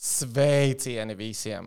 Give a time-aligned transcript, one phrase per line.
[0.00, 1.66] Sveicieni visiem!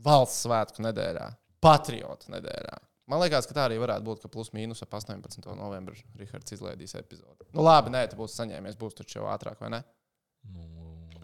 [0.00, 1.24] Valsts svētku nedēļā,
[1.60, 2.78] patriotu nedēļā.
[3.12, 5.44] Man liekas, ka tā arī varētu būt, ka plus mīnus ap 18.
[5.58, 7.44] novembrī Rahards izlaidīs epizodi.
[7.52, 9.82] Nu, labi, nē, tu būsi saņēmies, būs taču jau ātrāk, vai ne?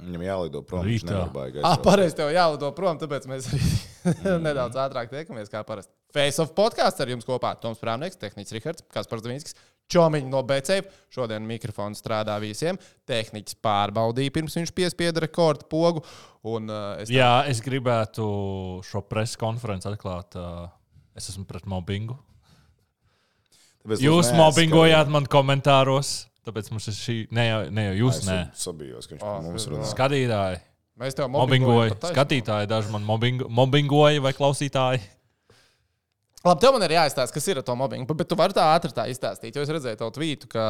[0.04, 0.84] Viņam jālido prom.
[0.84, 1.14] Viņš Rītā.
[1.14, 1.64] nevar baigāt.
[1.64, 3.70] Ah, pareizi, tev jālido prom, tāpēc mēs arī
[4.48, 5.92] nedaudz ātrāk tiekamies kā parasti.
[6.12, 9.56] Face of podkāsts ar jums kopā Toms Prāvnieks, Tehnicis Rihards, Kaspars Davinskis,
[9.92, 10.86] Čomiņš no BCF.
[11.12, 12.78] Šodien mikrofons strādā visiem.
[13.06, 16.02] Tehnicis pārbaudīja, pirms viņš piespieda rekordu pogu.
[16.44, 18.24] Un, uh, es Jā, es gribētu
[18.84, 20.34] šo preses konferenci atklāt.
[20.40, 20.68] Uh,
[21.16, 22.16] es esmu pret mobbingu.
[23.84, 26.14] Tāpēc Jūs neesat mobbingojāt man komentāros.
[26.44, 27.16] Tāpēc mums ir šī.
[27.36, 28.38] Ne jau, ne jau jūs, Es nē.
[28.56, 29.84] sabijos, ka viņš Ah, par mums runā.
[29.88, 30.58] Skatītāji,
[31.00, 31.40] Mēs tev mobbingoja.
[31.40, 32.14] mobbingojam taisnību.
[32.16, 35.00] Skatītāji daži man mobbingo, mobbingoja vai klausītāji.
[36.44, 38.92] Labi, tev man ir jāizstāsta, kas ir ar to mobbingu, bet tu vari tā ātri
[38.92, 39.56] tā izstāstīt.
[39.56, 40.64] Jo es redzēju tavu tvītu, ka,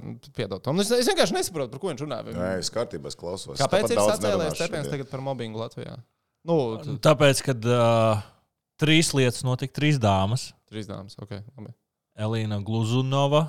[0.00, 2.22] nu, piedod, Tom, es, es vienkārši nesaprotu, par ko viņš runā.
[2.32, 3.58] Nē, es kārtībā klausos.
[3.60, 5.98] Kāpēc ir nerunāšu tepiens tagad par mobbingu Latvijā?
[6.48, 8.24] Nu, t- Tāpēc, kad uh,
[8.80, 10.48] trīs lietas notika, trīs dāmas.
[10.72, 11.36] trīs dāmas, ok.
[11.58, 11.74] Labi.
[12.18, 13.44] Elīna Gluzunova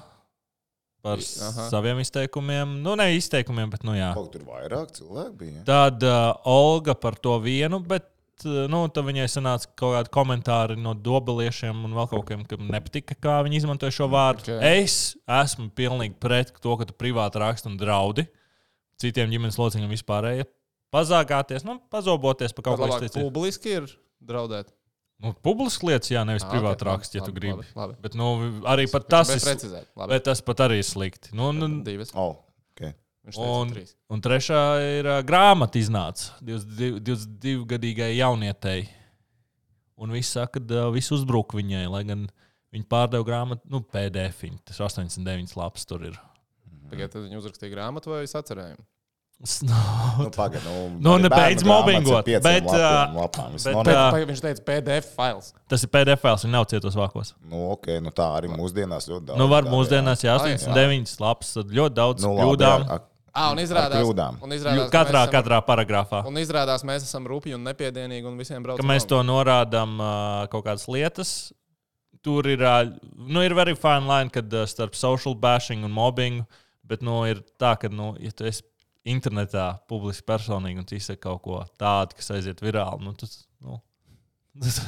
[1.00, 1.70] par Aha.
[1.72, 2.76] saviem izteikumiem.
[2.84, 4.12] Nu, ne izteikumiem, bet, nu, jā.
[4.20, 5.64] Kaut tur vairāk cilvēku bija.
[5.64, 8.10] Tad uh, Olga par to vienu, bet
[8.46, 13.18] nu, tad viņai sanāca kaut kādi komentāri no dobeliešiem un vēl kaut kam, kam nepatika,
[13.20, 14.46] kā viņi izmantoja šo vārdu.
[14.46, 14.52] Ok.
[14.56, 14.84] Okay.
[14.84, 18.28] Es esmu pilnīgi pret to, ka tu privāti raksti un draudi
[19.00, 20.50] citiem ģimenes locekļiem vispārēji.
[20.94, 23.24] Pazāgāties, nu, pazoboties par kaut ko tādu.
[23.30, 23.90] publiski ir
[24.26, 24.74] draudēt.
[25.20, 27.56] Nu, Publiski lietas, jā, nevis Ah, privāti ok, raksti, ja labi, tu gribi.
[27.60, 27.96] labi, labi.
[28.06, 28.28] Bet nu,
[28.72, 29.74] arī pat tas, ir,
[30.08, 31.34] bet tas pat arī ir slikti.
[31.36, 32.14] Nu, nu, Divas.
[32.16, 32.49] Oh, okay.
[33.38, 33.74] Un,
[34.10, 38.88] un trešā ir uh, grāmata iznāca 22 22-gadīgai jaunietei.
[40.00, 42.26] Un viss saka, ka uh, viss uzbruk viņai, lai gan
[42.74, 44.46] viņa pārdeva grāmatu, nu, PDF.
[44.46, 44.62] -iņu.
[44.66, 46.18] Tas 89 lapas tur ir.
[46.90, 48.80] Tagad viņi uzrakstīja grāmatu vai es atcerēju.
[49.44, 49.74] S- Nu,
[50.20, 53.52] Nu, pagaid, nu, Nu, arī ne bērnu beidz grāmatas ir mobbingot, bet, lapiem, lapām.
[53.56, 53.94] Bet, normāli.
[53.96, 55.54] ā, Pagaid, Viņš teica PDF fails.
[55.72, 57.34] tas ir PDF, fails, viņš nav cietos vākos.
[57.48, 59.38] Nu, ok, nu tā arī mūsdienās ļoti daudz.
[59.40, 60.58] Nu, var mūsdienās, jā, Ah, jā.
[60.60, 62.86] 89 lapas, tad ļoti daudz Nu, nu, labi, kļūdām.
[62.90, 63.00] jā,
[63.34, 64.42] Ah, un izrādās, kļūdām.
[64.44, 66.26] un Jū- izrādās, ka Katrā, esam- katrā paragrāfā.
[66.28, 68.78] Un izrādās, mēs esam rupji un nepiedienīgi un visiem braucam.
[68.82, 71.54] ka mēs to norādām uh, kaut kādas lietas.
[72.22, 76.46] Tur ir, uh, nu, ir very fine line, kad uh, starp social bashing un mobbing,
[76.86, 78.64] bet nu, ir tā, ka, nu, ja tu esi
[79.08, 83.80] internetā publiski personīgi un tu izsaki kaut ko tādu, kas aiziet virāli, nu, tas, nu,
[84.60, 84.82] tas,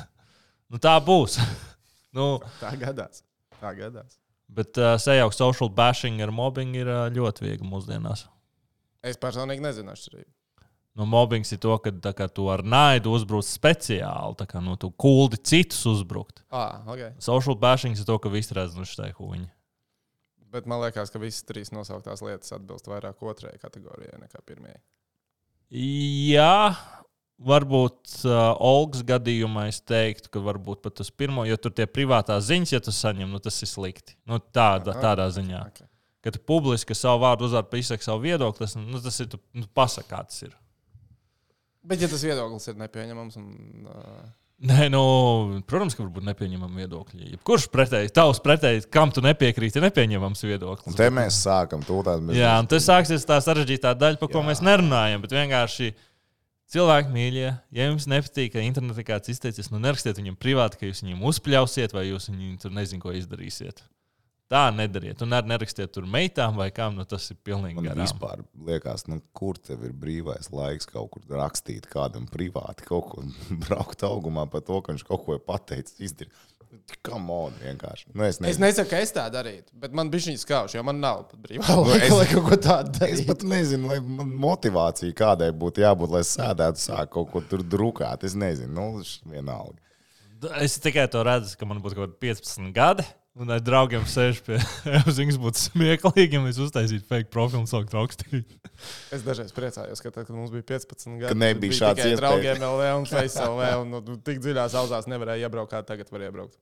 [0.72, 1.40] nu tā būs.
[2.18, 3.24] nu, Tā gadās.
[3.62, 4.18] Tā gadās.
[4.52, 8.28] bet uh, sajaukt social bashing ar mobbing ir uh, ļoti viegli mūsdienās.
[9.02, 10.30] Es personīgi nezinu atšķirību.
[11.00, 14.90] Nu, mobbings ir to, ka kā, tu ar naidu uzbrūc speciāli, tā kā nu, tu
[15.00, 16.44] kuldi citus uzbrukt.
[16.52, 17.14] Ah, ok.
[17.24, 19.48] Social bashing ir to, ka visi redz nu šai huņi.
[20.52, 24.82] Bet man liekas, ka visas trīs nosauktās lietas atbilst vairāk otrajai kategorijai nekā pirmajai.
[25.72, 26.74] Jā,
[27.40, 32.50] varbūt uh, Olgas gadījumā es teiktu, ka varbūt pat tas pirmo, jo tur tie privātās
[32.50, 34.18] ziņas, ja tu saņem, nu, tas ir slikti.
[34.28, 35.04] Nu, tāda, Aha.
[35.06, 35.62] tādā ziņā.
[35.72, 35.88] Okay.
[36.22, 39.66] Kad tu publiski savu vārdu uzvārdu izsaki savu viedokli, tas, nu, tas ir, tu nu,
[39.74, 40.58] pasaka, kā tas ir.
[41.82, 44.28] Bet, ja tas viedoklis ir nepieņemams, un uh,
[44.62, 45.02] Nē, nu,
[45.66, 47.40] protams, ka varbūt nepieņemama viedokļa.
[47.48, 50.98] Kurš pretēji, tavs pretēji, kam tu nepiekrīti, ir nepieņemams Un viedoklis.
[51.00, 52.36] te mēs sākam to tādu.
[52.38, 54.48] Jā, un tas sāksies tā sarežģītā daļa, par ko Jā.
[54.52, 55.24] mēs nerunājam.
[55.26, 55.96] Bet vienkārši
[56.72, 61.02] cilvēki mīļie, ja jums nepatīk, ka internetā kāds izteicies, nu nerakstiet viņam privāti, ka jūs
[61.08, 63.82] viņam uzpļausiet, vai jūs viņam tur nezinu, ko izdarīsiet.
[64.52, 65.22] Tā nedariet.
[65.24, 68.04] Un arī nerakstiet tur meitām vai kam, nu tas ir pilnīgi Man garām.
[68.04, 73.24] vispār liekas, nu, kur tev ir brīvais laiks kaut kur rakstīt kādam privāti, kaut ko
[73.66, 76.18] braukt augumā par to, ka viņš kaut ko ir pateicis.
[77.04, 77.52] Kam on?
[77.62, 78.62] Nu, es es nezinu.
[78.64, 81.68] nesaku, ka es tā darītu, bet man bija šī skauša, jo man nav pat brīvā
[81.68, 83.26] Nu, laika, es- lai kaut ko tādu Es darītu.
[83.28, 88.24] pat nezinu, vai man motivācija kādai būtu jābūt, lai sēdētu, sāk kaut ko tur drukāt.
[88.24, 89.76] Es nezinu, nu, vienalga.
[90.64, 93.04] Es tikai to redzu, ka man būtu kaut kādi 15 gadi.
[93.40, 94.58] Un ar draugiem sēž pie
[95.20, 98.58] Viņas būtu smieklīgi, ja mēs uztaisītu fake profilu un sāktu rakstīt.
[99.16, 102.20] Es dažreiz priecājos, ka tad, kad mums bija 15 gadi, Ka nebija bija šāds iespējas.
[102.20, 106.26] draugiem LV un Face LV, un nu, tik dziļās auzās nevarēja iebraukt, kā tagad var
[106.28, 106.58] iebraukt.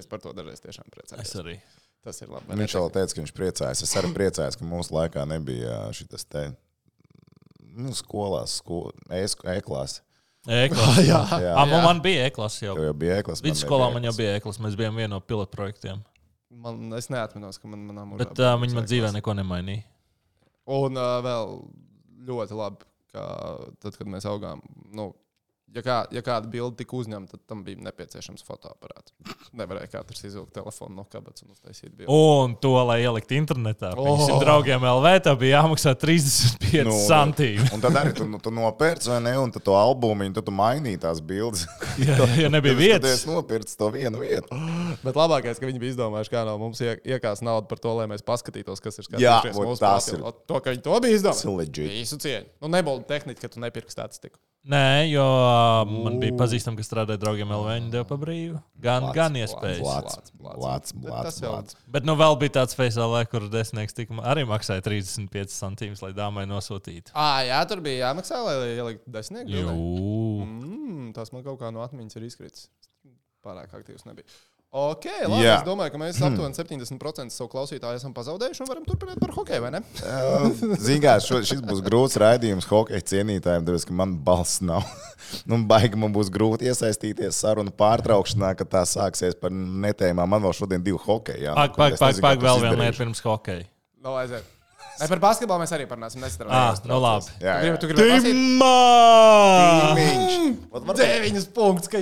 [0.00, 1.34] Es par to dažreiz tiešām Es priecājos.
[1.42, 1.56] arī.
[2.02, 2.56] Tas ir labi.
[2.58, 3.82] Viņš jau teica, ka viņš priecājas.
[3.84, 6.46] Es arī priecājos, ka mūsu laikā nebija šis te.
[7.72, 10.00] Nu, skolās, sko, e-klāsā.
[10.48, 11.04] E-klase.
[11.10, 11.20] Jā.
[11.38, 11.52] Jā.
[11.54, 12.74] Ah, man, man bija e-klase jau.
[12.74, 13.44] Jau bija e-klāsā.
[13.46, 14.62] Vidusskolā man jau bija e-klase.
[14.64, 16.02] Mēs bijām viena no pilotprojektiem.
[16.62, 18.24] Man, es neatceros, ka man manā mūžā.
[18.24, 19.84] Bet uh, viņi man dzīvē neko nemainīja.
[20.74, 21.54] Un uh, vēl
[22.26, 23.24] ļoti labi, ka
[23.82, 24.60] tad, kad mēs augām,
[24.94, 25.12] nu,
[25.72, 29.14] Ja, kā, ja kāda bilde tika uzņemta, tad tam bija nepieciešams fotoaparāts.
[29.56, 32.10] Nevarēja katrs izvilkt telefonu no kabatas un uztaisīt bildi.
[32.12, 34.20] Un to, lai ielikt internetā, Oh.
[34.20, 34.34] oh.
[34.42, 37.64] draugiem LV, tā bija jāmaksā 35 nu, centīmi.
[37.72, 39.32] Un tad arī tu, nu, tu nopērci, vai ne?
[39.40, 41.64] Un tad to albumu, tad tu mainīji tās bildes.
[42.02, 44.48] Ja, ja nebija vietas, Es nopirku to vienu vietu.
[45.04, 48.06] Bet labākais, ka viņi bija izdomājuši, kā no mums ie- iekās naudu par to, lai
[48.12, 51.20] mēs paskatītos, kas ir Jā, skatījušies vot mūsu tas ir- To, ka viņi to bija
[51.20, 51.88] Tas ir izdomājuši.
[51.92, 52.48] Visu cieņu.
[52.64, 54.40] Nu, nebūtu tehnika, ka tu nepirksi statistiku.
[54.62, 57.66] Nē, jo uh, man bija pazīstami, kas strādāja draugiem LV.
[57.80, 58.60] Viņi deva pa brīvu.
[58.84, 59.80] Gan, Blāts, gan iespējas.
[59.82, 61.74] blāts, tas jau- blāts.
[61.96, 66.46] Bet nu vēl bija tāds faciālais, kur desmitnieks tika, arī maksāja 35 centīmus, lai dāmai
[66.46, 67.10] nosūtītu.
[67.14, 69.74] Ah, jā, tur bija jāmaksā, lai ieliktu desmitnieku.
[70.46, 72.68] Mm, tas man kaut kā no atmiņas ir izkritis.
[73.42, 74.30] Pārāk aktīvs nebija.
[74.72, 75.42] Ok, labi.
[75.44, 75.58] Jā.
[75.58, 79.60] Es domāju, ka mēs aptuveni 70% savu klausītāju esam pazaudējuši un varam turpināt par hokeju,
[79.66, 79.82] vai ne?
[80.80, 84.86] Zinām, šis būs grūts raidījums hokeja cienītājiem, tāpēc, ka man balss nav.
[85.50, 90.32] nu, baigi man būs grūti iesaistīties sarunu pārtraukšanā, kad tā sāksies par netēmām.
[90.32, 91.52] Man vēl šodien divi hokeji.
[91.52, 93.68] Pag, pag, pag, pag, vēl viena lieta pirms hokeja.
[94.00, 94.48] No, aiziet.
[95.00, 96.20] Ai, par basketbolu mēs arī parunāsim.
[96.48, 97.32] Ah, nu labi.
[97.40, 97.78] Jā, Tu gribi, jā.
[97.80, 98.02] tu gribi
[100.72, 101.98] varbūt- Deviņas punktus, ka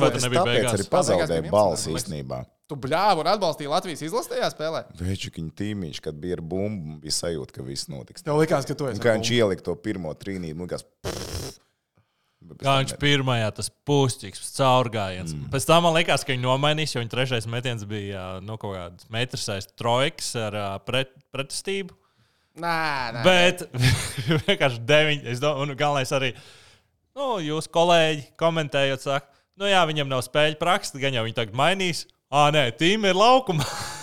[0.00, 0.76] vai tu es nebija beigās?
[0.76, 2.44] arī 11, balsi īstenībā.
[2.68, 4.84] Tu bļāvi un atbalstīji Latvijas izlastajā spēlē.
[4.98, 8.22] Vēčiņš tīmiņš, kad bija ar bumbu, bija sajūta, ka viss notiks.
[8.26, 9.00] Tev likās, ka tu Un esi.
[9.00, 10.82] kā viņš ielika to pirmo trīnīti, nu, kas.
[12.60, 15.34] Kā viņš pirmajā tas pustiks, caurgājiens.
[15.34, 15.50] Mm.
[15.52, 19.08] Pēc tam man liekas, ka viņi nomainīs, jo viņa trešais metiens bija nu, kaut kāds
[19.12, 21.96] metrs aiz trojkas ar pret, pretestību.
[22.62, 22.76] Nē,
[23.16, 23.24] nē.
[23.26, 23.66] Bet
[24.46, 25.26] vienkārši deviņi.
[25.34, 26.32] Es domāju, un galvenais arī,
[27.18, 31.58] nu, jūs kolēģi komentējot, saka, nu jā, viņam nav spēļu praksa, gan jau viņi tagad
[31.58, 32.06] mainīs.
[32.32, 33.68] Ā, nē, tīm ir laukumā.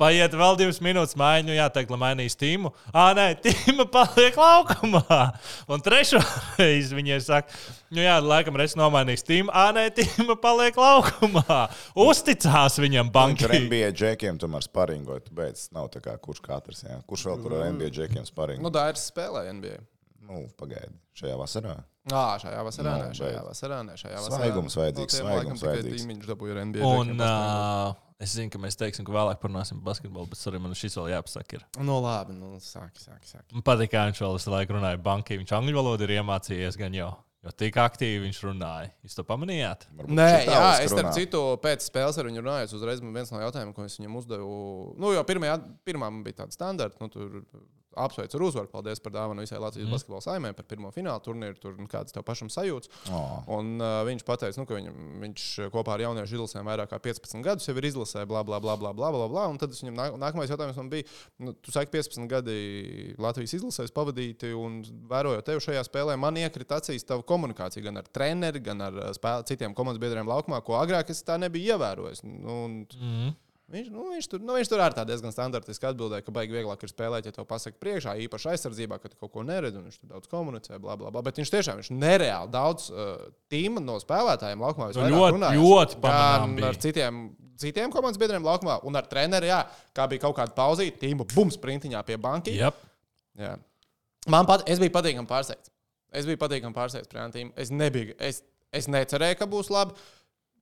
[0.00, 1.16] Paiet vēl divas minūtes,
[1.46, 2.72] nu, jāteikt, lai mainīs tīmu.
[2.92, 5.20] Ā, nē, tīma paliek laukumā.
[5.72, 6.20] Un trešo
[6.60, 7.52] reizi viņi ir saka,
[7.92, 9.52] nu jā, laikam reiz nomainīs tīmu.
[9.52, 11.62] Ā, nē, tīma paliek laukumā.
[12.06, 13.62] Uzticās viņam Viņš ar bankai.
[13.66, 15.24] NBA džekiem tomēr sparingoja.
[15.26, 16.84] Tu beidz, nav tā kā kurš katrs.
[16.88, 17.00] Jā.
[17.08, 18.64] Kurš vēl tur ar NBA džekiem sparingo?
[18.66, 19.78] Nu, Dairis spēlēja NBA.
[20.28, 20.94] Nu, pagaidi.
[21.18, 21.74] Šajā vasarā.
[22.10, 24.38] Ā, šajā vasarā, Nu, nē, šajā vasarā, nē, šajā vasarā.
[24.40, 26.02] Svaigums vajadzīgs, No tiem svaigums laikam tikai vajadzīgs.
[26.02, 26.86] Tīmiņš dabūja ar NBA.
[26.88, 27.32] Un džekiem
[28.22, 31.10] es zinu, ka mēs teiksim, ka vēlāk parunāsim par basketbolu, bet arī man šis vēl
[31.16, 31.58] jāpasaka.
[31.58, 31.66] Ir.
[31.82, 33.48] Nu, labi, nu, sāki, sāki, sāki.
[33.56, 35.40] Man patīk, kā viņš vēl visu laiku runāja bankai.
[35.42, 37.12] Viņš angļu valodu ir iemācījies gan jau.
[37.42, 38.92] Jo tik aktīvi viņš runāja.
[39.02, 39.88] Jūs to pamanījāt?
[39.98, 41.14] Varbūt Nē, jā, es starp runā.
[41.16, 44.52] citu, pēc spēles ar viņu runāju, uzreiz man viens no jautājumiem, ko es viņam uzdevu.
[45.02, 47.40] Nu, jo pirmajā, pirmā bija tāda standarta, nu, tur
[47.98, 49.94] apsveicu ar uzvaru, paldies par dāvanu visai Latvijas mm.
[49.96, 52.90] basketbola saimē par pirmo finālu turnīru, tur nu, kādas tev pašam sajūtas.
[53.12, 53.42] Oh.
[53.58, 57.44] Un uh, viņš teica, nu, ka viņam, viņš kopā ar jauniešu izlasēm vairāk kā 15
[57.44, 59.46] gadus jau ir izlasē, bla, bla, bla, bla, bla, bla, bla.
[59.52, 61.08] Un tad viņam nāk, nākamais jautājums man bija,
[61.42, 62.56] nu, tu saki, 15 gadi
[63.22, 64.80] Latvijas izlasēs pavadīti, un
[65.10, 69.46] vērojot tevi šajā spēlē, man iekrita acīs tava komunikācija gan ar treneri, gan ar spēle,
[69.50, 72.24] citiem komandas biedriem laukumā, ko agrāk es tā nebiju ievērojis.
[72.26, 73.32] Nu, un, Mm.
[73.72, 76.90] Viņš, nu, viņš, tur, nu, viņš tur arī diezgan standartiski atbildēja, ka baigi vieglāk ir
[76.90, 80.10] spēlēt, ja to pasaka priekšā, īpaši aizsardzībā, ka tu kaut ko neredzi, un viņš tur
[80.10, 81.22] daudz komunicē, bla, bla, bla.
[81.24, 83.14] Bet viņš tiešām viņš nereāli daudz uh,
[83.52, 84.90] tīma no spēlētājiem laukumā.
[84.92, 85.62] Nu, ļoti- runājis.
[85.64, 87.22] ļoti pamanām ar citiem,
[87.64, 89.62] citiem komandas biedriem laukumā, un ar treneri, jā,
[89.96, 92.58] kā bija kaut kāda pauzīte, tīma bums printiņā pie bankas.
[92.58, 92.82] Yep.
[93.40, 93.54] Jā.
[94.28, 95.72] Man pat, es biju patīkami pārsteigts.
[96.12, 97.54] Es biju patīkami pārsteigts par Antīmu.
[97.56, 99.96] Es, nebiju, es, es necerēju, ka būs labi.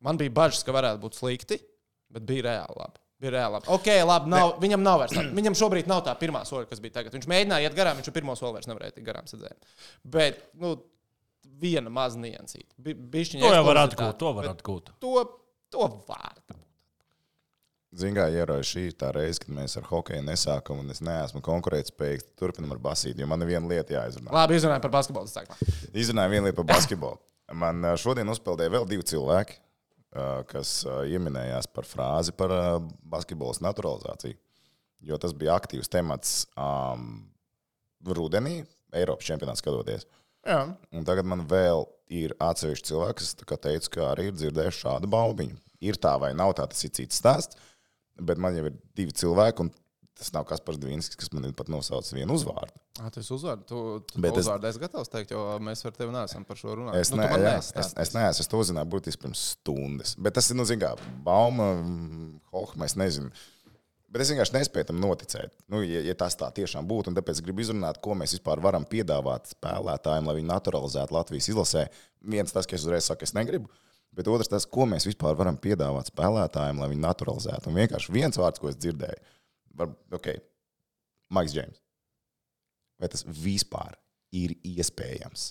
[0.01, 1.59] Man bija bažas, ka varētu būt slikti,
[2.15, 3.03] bet bija reāli labi.
[3.21, 3.69] Bija reāli labi.
[3.77, 4.31] Ok, labi.
[4.33, 5.13] Nav, viņam nav vairs.
[5.17, 7.17] tā- Viņam šobrīd nav tā pirmā soļa, kas bija tagad.
[7.19, 9.29] Viņš mēģināja iet garām, viņš jau pirmo soli vairs nevarēja garām.
[9.29, 9.59] Sadzēm.
[10.17, 10.77] Bet, nu,
[11.61, 12.73] viena maza niansīta.
[12.81, 14.17] Bi, To jau var atgūt.
[14.23, 14.91] To var atgūt.
[15.05, 15.27] To,
[15.75, 16.41] to var.
[17.91, 22.29] Ziniet, kā ierodas šī tā reize, kad mēs ar hokeju nesākam, un es neesmu konkurētspējīgs.
[22.39, 24.31] Turpinam ar basīti, jo man ir viena lieta jāizrunā.
[24.37, 25.33] Labi, izrunājot par basketbolu.
[25.99, 27.19] Izrunāju vienu lietu par basketbolu.
[27.59, 29.59] Man ā, šodien uzpeldēja vēl divi cilvēki,
[30.51, 32.53] kas ieminējās par frāzi par
[33.13, 34.39] basketbolas naturalizāciju.
[35.07, 37.23] Jo tas bija aktīvs temats um,
[38.05, 38.61] rudenī,
[38.93, 40.07] Eiropas čempionātā skatoties.
[41.07, 45.59] Tagad man vēl ir atsevišķi cilvēki, kas teica, ka arī ir dzirdējuši šādu baumiņu.
[45.87, 47.57] Ir tā vai nav tā, tas ir cits stāsts.
[48.21, 49.71] Bet man jau ir divi cilvēki, un
[50.21, 52.77] tas nav Kaspars Dvīnskis, kas man ir pat nosaucis vienu uzvārdu.
[53.01, 55.97] Ah, tas uzvārds, tu, tu Bet Bet es- uzvārdu es gatavs teikt, jo mēs ar
[55.97, 57.01] tevi neesam par šo runājuši.
[57.01, 58.03] Es, nu, ne, jā, es, stāstījis.
[58.05, 60.15] es neesmu, es to uzzināju burtiski pirms stundas.
[60.21, 61.71] Bet tas ir, nu, zināmā mērā, bauma,
[62.53, 63.33] hohma, es nezinu.
[64.11, 65.53] Bet es vienkārši nespēju tam noticēt.
[65.71, 68.59] Nu, ja, ja tas tā tiešām būtu, un tāpēc es gribu izrunāt, ko mēs vispār
[68.65, 71.85] varam piedāvāt spēlētājiem, lai viņi naturalizētu Latvijas izlasē.
[72.27, 73.71] Viens tas, ka es uzreiz saku, es negribu.
[74.13, 77.71] Bet otrs, tas, ko mēs vispār varam piedāvāt spēlētājiem, lai viņi naturalizētu.
[77.71, 79.23] Un vienkārši viens vārds, ko es dzirdēju,
[79.77, 80.33] var, ok,
[81.31, 81.81] Maiks Džeims.
[83.01, 83.97] Vai tas vispār
[84.37, 85.51] ir iespējams?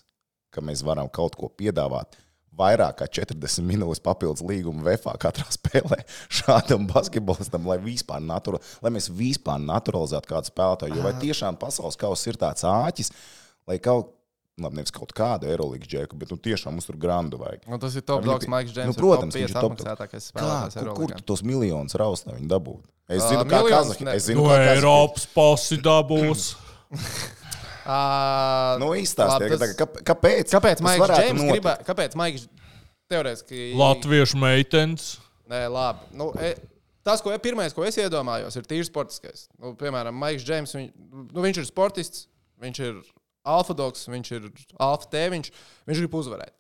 [0.53, 2.17] ka mēs varam kaut ko piedāvāt.
[2.59, 6.01] Vairāk kā 40 minūtes papildus līguma VFā katrā spēlē
[6.41, 10.97] šādam basketbolistam, lai, vispār natura, lai mēs vispār naturalizētu kādu spēlētāju.
[10.97, 13.13] Jo vai tiešām pasaules kausa ir tāds āķis,
[13.69, 14.15] lai kaut,
[14.65, 17.65] labi, nevis kaut kādu Eirolandes džeku, bet nu, tiešām mums tur grandu vajag.
[17.69, 18.97] Nu, tas ir top dogs, Maiks nu, Džeims.
[18.99, 19.97] protams, ir viņš ir top top 5 dog.
[19.97, 22.87] apmaksātākais Kā, spēlētājs kur, kur tu tos miljonus raust, lai viņi dabūtu?
[23.09, 24.05] Es zinu, kā miljonus Kazahstānā.
[24.05, 24.15] ne.
[24.19, 24.75] Es zinu, No kā Kazahstānā.
[24.77, 26.49] Eiropas pasi dabūs.
[27.89, 30.51] Uh, Nu, izstāstiet, tas- kā, kāpēc?
[30.53, 31.85] Kāpēc Maiks Džeims gribētu?
[31.87, 32.43] Kāpēc Maiks
[33.09, 33.71] teorētiski.
[33.79, 35.15] Latviešu meitenes.
[35.49, 36.05] Nē, labi.
[36.13, 36.51] Nu, e,
[37.07, 39.47] tas, ko, pirmais, ko es iedomājos, ir tīri sportiskais.
[39.57, 40.75] Nu, piemēram, Maiks Džeims.
[40.77, 40.91] Viņ,
[41.33, 42.27] nu, viņš ir sportists,
[42.61, 42.99] viņš ir
[43.47, 44.49] alfa dogs, viņš ir
[44.81, 45.51] alfa tēviņš,
[45.89, 46.55] viņš grib uzvarēt.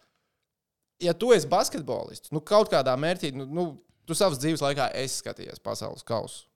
[1.03, 3.65] Ja tu esi basketbolists, nu kaut kādā mērķī, nu, nu
[4.07, 6.49] tu savas dzīves laikā esi skatījies pasaules kausu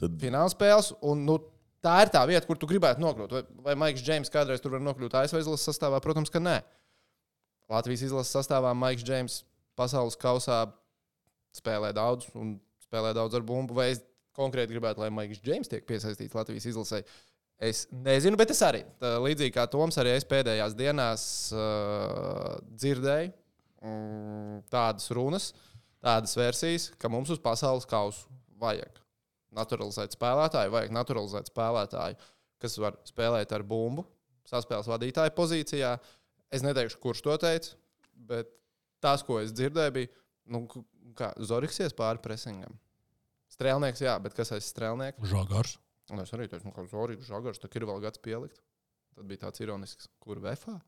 [0.00, 0.94] Tad finālspēles.
[1.06, 1.36] Un, nu,
[1.84, 3.34] tā ir tā vieta, kur tu gribētu nokļūt.
[3.36, 6.00] Vai, vai Maiks Džeims kādreiz tur var nokļūt ASV izlases sastāvā?
[6.04, 6.60] Protams, ka nē.
[7.70, 9.42] Latvijas izlases sastāvā Maiks Džeims
[9.78, 10.62] pasaules kausā
[11.56, 13.76] spēlē daudz un spēlē daudz ar bumbu.
[13.76, 14.00] Vai es
[14.36, 17.04] konkrēti gribētu, lai Maiks Džeims tiek piesaistīts Latvijas izlasē?
[17.60, 18.80] Es nezinu, bet es arī.
[19.02, 23.34] Tā, līdzīgi kā Toms, arī es pēdējās dienās uh, dzirdēju
[23.84, 25.50] mm, tādas runas,
[26.00, 28.96] tādas versijas, ka mums uz pasaules kausu vajag
[29.56, 32.16] naturalizēt spēlētāju, vajag naturalizēt spēlētāju,
[32.62, 34.06] kas var spēlēt ar bumbu,
[34.48, 35.94] saspēles vadītāja pozīcijā.
[36.50, 37.76] Es neteikšu, kurš to teica,
[38.30, 38.50] bet
[39.02, 40.10] tas, ko es dzirdēju, bija,
[40.50, 40.64] nu,
[41.18, 42.72] kā Zorigs ies pāri presingam.
[43.50, 45.26] Strēlnieks, jā, bet kas aiz strēlnieka?
[45.26, 45.76] Žagars.
[46.10, 48.58] Un es arī teicu, nu, ka Zorigs, Žagars, tā ir vēl gads pielikt.
[49.16, 50.78] Tad bija tāds ironisks, kur vefā.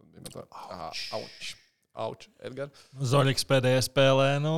[0.00, 0.86] Tad bija tā, ah,
[1.18, 1.50] auč,
[2.04, 2.86] auč, Edgars.
[3.12, 4.28] Zoļiks pēdējā spēlē.
[4.42, 4.54] Nu...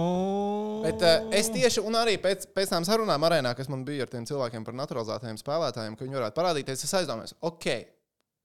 [0.85, 4.13] Bet uh, es tieši, un arī pēc, pēc tam sarunām arēnā, kas man bija ar
[4.13, 7.69] tiem cilvēkiem par naturalizētajiem spēlētājiem, ka viņi varētu parādīties, es aizdomājos, ok,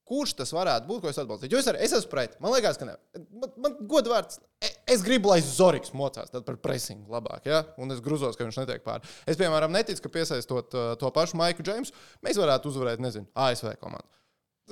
[0.08, 1.54] kurš tas varētu būt, ko es atbalstītu.
[1.54, 2.94] Jo es arī es esmu pret, man liekas, ka ne.
[3.28, 7.62] Man, man godvārds, e- es gribu, lai Zorigs mocās par presingu labāk, ja?
[7.80, 9.08] un es grūzos, ka viņš netiek pāri.
[9.28, 13.74] Es, piemēram, neticu, ka piesaistot uh, to pašu Maiku Džeimsu, mēs varētu uzvarēt, nezinu, ASV
[13.82, 14.08] komandu.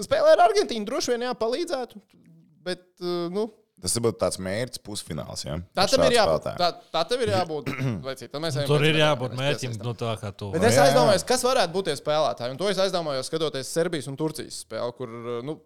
[0.03, 2.03] Spēlē ar Argentīnu droši vien jāpalīdzētu,
[2.67, 5.43] bet, uh, nu, Tas ir būtu tāds mērķis pusfināls.
[5.45, 5.59] Ja?
[5.77, 6.47] Tā tam ir jābūt.
[6.57, 7.69] Tā, tā tam ir jābūt.
[8.07, 10.49] Vai cik, tad mēs ejam Tur ir jābūt mērķim, no tā, kā tu.
[10.55, 12.57] Bet es aizdomājos, kas varētu būt tie spēlētāji.
[12.57, 15.13] Un to es aizdomājos, skatoties Serbijas un Turcijas spēli, kur
[15.45, 15.59] nu,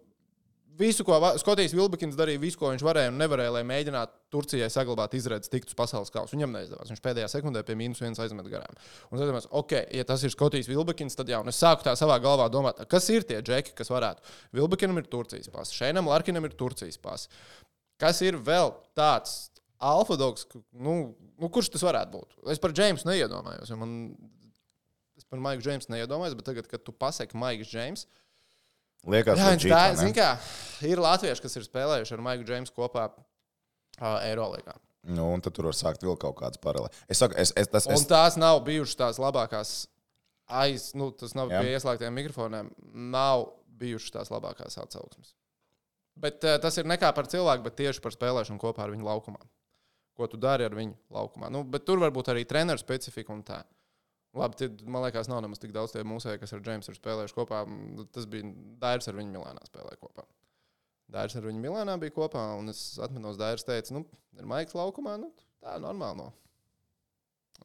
[0.81, 5.15] visu, ko Skotijas Vilbekins darīja, visu, ko viņš varēja un nevarēja, lai mēģinātu Turcijai saglabāt
[5.17, 6.35] izredzes tikt uz pasaules kausa.
[6.35, 6.91] Viņam neizdevās.
[6.91, 8.77] Viņš pēdējā sekundē pie mīnus viens aizmet garām.
[9.11, 11.95] Un es domāju, ok, ja tas ir Skotijas Vilbekins, tad jau un es sāku tā
[11.99, 14.23] savā galvā domāt, kas ir tie džeki, kas varētu.
[14.55, 17.31] Vilbekinam ir Turcijas pasi, Šeinam Larkinam ir Turcijas pasi.
[18.01, 19.35] Kas ir vēl tāds
[19.81, 20.95] alfa dogs, ku- nu,
[21.37, 22.37] nu, kurš tas varētu būt?
[22.53, 23.69] Es par Džeimsu neiedomājos.
[23.69, 23.93] jo Man,
[25.17, 28.07] es par Maiku Džeimsu neiedomājos, bet tagad, kad tu pasaki Maiks Džeims,
[29.09, 30.27] Liekas, jā, viņš tā, zin kā,
[30.85, 34.75] ir latvieši, kas ir spēlējuši ar Maiku Džeimsu kopā uh, Eirolandā.
[35.09, 36.99] Nu, un tad tur var sākt vēl kaut kādas paralēlas.
[37.09, 39.71] Es saku, es, es, tas, Un es, tās nav bijušas tās labākās
[40.61, 41.63] aiz, nu, tas nav Jā.
[41.63, 42.69] pie ieslēgtiem mikrofoniem,
[43.09, 43.47] nav
[43.81, 45.33] bijušas tās labākās atsauksmes.
[46.19, 49.39] Bet uh, tas ir nekā par cilvēku, bet tieši par spēlēšanu kopā ar viņu laukumā.
[50.17, 51.49] Ko tu dari ar viņu laukumā?
[51.53, 53.61] Nu, bet tur varbūt arī treneru specifika un tā.
[54.37, 57.35] Labi, tie, man liekas, nav nemaz tik daudz tie mūsēji, kas ar Džeimsu ir spēlējuši
[57.35, 57.63] kopā.
[58.15, 58.47] Tas bija
[58.79, 60.23] Dairis ar viņu Milānā spēlēja kopā.
[61.11, 64.05] Dairis ar viņu Milānā bija kopā, un es atceros, Dairis teica, nu,
[64.39, 66.23] ir Maiks laukumā, nu, tā ir normāli.
[66.23, 66.29] No,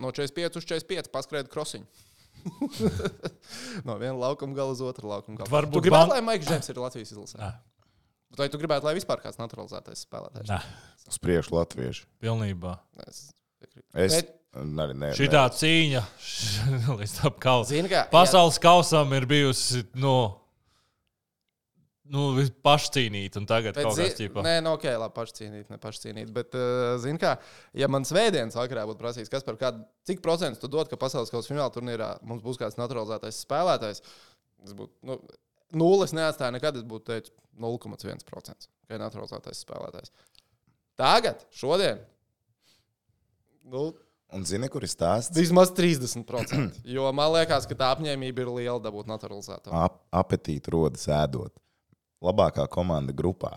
[0.02, 1.86] no 45 uz 45 paskrēja krosiņu.
[3.86, 5.52] no viena laukuma gala uz otru laukuma galu.
[5.54, 7.38] Varbūt tu gribētu, ban- lai Maiks Džeims ir Latvijas izlasē?
[8.36, 10.50] Vai tu gribētu, lai vispār kāds naturalizētais spēlētājs?
[10.50, 10.60] nē,
[11.08, 12.08] uz priekšu latviešu.
[12.22, 12.78] pilnībā.
[13.06, 13.28] Es
[13.60, 13.88] piekrītu.
[14.06, 15.12] Es Bet- arī ne.
[15.16, 16.02] Šī tā cīņa
[17.00, 17.92] līdz tam kausam.
[18.12, 20.16] Pasaules kausam ir bijusi nu,
[22.12, 22.26] nu,
[22.64, 24.44] pašcīnīta, un tagad Bet kaut kāds ķipa.
[24.46, 26.30] Nē, no ok, labi, pašcīnīt, ne pašcīnīt.
[26.34, 27.36] Bet, uh, zini, kā,
[27.76, 31.32] ja man svētdienas vakarā būtu prasījis, kas par kādu, cik procentus tu dod, ka pasaules
[31.32, 34.04] kausa fināla turnīrā mums būs kāds naturalizētais spēlētājs,
[34.62, 35.18] tas būtu, nu,
[35.76, 40.12] nulles neatstāja nekad, es būtu teicis 0,1%, ka ir naturalizētais spēlētājs.
[40.96, 42.00] Tagad, šodien,
[43.68, 43.92] nu,
[44.34, 45.30] Un zini, kur ir stāsts?
[45.38, 46.80] vismaz 30%.
[46.96, 49.70] Jo man liekas, ka tā apņēmība ir liela dabūt naturalizēto.
[49.70, 51.54] Ap, apetīti rodas ēdot.
[52.26, 53.52] Labākā komanda grupā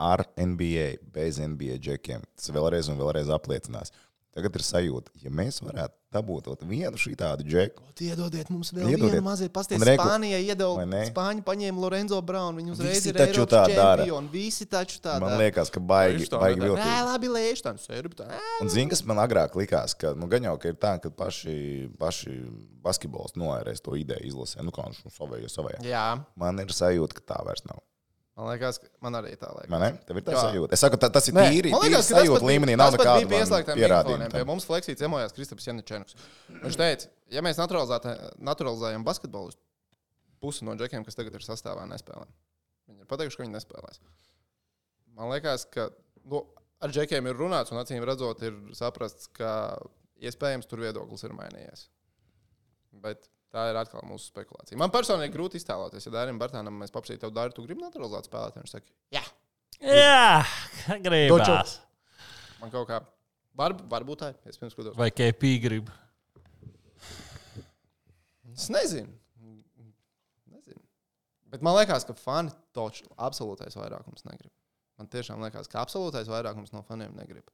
[0.00, 2.24] ar NBA, bez NBA džekiem.
[2.32, 3.92] Tas vēlreiz un vēlreiz apliecinās.
[4.32, 8.88] Tagad ir sajūta, ja mēs varētu dabūt ot vienu šī tādu džeku, Iedodiet mums vēl
[8.94, 9.12] Iedodiet.
[9.12, 9.84] vienu mazu pastāstu.
[9.84, 10.84] reku- Spānijai iedeva?
[11.10, 12.58] Spāņi paņēma Lorenzo Braunu.
[12.58, 14.04] Viņi uzreiz Visi ir taču Eiropas tā dara.
[14.32, 15.38] Visi taču tā man dara.
[15.44, 16.84] liekas, ka baigi, Viņš tā baigi nedara.
[16.84, 18.26] Nē, labi, lēš tā, serbi tā.
[18.62, 21.90] Un zini, kas man agrāk likās, ka nu, gan jau ka ir tā, ka paši,
[21.98, 22.32] paši
[22.82, 24.64] basketbolisti noērēs to ideju izlasē.
[24.64, 25.84] Nu, kā viņš nu, savējo, savējo.
[25.84, 27.78] Jā, Man ir sajūta, ka tā vairs nav.
[28.40, 29.68] Man liekas, ka man arī tā liekas.
[29.72, 29.88] Man ne?
[30.08, 30.42] Tev ir tā Jā.
[30.46, 30.72] sajūta.
[30.72, 31.72] Es saku, ta, tas ir Nē, tīri.
[31.74, 32.76] man liekas, ka tas bija- līmenī.
[32.80, 36.14] Nav nekādu bija pie mums fleksija ciemojās Kristaps Janečēns.
[36.62, 37.60] Viņš teica, ja mēs
[38.40, 39.52] naturalizējam basketbolu,
[40.40, 42.24] pusi no džekiem, kas tagad ir sastāvā, nespēlē.
[42.88, 44.00] Viņi ir pateikuši, ka viņi nespēlēs.
[45.18, 45.90] Man liekas, ka
[46.24, 46.46] nu,
[46.80, 49.52] ar džekiem ir runāts, un acīm redzot, ir saprasts, ka
[50.22, 51.88] iespējams tur viedoklis ir mainījies.
[53.04, 54.78] Bet tā ir atkal mūsu spekulācija.
[54.80, 58.64] Man personīgi grūti iztēloties, ja Dārim Bartānam mēs paprasītu, tev Dāri, tu gribi naturalizēt spēlētāju?
[58.64, 59.22] Viņš saka, jā,
[59.80, 60.42] Jā,
[61.00, 61.78] gribās.
[62.60, 63.00] man kaut kā.
[63.56, 64.96] Var, varbūt tā, es pirms skatos.
[64.98, 65.88] Vai KP grib?
[68.54, 69.08] Es nezinu.
[70.50, 70.82] nezinu.
[71.50, 74.52] Bet man liekas, ka fani toču absolūtais vairākums negrib.
[75.00, 77.46] Man tiešām liekas, ka absolūtais vairākums no faniem negrib.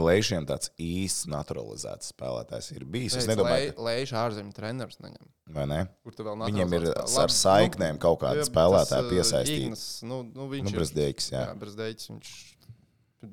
[0.00, 3.16] Leišiem tāds īsts naturalizēts spēlētājs ir bijis.
[3.20, 5.26] Es nedomāju, ka- Leiša ārzemju treneris neņem.
[5.52, 5.80] vai ne?
[6.02, 9.04] Kur tu vēl Viņiem ir naturalizēts spēlē- ar Labi, saiknēm kaut kādi jā, spēlētāji tas,
[9.04, 9.66] uh, piesaistīti.
[9.66, 11.42] Ignas, Nu, nu, viņš Nu, ir Brazdeiks, jā.
[11.44, 12.30] Jā, Brazdeiks, viņš,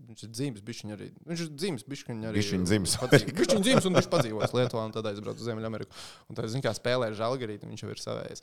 [0.09, 1.07] viņš ir dzīves, bišķiņ arī.
[1.31, 2.35] Viņš ir dzīves, bišķiņ arī.
[2.41, 5.91] Bišķiņ dzimis padzīvo- Bišķiņ dzīves, un viņš padzīvos Lietuvā, un tad aizbrauc uz Ziemeļameriku.
[6.29, 8.41] Un tad, zin kā, spēlē žalgarīt, un viņš jau ir savējis.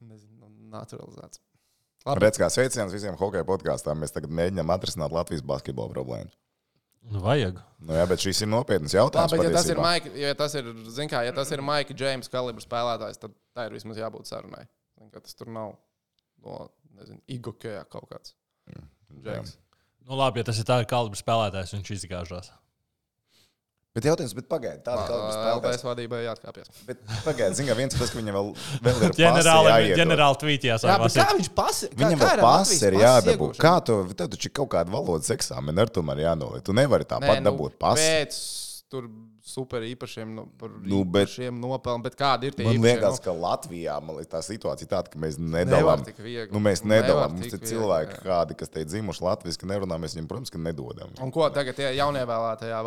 [0.00, 1.38] Nezinu, naturalizēts.
[2.06, 2.20] Labi.
[2.24, 4.00] Redz, kā sveiciens visiem hokeja podkāstām.
[4.00, 6.30] Mēs tagad mēģinām atrisināt Latvijas basketbola problēmu.
[7.08, 7.56] Nu, vajag.
[7.80, 9.32] Nu, jā, bet šis ir nopietns Labi, jautājums.
[9.32, 9.80] bet ja tas ir.
[9.80, 10.68] Maika, ja tas ir,
[11.08, 14.66] kā, ja tas ir Maika Džeims kalibra spēlētājs, tad tā ir vismaz jābūt sarunai.
[15.14, 15.72] Tas tur nav
[16.44, 16.58] no,
[16.98, 18.34] nezinu, Igokējā kaut kāds.
[19.24, 19.56] Džeims.
[20.04, 22.52] Nu, labi, ja tas ir tāds kalibra spēlētājs, viņš izgāžās.
[23.90, 25.56] Bet jautājums, bet pagaidi, tāda kalba spēlētājs.
[25.80, 26.68] LBS vadībai jāatkāpjas.
[26.86, 28.50] Bet pagaidi, zini, kā viens tas, ka viņam vēl,
[28.86, 30.84] vēl ir Ģenerāli, ģenerāli tvītījās.
[30.86, 31.88] Jā, bet kā viņš pasi?
[31.90, 33.48] kā- Viņam vēl pasi ir jādabū.
[33.58, 36.62] Kā tu, tev taču kaut kāda valodas eksāmena, ar to arī jānoliek.
[36.62, 38.06] Tu nevari tāpat dabūt pasi.
[38.06, 38.38] nu, Pēc
[38.90, 39.06] tur
[39.46, 43.20] super īpašiem, no, par Nu, bet- īpašiem nopelniem, bet kādi ir tie Man īpašie liekas,
[43.20, 43.24] nopelni?
[43.24, 46.02] ka Latvijā man liekas, tā situācija ir tāda, ka mēs nedalām.
[46.50, 47.36] Nu, mēs nedalām.
[47.38, 48.24] Mums ir cilvēki, jā.
[48.26, 51.14] kādi, kas te ir dzimuši latviešu, nerunā, mēs viņiem, protams, ka nedodam.
[51.22, 52.82] Un ko tagad tie jaunievēlētajā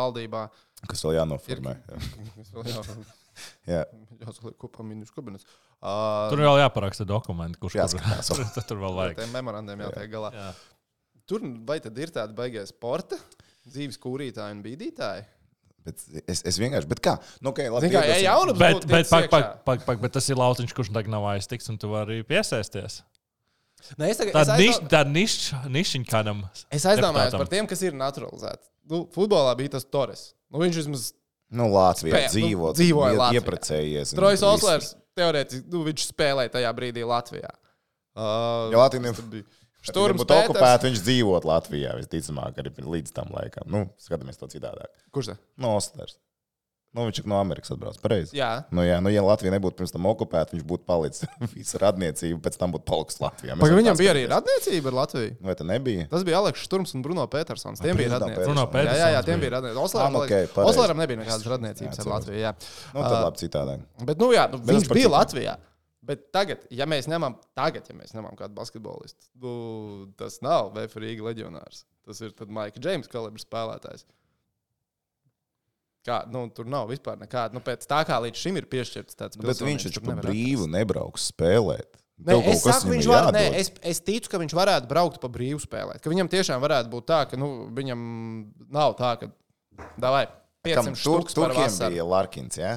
[0.00, 0.46] valdībā?
[0.88, 1.76] Kas vēl jānoformē?
[1.84, 2.82] Jā-
[3.68, 3.82] Jā,
[4.22, 5.44] Jāsaliek kopā minūšu kabinets.
[5.76, 8.30] Uh, Tur vēl jāparaksta dokumenti, kurš Jāskatās.
[8.32, 9.18] tur, tur, tur vēl vajag.
[9.20, 10.30] Tiem memorandiem jātiek galā.
[10.32, 10.46] Jā.
[11.28, 13.18] Tur vai tad ir tādi baigie sporta,
[13.70, 15.24] dzīves kūrītāji un bīdītāji?
[15.86, 17.12] bet es, es vienkārši, bet kā?
[17.40, 20.12] Nu, okay, labi, Zini, kā, ja jaunums Bet, bet, ticis pak, pak, pak, pak, bet
[20.16, 23.02] tas ir lautiņš, kurš tagad nav aiztiks, un tu vari piesaisties.
[24.00, 25.36] Nē, es tagad- Tā es niš, aizdomājos- tā niš,
[25.76, 26.40] nišiņa kādam.
[26.74, 28.66] Es aizdomājos par tiem, kas ir naturalizēti.
[28.90, 30.32] Nu, futbolā bija tas Torres.
[30.50, 31.12] Nu, viņš vismaz
[31.50, 33.40] Nu, Latvijā Spē- nu, dzīvo, dzīvoja ie- Latvijā.
[33.40, 34.12] Ieprecējies.
[34.12, 34.42] un Trojs.
[34.42, 37.52] Oslers teorētiski nu, viņš spēlēja tajā brīdī Latvijā.
[38.16, 39.12] Uh, Ja Latvija
[39.90, 41.96] Šturms būtu okupēta, viņš dzīvot Latvijā.
[42.02, 43.66] Visticamāk, arī līdz tam laikam.
[43.70, 44.90] Nu, skatāmies to citādāk.
[45.14, 45.42] Kurš tas?
[45.60, 46.18] No Oslers.
[46.96, 48.00] Nu, viņš ir no Amerikas atbraucis.
[48.00, 48.32] Pareizi.
[48.38, 48.62] Jā.
[48.72, 52.56] Nu, jā, nu, ja Latvija nebūtu pirms tam okupēta, viņš būtu palicis visu radniecību, pēc
[52.56, 53.52] tam būtu palicis Latvijā.
[53.60, 55.34] Pagaidām, viņam bija arī radniecība ar Latviju.
[55.44, 56.06] Vai tā nebija?
[56.08, 57.84] Tas bija Aleks Šturms un Bruno Petersons.
[57.84, 58.48] Tiem bija radniecība.
[58.48, 59.52] Bruno Jā, jā, jā, Petersons tiem bija.
[59.58, 59.82] radniecība.
[59.82, 60.72] Ah, Osleram, nu, okay, ok, pareizi.
[60.72, 62.14] Osleram nebija nekādas radniecības Jā, ar atceros.
[62.16, 62.40] Latviju.
[62.46, 62.54] Jā.
[62.94, 63.84] Nu, tad labi citādāk.
[64.00, 65.12] Bet, nu, jā, nu, Bet viņš tas bija.
[65.18, 65.56] Latvijā.
[66.06, 69.54] Bet tagad, ja mēs ņemam, tagad, ja mēs ņemam kādu basketbolistu, nu,
[70.18, 71.82] tas nav VF Rīga leģionārs.
[72.06, 74.06] Tas ir Maika Džeims kalibra spēlētājs.
[76.06, 77.56] Kā, nu, tur nav vispār nekāda.
[77.56, 80.14] Nu, pēc tā kā līdz šim ir piešķirts tāds Nu, bet viņš taču tur pa
[80.22, 81.98] brīvu nebrauks spēlēt.
[82.16, 85.58] Nē, Tev es, saku, var, nē, es, es ticu, ka viņš varētu braukt pa brīvu
[85.60, 85.98] spēlēt.
[86.00, 88.06] Ka viņam tiešām varētu būt tā, ka nu, viņam
[88.72, 89.28] nav tā, ka
[90.00, 90.24] davai,
[90.64, 91.92] Kam 500 tur, stūks par turkiem vasaru.
[91.92, 92.70] bija Larkins, jā?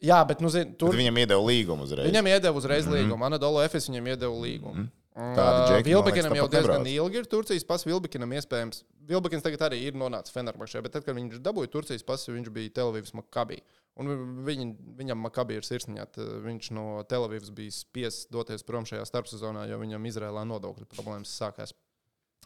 [0.00, 2.08] Jā, bet nu, zin, Tur tur viņam iedeva līgumu uzreiz.
[2.08, 3.02] viņam iedeva uzreiz mm -hmm.
[3.02, 3.26] līgumu.
[3.26, 4.86] Anadolu Efes viņam iedeva līgumu.
[4.86, 4.88] Mm.
[5.20, 6.94] Tādi džeki, man Vilbekinam jau diezgan nebrauc.
[6.94, 7.88] ilgi ir Turcijas pasi.
[7.90, 8.84] Vilbekinam iespējams.
[9.10, 12.70] Vilbekins tagad arī ir nonācis Fenerbahčē, bet tad, kad viņš dabūja Turcijas pasi, viņš bija
[12.78, 13.58] Telavīvas Makabī.
[14.00, 14.06] Un
[14.46, 16.06] viņ, viņam Makabī ir sirsniņā.
[16.46, 21.74] Viņš no Telavīvas bija spiests doties prom šajā starpsezonā, jo viņam Izrēlā nodokļu problēmas sākās.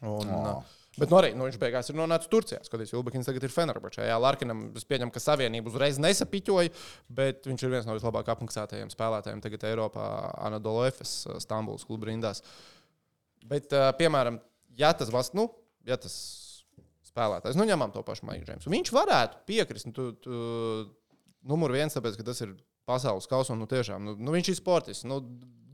[0.03, 0.81] Un, Oh.
[0.95, 2.61] Bet nu, arī nu, viņš beigās ir nonācis Turcijā.
[2.63, 4.05] Skaties, Vilbekins tagad ir Fenerbahčē.
[4.07, 6.71] Jā, Larkinam, es pieņemu, ka savienību uzreiz nesapiķoja,
[7.19, 10.07] bet viņš ir viens no vislabāk apmaksātajiem spēlētājiem tagad Eiropā,
[10.47, 12.45] Anadolu Efes, Stambulas kluba rindās.
[13.51, 14.39] Bet, piemēram,
[14.79, 15.49] ja tas, nu,
[15.89, 16.15] ja tas
[17.11, 19.91] spēlētājs, nu, ņemam to pašu Maiku Džeimsu, viņš varētu piekrist.
[19.91, 20.39] Nu, tu, tu,
[21.51, 22.55] numur viens, tāpēc, ka tas ir
[22.87, 25.05] pasaules kausa, nu, tiešām, nu, nu, viņš ir sportists.
[25.09, 25.23] Nu,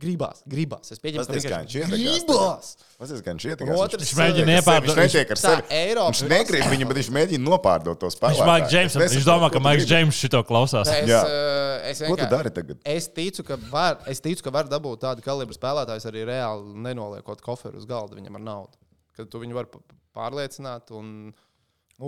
[0.00, 0.88] gribās, gribās.
[0.94, 2.70] Es pieņemu, kā viņš ietekās gribās.
[2.96, 4.96] Tas ir gan šķiet, Otrs, Viņš mēģina Viņš iepārdot.
[4.96, 5.62] netiek ar sevi.
[5.76, 8.38] Eiropa- Viņš negrib viņu, bet viņš mēģina nopārdot to spēku.
[8.38, 10.88] Viņš, Mike James, viņš domā, ka Maiks Džeims šito klausās.
[10.88, 11.20] Es, Jā.
[11.20, 12.78] uh, es, Ko tu vienkār- dari tagad?
[12.84, 17.42] es, ticu, ka var, es ticu, ka var dabūt tādu kalibru spēlētājus arī reāli nenoliekot
[17.44, 18.80] koferu uz galda viņam ar naudu.
[19.16, 19.84] Kad tu viņu vari pa-
[20.16, 21.34] pārliecināt un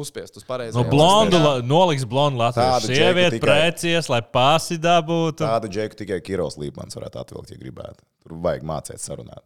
[0.01, 0.79] uzspiest uz pareizo.
[0.81, 2.57] No blondu, la- noliks blondu džeku
[2.89, 5.45] sievieti, tikai- prēcies, lai pasi dabūtu.
[5.45, 8.05] Tādu džeku tikai Kiros Līpmans varētu atvilkt, ja gribētu.
[8.25, 9.45] Tur vajag mācīt sarunāt.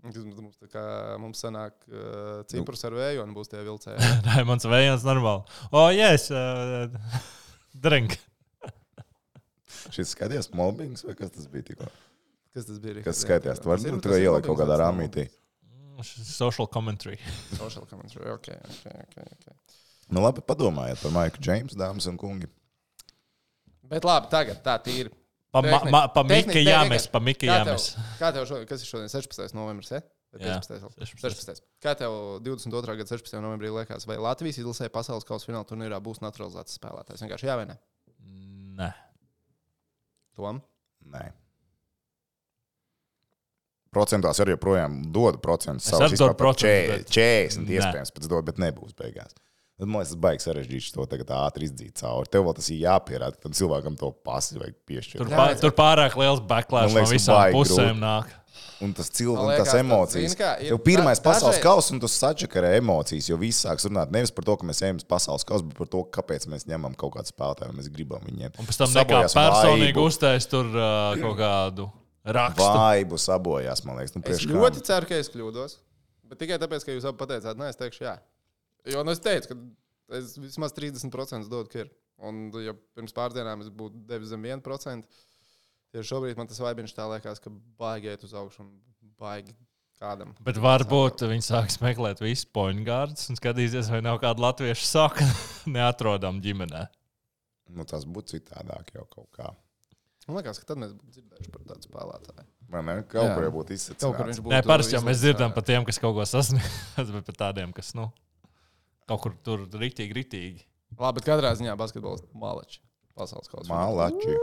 [0.00, 0.82] Mums, tā kā,
[1.20, 4.00] mums sanāk uh, cipars ar vēju un būs tie vilcēji.
[4.30, 5.44] Raimons Vējons normāli.
[5.68, 6.30] O, oh, yes!
[6.32, 6.88] Uh,
[7.84, 8.16] drink.
[9.90, 11.90] Šis skatījās mobbings vai kas tas bija tikko?
[12.54, 13.02] Kas tas bija?
[13.04, 13.60] Kas skaitījās?
[13.62, 15.26] Tu vari nu, ir ielikt kaut mobbings, kādā rāmītī.
[16.06, 17.18] Social commentary.
[17.56, 18.30] Social commentary.
[18.32, 19.18] Ok, ok, ok.
[19.38, 19.56] okay.
[20.10, 22.48] Nu labi, padomājiet par Maiku Džeimsu, dāmas un kungi.
[23.90, 25.12] Bet labi, tagad tā tīri.
[25.50, 27.86] Pa, ma, ma, pa Mika jāmes, pa Mika Kā tev, jāmes.
[28.20, 29.54] kā tev šodien, kas ir šodien 16.
[29.58, 29.90] novembris?
[29.90, 30.00] Ja?
[30.38, 30.76] Jā, 15.
[30.78, 30.92] vēl?
[31.10, 31.22] 16..
[31.26, 31.62] 16.
[31.82, 32.14] Kā tev
[32.46, 32.94] 22.
[33.00, 33.34] gada 16.
[33.42, 37.24] novembrī liekas, vai Latvijas izlasē pasaules kausa fināla turnīrā būs naturalizēts spēlētājs?
[37.26, 37.76] Vienkārši jā vai nē?
[38.78, 38.90] Nē.
[40.38, 40.62] Tom?
[41.10, 41.24] Nē.
[43.94, 45.88] Procentās arī joprojām dod procentus.
[45.90, 47.78] Savus dodu par procentus, bet- 40 Nē.
[47.80, 49.34] iespējams pēc dod, bet nebūs beigās.
[49.80, 52.28] Tad man liekas, tas baigs sarežģīti to tagad ātri izdzīt cauri.
[52.30, 55.22] Tev vēl tas ir jāpierāda, ka tam cilvēkam to pasi vajag piešķirt.
[55.24, 57.98] Tur, pār, tur pārāk liels backlash no visām pusēm grūti.
[58.04, 58.36] nāk.
[58.80, 60.30] Un tas cilvēks, tas emocijas.
[60.30, 63.64] zini kā, ir Tev pirmais da- pasaules dažreiz- kausa, un tu sačakarē emocijas, jo viss
[63.64, 66.46] sāks runāt nevis par to, ka mēs ejam uz pasaules kausu, bet par to, kāpēc
[66.46, 68.52] mēs ņemam kaut kādu spēlētāju, un mēs gribam viņiem.
[68.58, 71.90] Un pēc tam nekā personīgi uztais tur uh, kaut kādu
[72.24, 72.66] rakstu.
[72.66, 74.16] Vaibu sabojās, man liekas.
[74.16, 75.78] Nu, Es ļoti ceru, ka es kļūdos.
[76.30, 78.18] Bet tikai tāpēc, ka jūs abi pateicāt, nē, es teikšu, jā.
[78.90, 81.90] Jo nu, es teicu, ka es vismaz 30% dodu, ka ir.
[82.20, 85.20] Un, ja pirms pāris dienām es būtu devis zem 1%,
[85.94, 88.74] tieši šobrīd man tas vaibiņš tā liekas, ka baigi iet uz augšu un
[89.20, 89.56] baigi
[90.00, 90.34] kādam.
[90.44, 95.26] Bet varbūt viņi sāks meklēt visu pointgārdus un skatīsies, vai nav kāda latviešu saka
[95.76, 96.84] neatrodama ģimenē.
[97.76, 99.50] Nu, tas būtu citādāk jau kaut kā.
[100.28, 102.46] Man liekas, ka tad mēs būtu dzirdējuši par tādu spēlētāju.
[102.70, 103.34] Man ne, kaut Jā.
[103.34, 104.52] kur jau būtu Kaut kur viņš būtu.
[104.52, 107.94] Nē, parasti jau mēs dzirdam par tiem, kas kaut ko sasniedz, bet par tādiem, kas
[107.98, 108.10] nu,
[109.10, 110.66] kaut kur tur rītīgi, rītīgi.
[111.00, 112.82] Labi, bet katrā ziņā basketbols malači.
[113.18, 113.50] Pasaules.
[113.68, 114.36] Mālači.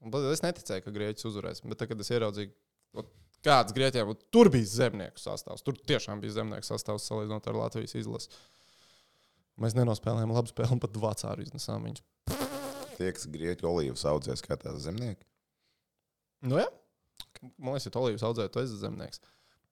[0.00, 1.62] Un pat Es neticēju, ka Grieķis uzvarēs.
[1.64, 3.04] Bet, tad, kad es ieraudzīju,
[3.44, 5.64] kāds Grieķiem būtu, tur bija zemnieku sastāvs.
[5.64, 8.32] Tur tiešām bija zemnieku sastāvs salīdzinot ar Latvijas izlasi.
[9.60, 12.39] Mēs nenospēlējām labu spēli un pat vācāru iznesām viņus.
[13.00, 15.24] Tie, kas grieķu olīvas audzē, skatās zemnieki.
[16.44, 16.68] Nu, jā.
[17.56, 19.22] Man liekas, ja olīvas audzēji, tu esi zemnieks.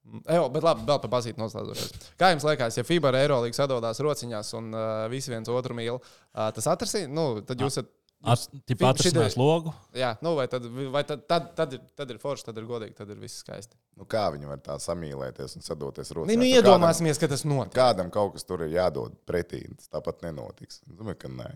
[0.09, 2.09] Mm, Ejo, bet labi, vēl par bazīti noslēdzoties.
[2.21, 5.99] Kā jums liekas, ja FIBA ar Eirolīgu sadodās rociņās un uh, visi viens otru mīl,
[6.01, 7.95] uh, tas atrasīs, nu, tad jūs esat.
[8.19, 9.71] At, Tipā Fi- atrisinās logu.
[9.95, 12.97] Jā, nu, vai tad, vai tad, tad, tad, ir, tad ir forši, tad ir godīgi,
[12.99, 13.77] tad ir viss skaisti.
[13.95, 16.35] Nu, kā viņi var tā samīlēties un sadoties rokās?
[16.35, 17.77] Nu, iedomāsimies, ka tas notiek.
[17.79, 19.61] Kādam kaut kas tur ir jādod pretī.
[19.79, 20.81] Tas tāpat nenotiks.
[20.83, 21.47] Es Domāju, ka nē.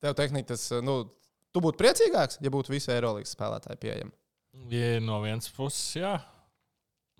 [0.00, 0.98] Tev tehniski tas, nu,
[1.52, 4.12] tu būtu priecīgāks, ja būtu visi Eirolandes spēlētāji pieejami.
[4.72, 6.14] Ja no vienas puses, jā.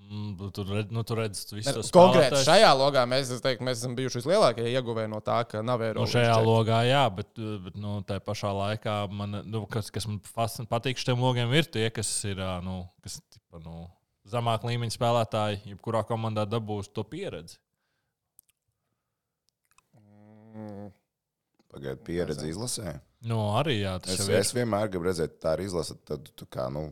[0.01, 2.47] Mm, Tur, redz, nu, tur redz visu to Konkrēti spēlētājus.
[2.49, 5.90] šajā logā mēs, es teiktu, mēs esam bijuši vislielākie ieguvēji no tā, ka nav Nu,
[5.90, 6.14] Eirolandes.
[6.16, 7.29] šajā logā, jā, bet,
[7.66, 11.69] bet nu, tā pašā laikā man, nu, kas, kas man fascin- patīk šiem logiem, ir
[11.69, 13.85] tie, kas ir nu, kas, tipa, nu,
[14.33, 17.61] zemāk līmeņa spēlētāji, jebkurā komandā dabūs to pieredzi.
[21.70, 23.00] Pagaidiet, pieredzi izlasē.
[23.30, 24.35] Nu, arī jā, tas Es, ir.
[24.40, 25.94] es vienmēr gribu redzēt, tā ir izlase.
[26.09, 26.88] Tad tu kā, nu,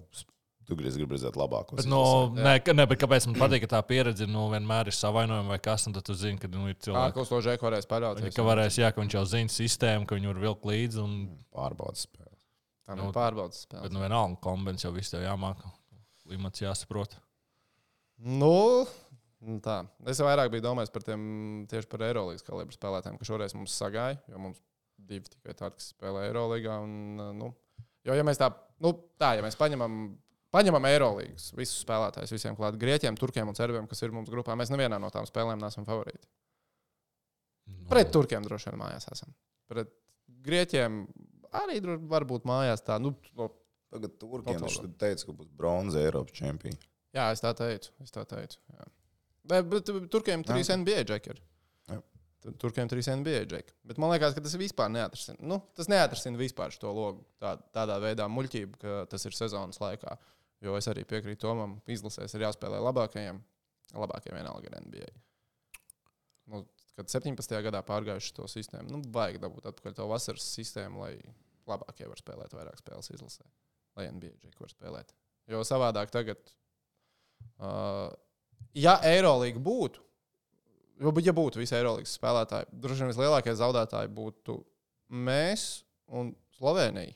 [0.68, 1.80] tu gribi redzēt labākos.
[1.80, 2.00] Bet, nu,
[2.36, 5.58] ne, ka- ne, bet kāpēc man patīk, ka tā pieredze nu, vienmēr ir savainojama vai
[5.58, 7.16] kas, un tad tu zini, ka nu, ir Kā cilvēki.
[7.24, 8.34] uz to žēku varēs paļauties.
[8.36, 10.98] Ka varēs, jā, ka viņš jau zina sistēmu, ka viņu var vilkt līdzi.
[11.02, 11.16] Un,
[11.54, 12.36] Pārbaudas spēle.
[12.86, 13.82] Tā nu, pārbaudas spēle.
[13.88, 15.56] bet, nu, vienalga, kombinācija jau viss tev jāmāk.
[16.28, 17.16] Klimats jāsaprot.
[18.18, 18.86] Nu, nu
[19.64, 19.80] tā.
[20.10, 21.20] Es vairāk biju domājis par tiem
[21.70, 24.62] tieši par Eirolandes kalibru spēlētājiem, ka šoreiz mums sagāja, jo mums
[25.08, 26.78] divi tikai tādi, kas spēlē Eirolandā.
[27.38, 27.52] Nu,
[28.06, 28.50] jo, ja mēs tā,
[28.84, 30.00] nu, tā, ja mēs paņemam,
[30.54, 34.74] paņemam Eirolandas visus spēlētājus, visiem klāt grieķiem, turkiem un serbiem, kas ir mums grupā, mēs
[34.74, 36.26] nevienā no tām spēlēm neesam favorīti.
[37.68, 39.32] Nu, Pret turkiem droši vien mājās esam.
[39.68, 39.90] Pret
[40.44, 41.02] grieķiem
[41.58, 42.96] arī varbūt mājās tā.
[43.02, 43.50] Nu, no,
[43.88, 46.76] Tagad Turkiem viņš teica, ka būs bronza Eiropas čempioni.
[47.16, 47.92] jā, es tā teicu.
[48.04, 48.88] Es tā teicu jā.
[49.48, 51.04] Bet, bet turkiem trīs NBA.
[51.88, 52.00] Jā.
[52.44, 53.74] Tad Turkiem trīs NBA džekeri.
[53.90, 55.40] Bet man liekas, ka tas vispār neatrasina.
[55.42, 60.14] Nu, tas neatrasina vispār šo logu tā, tādā veidā muļķību, ka tas ir sezonas laikā.
[60.62, 63.40] Jo es arī piekrītu Tomam, izlasēs ir jāspēlē labākajiem.
[63.98, 65.10] Labākajiem vienalga ir NBA.
[66.52, 66.62] Nu,
[66.98, 67.58] kad 17.
[67.66, 71.12] gadā pārgājuši to sistēmu, nu, vajag dabūt atpakaļ to vasaras sistēmu, lai
[71.68, 73.44] labākie var spēlēt vairāk spēles izlasē.
[73.98, 75.12] Lai NBA džeki var spēlēt.
[75.50, 76.40] Jo savādāk tagad,
[77.58, 78.08] uh,
[78.78, 80.02] ja Eirolandā būtu,
[81.02, 84.58] jo, ja būtu visi Eirolandas spēlētāji, droši vien vislielākie zaudētāji būtu
[85.28, 85.68] mēs
[86.08, 87.14] un Slovenija.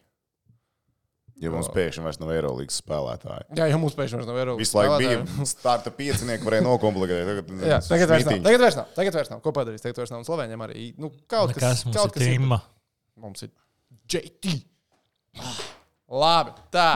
[1.43, 3.47] Ja mums pēkšņi vairs nav Eirolandes spēlētāji.
[3.59, 4.63] Jā, jau mums pēkšņi vairs nav Eirolandas.
[4.63, 7.25] Visu laiku bija starta piecinieki, varēja nokomplektēt.
[7.31, 8.43] Tagad, Jā, tagad vairs nav.
[8.45, 8.93] Tagad vairs nav.
[8.99, 9.41] Tagad vairs nav.
[9.43, 9.83] Ko padarīs?
[9.83, 10.23] Tagad vairs nav.
[10.23, 12.61] Un Slovēņiem arī nu, kaut kas, Kas mums kaut ir kas tīma?
[13.25, 13.53] Mums ir
[14.13, 14.55] JT.
[16.13, 16.89] Labi, tā.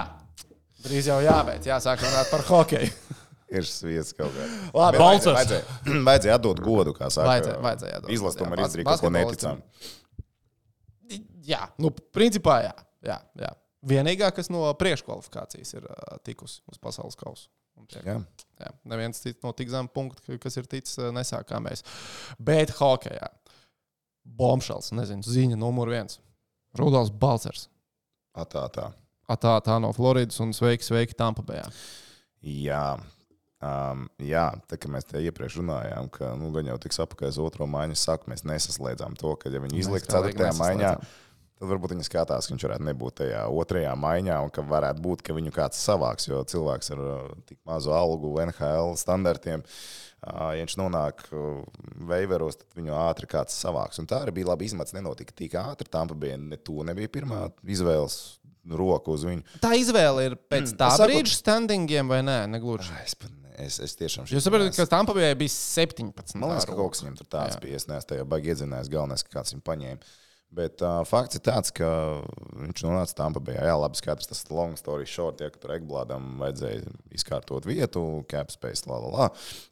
[0.86, 2.92] Drīz jau jābeidz, jāsāk runāt par hokeju.
[3.56, 4.46] Ir sviests kaut kā.
[4.74, 5.36] Labi, Balcers.
[5.36, 5.76] Vajadzēja,
[6.08, 7.28] vajadzēja atdot godu, kā saka.
[7.30, 9.62] Vajadzēja- vajadzēja atdot Izlast tomēr izdarīja kaut ko neticām.
[11.46, 12.72] Jā, nu, principā jā.
[13.06, 13.52] jā, jā.
[13.86, 17.46] Vienīgā, kas no priekškvalifikācijas ir uh, tikusi uz pasaules kausa.
[18.02, 18.16] Jā.
[18.58, 21.84] Jā, neviens cits no tik zem punkta, kas ir ticis uh, nesāk kā mēs.
[22.42, 23.28] Bet hokeja.
[24.26, 26.18] Bombšals, nezinu, ziņa numur viens.
[26.74, 27.68] Rudolfs Balcers.
[28.34, 28.88] A, tā, tā.
[29.30, 31.68] A, tā, tā no Floridas un sveiki, sveiki Tampabējā.
[32.42, 32.96] Jā.
[33.64, 37.38] Um, jā, tā kā mēs te iepriekš runājām, ka nu, gan jau tiks apakaļ uz
[37.40, 40.90] otro maiņu, saka, mēs nesaslēdzām to, ka ja viņi izliks ceturtajā maiņā,
[41.56, 45.24] tad varbūt viņi skatās, ka viņš varētu nebūt tajā otrajā maiņā, un ka varētu būt,
[45.24, 49.64] ka viņu kāds savāks, jo cilvēks ar uh, tik mazu algu NHL standartiem.
[50.26, 51.60] Ja viņš nonāk uh,
[52.08, 54.00] veiveros, tad viņu ātri kāds savāks.
[54.02, 54.94] Un tā arī bija labi izmats.
[54.96, 55.86] Nenotika tik ātri.
[55.92, 58.16] Tā bija ne to nebija pirmā izvēles
[58.66, 59.44] roka uz viņu.
[59.62, 62.90] Tā izvēle ir pēc tā Es saku- brīža standingiem vai nē, negluži.
[63.04, 63.30] Es, pat
[63.64, 66.36] es, es tiešām Jūs saprotat, ka Tampabējā bija 17.
[66.40, 67.62] Man liekas, ka kaut kas viņam tur tāds Jā.
[67.64, 67.80] bija.
[67.80, 68.92] Es neesmu tajā baigi iedzinājis.
[68.92, 70.10] Galvenais, ka kāds viņu paņēma.
[70.54, 71.84] Bet uh, fakts ir tāds, ka
[72.56, 73.64] viņš nonāca tam pabeigā.
[73.66, 76.86] Jā, labi, skaidrs, tas long story short, ja tur Ekblādam vajadzēja
[77.18, 79.26] izkārtot vietu, capspace, la, la, la.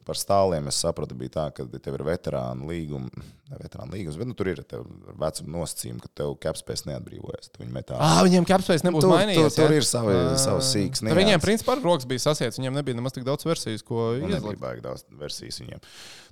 [0.05, 3.09] Par stāviem es sapratu, bija tā, ka tev ir veterāna līguma,
[3.49, 7.49] ne veterāna līgums, bet nu, tur ir vecuma nosacījumi, ka tev capspace neatbrīvojas.
[7.55, 7.97] Tu viņu metā.
[7.97, 9.55] Ah, viņiem capspace nebūs Tur- mainījies.
[9.55, 9.79] tur- tur ja?
[9.81, 10.35] ir savi- Ah.
[10.37, 12.59] savas sīkas Tur Viņiem, principā, rokas bija sasiets.
[12.59, 15.81] Viņiem nebija nemaz tik daudz versijas, ko Nu, nebija baigi daudz versijas viņiem.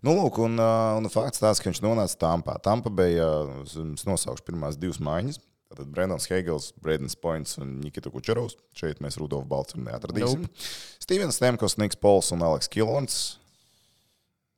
[0.03, 2.57] Nu, lūk, un, uh, un fakts tāds, ka viņš nonāca Tampā.
[2.61, 5.39] Tampa bija, uh, es nosaukšu pirmās divas maiņas.
[5.73, 8.57] Tātad Brendons Hegels, Bredens Points un Nikita Kučerovs.
[8.77, 10.45] Šeit mēs Rudolfu Balcu neatradīsim.
[10.45, 10.67] Nope.
[11.01, 13.39] Stevens Stemkos, Niks Pols un Aleks Kilons.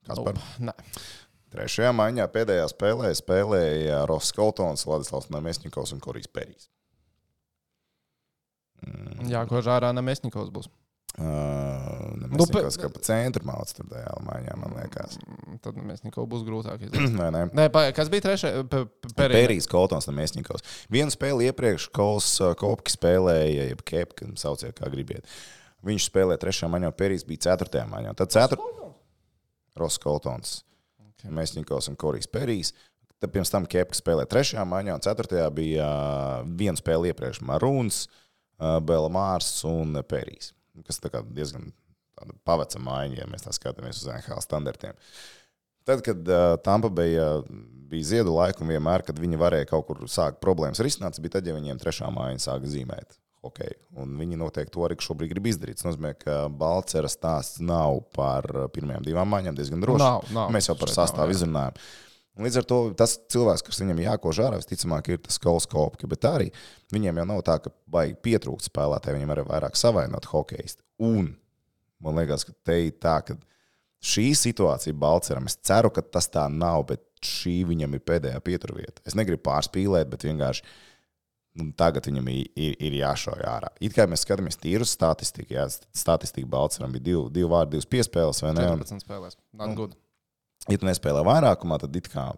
[0.06, 0.36] Kas par?
[0.60, 0.84] Nope.
[0.84, 1.04] Nē.
[1.56, 6.68] Trešajā maiņā pēdējā spēlē spēlēja Ross Koltons, Vladislavs Namesņikovs un Korijs Perijs.
[9.30, 10.68] Jā, ko žārā Nemesņikovs būs.
[11.16, 11.96] Uh,
[12.36, 15.16] Nu, Nemesņikovs kā pa centru māc tur tajā maiņā, man liekas.
[15.24, 17.14] Mm, Tad Nemesņikovs būs grūtāk izdarīt.
[17.20, 17.44] Vai ne?
[17.56, 18.66] Nē, pa- kas bija trešais?
[19.16, 19.68] Pērijas.
[19.72, 20.66] Koltons un Mēsņikovs.
[20.92, 25.28] Vienu spēli iepriekš Kols uh, Kopki spēlēja, jeb Kepka, sauciet kā gribiet.
[25.86, 28.16] Viņš spēlēja trešajā maņā, Pērijas bija ceturtajā maņā.
[28.20, 28.90] Tad ceturtajā
[29.80, 30.58] Ross Koltons,
[31.12, 31.32] okay.
[31.36, 32.74] Mēsņikovs un Korijs Pērijas.
[33.22, 38.06] Tad pirms tam Kepka spēlēja trešajā maņā, un ceturtajā bija uh, viena spēle iepriekš Marūns,
[38.10, 40.55] uh, Belmārs un Pērijas.
[40.84, 41.00] Kas
[41.32, 41.72] diezgan
[42.16, 44.98] tāda paveca maiņa, ja mēs tā skatāmies uz NHL standartiem.
[45.86, 47.44] Tad, kad uh, Tampa bija,
[47.92, 51.48] bija ziedu laika un vienmēr, kad viņi varēja kaut kur sākt problēmas risināt, bija tad,
[51.48, 53.20] ja viņiem trešā māja sāka zīmēt.
[53.46, 53.78] hokeju.
[54.02, 55.78] Un viņi noteikti to arī šobrīd grib izdarīt.
[55.78, 60.02] Tas nozīmē, ka Balčūska stāsts nav par pirmajām divām maiņām diezgan drošs.
[60.02, 60.50] Nav, nav.
[60.56, 61.38] Mēs jau par sastāvu jā.
[62.36, 66.10] Un Līdz ar to tas cilvēks, kas viņam jākož ārā, visticamāk, ir tas kolskopki.
[66.12, 66.50] Bet arī
[66.92, 70.84] viņiem jau nav tā, ka baigi pietrūkst spēlētāji, viņiem arī vairāk savainot hokeisti.
[71.00, 71.32] Un
[72.04, 73.38] man liekas, ka te ir tā, ka
[74.06, 79.02] šī situācija Balčūskam, es ceru, ka tas tā nav, bet šī viņam ir pēdējā pieturvieta.
[79.08, 80.66] Es negribu pārspīlēt, bet vienkārši
[81.56, 83.72] nu, tagad viņam ir, ir, ir jāšauj ārā.
[83.80, 88.44] It kā mēs skatāmies tīru statistiku, jā, statistika Balčūskam bija divi, divi vārdi, divas piespēles,
[88.44, 88.68] vai ne?
[88.74, 89.40] Un, 14 spēlēs.
[89.56, 89.96] Not good.
[90.72, 92.32] Ja tu nespēlē vairākumā, tad it kā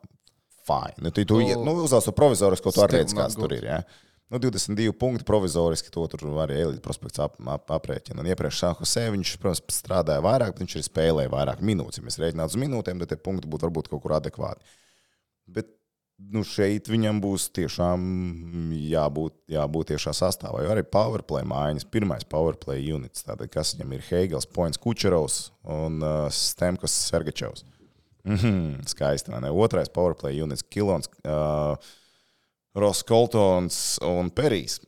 [0.68, 0.98] fine.
[1.04, 3.56] Nu, tu tu Nu, iet, nu, uzvelc to provizorisku, ko tu arī not kāds tur
[3.56, 3.66] ir.
[3.68, 3.82] Ja?
[4.28, 8.20] Nu, 22 punkti provizoriski, to tur arī Elīte prospekts ap, ap, aprēķina.
[8.20, 12.02] Un iepriekš Sanhosē viņš, protams, strādāja vairāk, bet viņš arī spēlēja vairāk minūtes.
[12.02, 14.68] Ja mēs rēķinātu uz minūtēm, tad tie punkti būtu varbūt kaut kur adekvāti.
[15.48, 15.72] Bet
[16.18, 18.04] nu, šeit viņam būs tiešām
[18.90, 20.66] jābūt, jābūt tiešā sastāvā.
[20.66, 26.02] Jo arī powerplay mājiņas, pirmais powerplay units, tātad, kas viņam ir Heigels, Points, Kučerovs un
[26.04, 27.64] uh, Stemkos Sergačevs.
[28.28, 29.32] Mhm, skaisti.
[29.32, 29.52] vai ne?
[29.52, 31.78] Otrais powerplay units- Kilons, uh,
[32.76, 34.82] Ross Koltons un Perijs.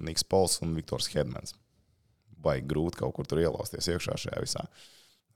[0.00, 1.54] Niks Pols un Viktors Hedmans.
[2.40, 4.64] Baigi grūti kaut kur tur ielausties iekšā šajā visā.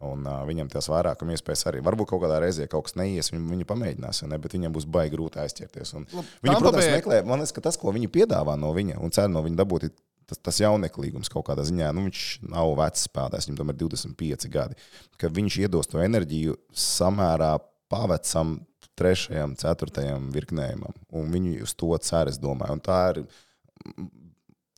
[0.05, 1.83] Un uh, viņam tas vairākuma iespējas arī.
[1.85, 4.87] Varbūt kaut kādā reizē kaut kas neies, viņi, viņi pamēģinās, ja ne, bet viņam būs
[4.91, 5.95] baigi grūti aizķerties.
[5.95, 9.43] Viņi, protams, meklē, man liekas, ka tas, ko viņi piedāvā no viņa un cer no
[9.47, 9.95] viņa dabūt, ir
[10.29, 11.93] tas, tas jauneklīgums kaut kādā ziņā.
[11.95, 14.79] Nu, viņš nav vecs spēlētājs, viņam tomēr ir 25 gadi.
[15.21, 17.55] Ka viņš iedos to enerģiju samērā
[17.93, 18.59] pavecam,
[18.99, 20.95] trešajam, ceturtajam virknējumam.
[21.19, 22.77] Un viņi uz to cer, es domāju.
[22.77, 23.25] Un tā ir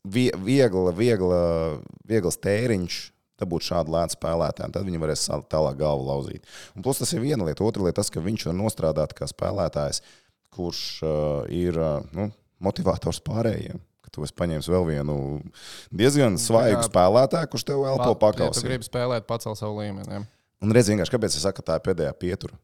[0.07, 2.97] vie- viegla, viegla, viegls tēriņš.
[3.37, 6.47] Dabūt šādu lētu spēlētāju, tad viņi varēs tālāk galvu lauzīt.
[6.73, 7.61] Un plus tas ir viena lieta.
[7.61, 10.01] Otra lieta, tas, ka viņš var nostrādāt kā spēlētājs,
[10.49, 13.77] kurš uh, ir uh, nu, motivators pārējiem.
[14.07, 15.15] Ka tu esi paņēmis vēl vienu
[15.91, 18.13] diezgan svaigu kā- spēlētāju, kurš tev elpo
[18.47, 20.07] Ja tu gribi spēlēt, pacel savu līmeni.
[20.07, 20.23] ja.
[20.63, 22.55] Un redz, vienkārši, kāpēc es saku, ka tā ir pēdējā pietura.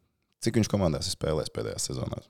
[0.42, 2.22] Cik viņš komandās ir spēlējis pēdējā sezonā?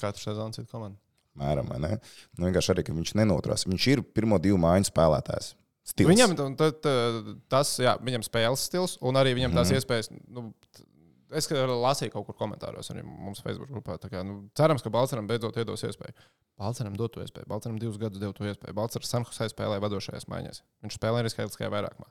[0.00, 0.96] Katru sezonu citu komandu.
[1.36, 1.90] Mēram, vai ne?
[2.38, 3.66] Nu, vienkārši arī, ka viņš nenoturās.
[3.68, 5.52] Viņš ir pirmo divu mājiņu spēlētājs.
[5.90, 6.08] Stils.
[6.10, 10.10] Viņam t- t- tas, jā, viņam spēles stils un arī viņam tās iespējas.
[10.28, 10.52] Nu,
[11.36, 13.98] es lasīju kaut kur komentāros arī mums Facebook grupā.
[14.10, 16.16] Kā, nu, cerams, ka Balčūskam beidzot iedos iespēju.
[16.60, 17.48] Balčūskam dot to iespēju.
[17.50, 18.76] Balčūskam divus gadus devu to iespēju.
[18.76, 20.62] Balčūskam Sanhusē spēlēja vadošajās maiņās.
[20.84, 22.10] Viņš spēlēja arī skaitliskajā vairākumā.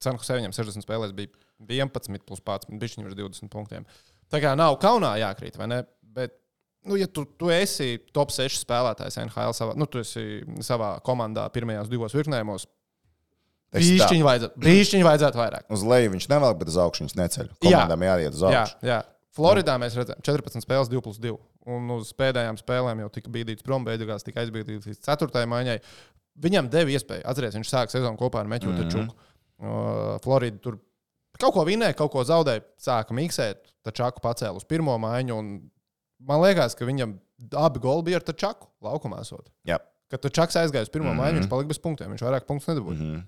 [0.00, 1.32] Sanhusē viņam 60 spēlēs bija
[1.68, 3.88] 11 plus 11, viņš viņam ir 20 punktiem.
[4.32, 5.80] Tā kā nav kaunā jākrīt, vai ne?
[6.16, 6.38] Bet,
[6.88, 9.88] nu, ja tu, tu esi top 6 spēlētājs NHL savā, nu,
[10.64, 12.66] savā komandā pirmajās divos virknējumos,
[13.72, 15.64] Bīšķiņu vajadzētu, bīšķiņu vajadzētu vairāk.
[15.70, 17.48] Uz leju viņš nevelk, bet uz augšu viņš neceļ.
[17.62, 17.70] Jā.
[17.86, 18.76] Komandām jāiet uz Jā, augšu.
[18.82, 19.00] jā.
[19.36, 21.36] Floridā mēs redzējām 14 spēles, 2 plus 2.
[21.70, 25.46] Un uz pēdējām spēlēm jau tika bīdīts prom, beigās tika aizbīdīts līdz 4.
[25.46, 25.78] maiņai.
[26.40, 28.80] Viņam deva iespēju, atcerieties, viņš sāka sezonu kopā ar Meķu Mhm.
[28.82, 28.90] mm -hmm.
[28.90, 29.14] Čuku.
[29.60, 30.78] Uh, Florida tur
[31.38, 35.38] kaut ko vinēja, kaut ko zaudēja, sāka miksēt, tad Čaku pacēla uz pirmo maiņu.
[35.38, 35.70] un
[36.20, 37.18] Man liekas, ka viņam
[37.56, 39.20] abi goli bija ar Čaku laukumā.
[39.20, 39.48] Esot.
[39.64, 39.78] Jā.
[40.10, 41.20] Kad tur Čaks aizgāja uz pirmo mm Mhm.
[41.20, 41.32] -hmm.
[41.32, 42.10] maiņu, viņš palika bez punktiem.
[42.12, 42.98] Viņš vairāk punktus nedabūja.
[42.98, 43.22] Mm -hmm.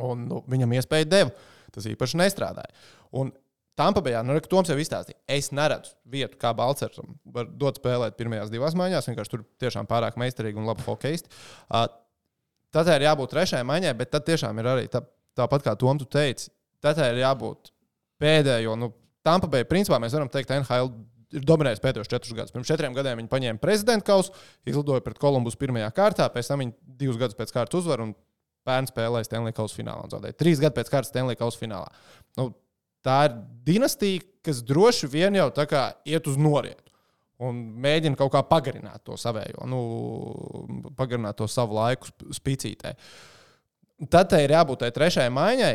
[0.00, 1.32] Un nu, viņam iespēja deva.
[1.72, 2.72] Tas īpaši nestrādāja.
[3.16, 3.32] Un
[3.78, 7.00] Tampa Bayā, nu, Toms jau izstāstīja, es neredzu vietu, kā Balčers
[7.32, 9.08] var dot spēlēt pirmajās divās maiņās.
[9.08, 11.32] Vienkārši tur tiešām pārāk meistarīgi un labi hokeisti.
[11.72, 11.86] Uh,
[12.72, 15.00] tad ir jābūt trešajai maiņai, bet tad tiešām ir arī tā,
[15.38, 16.50] tāpat kā Toms tu teici,
[16.84, 17.72] tad ir jābūt
[18.20, 18.76] pēdējo.
[18.80, 18.92] Nu,
[19.24, 20.92] Tampa Bay, principā mēs varam teikt, NHL
[21.32, 22.52] ir dominējis pēdējos četrus gadus.
[22.52, 24.34] Pirms četriem gadiem viņi paņēma prezidenta kausu,
[24.68, 28.10] izlidoja pret Kolumbus pirmajā kārtā, pēc tam viņi divus gadus pēc kārtas uzvaru
[28.62, 30.38] un pērn spēlēja Stanley Kausa finālā un zaudēja.
[30.38, 31.90] Trīs gadi pēc kārtas Stanley Kausa finālā.
[32.38, 32.52] Nu,
[33.04, 36.92] tā ir dinastija, kas droši vien jau tā kā iet uz norietu.
[37.42, 39.80] Un mēģina kaut kā pagarināt to savējo, nu,
[40.94, 42.92] pagarināt to savu laiku sp- spīcītē.
[44.12, 45.74] Tad tai ir jābūt tai trešajai maiņai,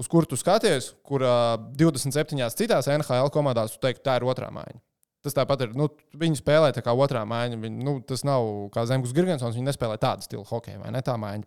[0.00, 4.48] uz kuru tu skaties, kur uh, 27 citās NHL komandās tu teiktu, tā ir otrā
[4.54, 4.80] maiņa.
[5.26, 5.72] Tas tāpat ir.
[5.76, 7.58] Nu, viņi spēlē tā kā otrā maiņa.
[7.60, 9.56] Viņi, nu, tas nav kā Zemgus Gigantsons.
[9.58, 11.44] Viņi nespēlē tādu stilu hokeju, vai ne tā maiņa.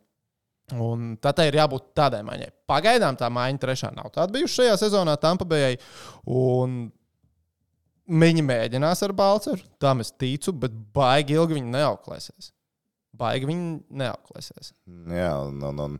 [0.79, 2.49] Un tad ir jābūt tādai maiņai.
[2.69, 5.77] Pagaidām tā maiņa trešā nav tāda bijusi šajā sezonā Tampa Bayai.
[6.31, 6.83] Un
[8.11, 12.51] viņi mēģinās ar Balceru, tam es ticu, bet baigi ilgi viņi neauklēsies.
[13.21, 14.71] Baigi viņi neauklēsies.
[15.11, 15.97] Jā, un, un, un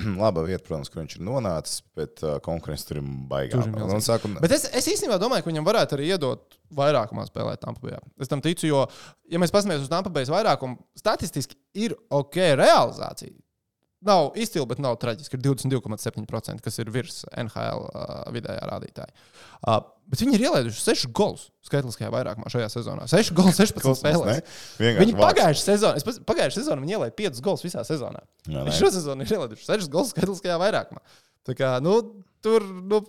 [0.22, 3.60] laba vieta, protams, kur viņš ir nonācis, bet uh, konkurence tur ir baigā.
[3.60, 7.84] Tur sāku, Bet es, es īstenībā domāju, ka viņam varētu arī iedot vairākumā spēlēt Tampa
[7.84, 8.00] Bay.
[8.20, 8.86] Es tam ticu, jo,
[9.30, 13.36] ja mēs paskatāmies uz Tampa Bay vairākumu, statistiski ir ok realizācija.
[14.00, 15.36] Nav izcili, bet nav traģiski.
[15.36, 19.12] Ir 22,7%, kas ir virs NHL uh, vidējā rādītāja.
[19.60, 23.04] Uh, bet viņi ir ielaiduši 6 golus skaitliskajā vairākumā šajā sezonā.
[23.12, 24.14] 6 golus 16 Kosmos, ne?
[24.14, 24.96] spēlēs.
[25.02, 28.24] Viņi pagājušā sezonā, pagājušā sezonā viņi ielaida 5 golus visā sezonā.
[28.48, 28.78] Jā, Viņš nē.
[28.78, 31.04] šo sezonu ir ielaiduši 6 golus skaitliskajā vairākumā.
[31.44, 31.98] Tā kā, nu,
[32.40, 33.02] tur nu,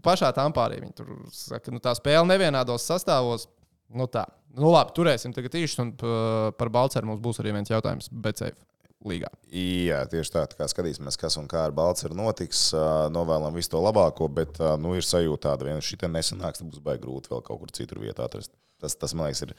[0.00, 3.44] pašā tampā arī viņi tur saka, nu, tā spēle nevienādos sastāvos.
[3.92, 4.24] Nu, tā.
[4.56, 8.69] Nu, labi, turēsim tagad īsi, un par Balceru mums būs arī viens jautājums BCF
[9.06, 9.30] līgā.
[9.50, 12.66] Jā, tieši tā, tā kā skatīsimies, kas un kā ar Balčūsku notiks.
[12.76, 16.82] ā, Novēlam visu to labāko, bet nu, ir sajūta tāda, ka šī nesanāks, tad būs
[16.84, 18.52] baigi grūti vēl kaut kur citur vietā atrast.
[18.80, 19.50] Tas, tas man liekas, ir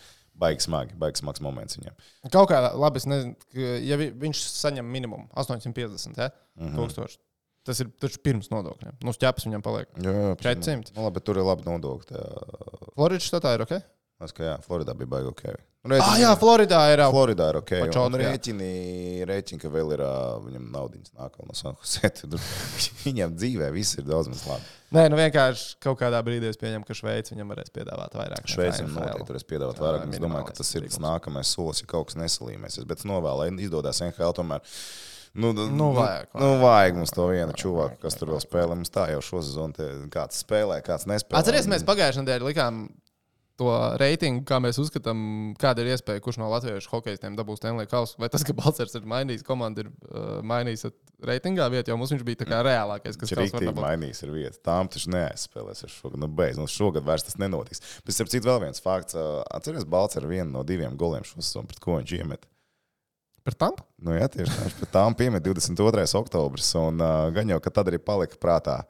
[0.41, 1.97] baigi smagi, baigi smags moments viņam.
[2.33, 3.35] Kaut kā labi, es nezinu,
[3.85, 6.31] ja vi, viņš saņem minimumu 850 ja?
[6.57, 6.79] mm -hmm.
[6.79, 7.21] tūkstoši.
[7.61, 8.95] Tas ir taču pirms nodokļiem.
[9.05, 9.89] Nu, ķepas viņam paliek.
[10.01, 10.95] Jā, jā, 400.
[10.95, 12.23] Nu, labi, tur ir labi nodokļi.
[12.95, 13.75] Floridas štatā ir ok.
[13.77, 15.43] Man liekas, ka jā, Floridā bija baigi ok.
[15.81, 17.01] Ah, jā, Floridā ir.
[17.09, 17.71] Floridā ir ok.
[17.87, 18.19] Un jā.
[18.21, 18.67] rēķini,
[19.25, 20.03] rēķini, ka vēl ir
[20.45, 22.11] viņam naudas nāk vēl no Sanhusē.
[23.07, 24.69] Viņam dzīvē viss ir daudz maz labi.
[24.93, 28.45] Nē, nu vienkārši kaut kādā brīdī es pieņemu, ka Šveice viņam varēs piedāvāt vairāk.
[28.53, 28.97] Šveicam NHL.
[28.99, 30.07] noteikti varēs piedāvāt Jā, vairāk.
[30.13, 32.85] Es domāju, ka tas ir tas nākamais solis, ja kaut kas nesalīmēsies.
[32.85, 34.75] Bet novēl, lai izdodas NHL tomēr.
[35.33, 38.75] Nu, nu, vajag, nu, vajag mums to vienu čuvaku, kas tur vēl spēlē.
[38.75, 41.39] Mums tā jau šo sezonu, kāds spēlē, kāds nespēlē.
[41.39, 42.83] Atcerieties, mēs pagājušajā nedēļā likām
[43.61, 43.69] to
[44.01, 45.21] reitingu, kā mēs uzskatām,
[45.61, 48.17] kāda ir iespēja, kurš no latviešu hokeistiem dabūs Stanley Kausu.
[48.21, 50.87] Vai tas, ka Balčers ir mainījis komandu, ir uh, mainījis
[51.27, 54.61] reitingā vietu, jo mums viņš bija tā kā reālākais, kas Viņš ir mainījis ar vietu.
[54.65, 56.17] Tām taču neaizspēlēs ar šogad.
[56.23, 57.83] Nu, beidz, nu, šogad vairs tas nenotiks.
[58.01, 59.17] Bet, starp citu, vēl viens fakts.
[59.19, 59.27] ā,
[59.59, 62.49] Atcerieties, Balts ar vienu no diviem goliem šo sezonu, pret ko viņš iemet.
[63.45, 63.85] Par tampu?
[64.01, 64.65] Nu, jā, tieši tā.
[64.65, 66.09] Viņš pret tām piemet 22.
[66.17, 66.73] oktobris.
[66.81, 68.81] Un uh, gan jau, ka tad arī palika prātā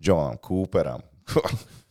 [0.00, 1.04] Džonam Cooperam.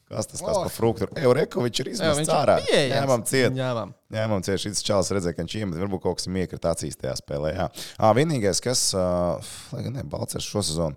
[0.09, 0.63] Kas tas Oh.
[0.65, 1.07] par fruktu?
[1.17, 2.57] Eurekovičs ir izmests ārā.
[2.67, 3.53] Ņēmām ciet.
[3.55, 3.93] Ņēmām.
[4.13, 4.59] Ņēmām ciet.
[4.61, 5.79] Šis čalis redzēja, ka viņš iemet.
[5.81, 7.53] Varbūt kaut kas ir iekrita acīs tajā spēlē.
[7.55, 7.69] Jā.
[7.97, 9.39] À, vienīgais, kas, uh,
[9.73, 10.95] lai gan ne, Balcers šo sezonu,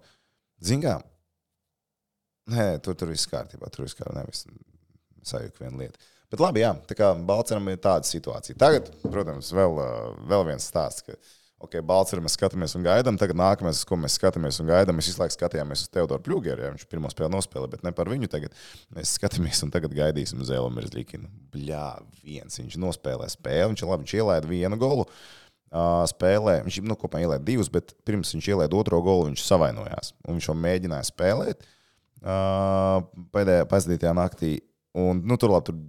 [0.61, 0.99] zingā,
[2.53, 3.71] nē, tur, tur viss kārtībā.
[3.73, 4.21] Tur viss kārtībā.
[4.21, 4.45] Nevis
[5.27, 5.99] sajūta viena lieta.
[6.31, 8.59] Bet labi, jā, tā kā Balceram ir tāda situācija.
[8.59, 11.07] Tagad, protams, vēl, uh, vēl viens stāsts.
[11.07, 11.15] Ka,
[11.57, 13.17] Ok, Balčūskā mēs skatāmies un gaidām.
[13.17, 16.67] Tagad nākamais, ko mēs skatāmies un gaidām, mēs visu laiku skatījāmies uz Teodoru Pļūgeru.
[16.67, 18.29] Ja, viņš pirmo spēli nospēlēja, bet ne par viņu.
[18.33, 18.53] Tagad
[18.93, 21.31] mēs skatāmies un tagad gaidīsim uz Elmīras Līkinu.
[21.55, 21.87] Bļā,
[22.21, 23.71] viens viņš nospēlē spēli.
[23.73, 25.09] Viņš labi, viņš ielaida vienu golu.
[26.13, 26.61] spēlē.
[26.69, 30.13] Viņš nu, kopā ielēja divus, bet pirms viņš ielēja otro golu, viņš savainojās.
[30.29, 31.65] Viņš jau mēģināja spēlēt
[33.33, 34.61] pēdējā pēcdienas naktī.
[34.97, 35.81] Un, nu, tur labi, tur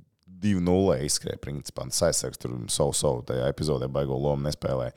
[0.44, 1.44] 2-0 izskrēja.
[1.44, 4.96] Principā tas aizsargs tur savu, savu tajā epizodē baigo lomu nespēlēja.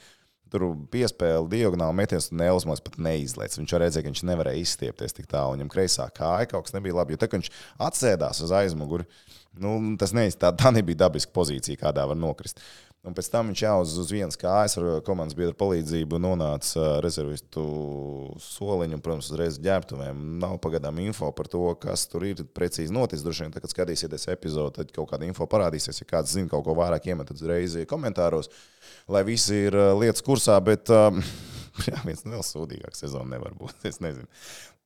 [0.51, 3.59] Tur piespēle diagonāli metiens, un Nēlsmans pat neizlaiž.
[3.61, 5.55] Viņš arī redzēja, ka viņš nevarēja izstiepties tik tālu.
[5.55, 7.15] Viņam kreisā kāja kaut kas nebija labi.
[7.15, 7.53] Jo tā, viņš
[7.87, 9.07] atsēdās uz aizmuguri,
[9.59, 12.63] nu, tas ne, tā, tā nebija dabiska pozīcija, kādā var nokrist.
[13.01, 17.63] Un pēc tam viņš jau uz, uz vienas kājas ar komandas biedru palīdzību nonāca rezervistu
[18.45, 20.19] soliņu, un, protams, uzreiz ģērbtuvēm.
[20.43, 23.25] Nav pagaidām info par to, kas tur ir precīzi noticis.
[23.25, 26.03] Droši vien, kad skatīsieties epizodi, tad kaut kāda info parādīsies.
[26.03, 28.53] Ja kāds zina kaut ko vairāk, iemetat uzreiz komentāros,
[29.09, 30.61] lai visi ir lietas kursā.
[30.61, 30.93] Bet,
[31.89, 33.81] Jā, viens vēl sūdīgākais sezona nevar būt.
[33.91, 34.29] Es nezinu.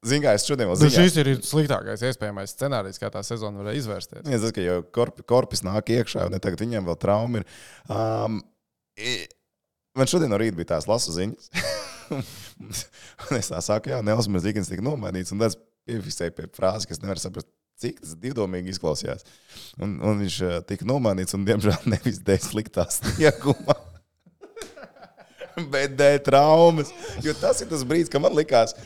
[0.05, 0.93] Ziniet, kā es šodien vēl zinu.
[0.93, 1.05] zinu.
[1.09, 4.25] Šis ir sliktākais iespējamais scenārijs, kā tā sezona varēja izvērsties.
[4.29, 7.47] Es zinu, ka jau korp, korpus nāk iekšā, un tagad viņiem vēl trauma ir.
[7.89, 8.43] Um,
[9.97, 11.49] man šodien no rīta bija tās lasu ziņas.
[13.31, 15.57] un es tā saku, jā, Nels Mirzīgins tika nomainīts, un tas
[15.89, 17.51] piefiksēja pie frāzes, kas nevar saprast.
[17.83, 19.25] Cik tas divdomīgi izklausījās.
[19.83, 23.75] Un, un viņš uh, tika nomainīts, un, diemžēl, nevis dēļ sliktā snieguma,
[25.73, 26.93] bet dēļ traumas.
[27.27, 28.77] Jo tas ir tas brīdis, kad man likās,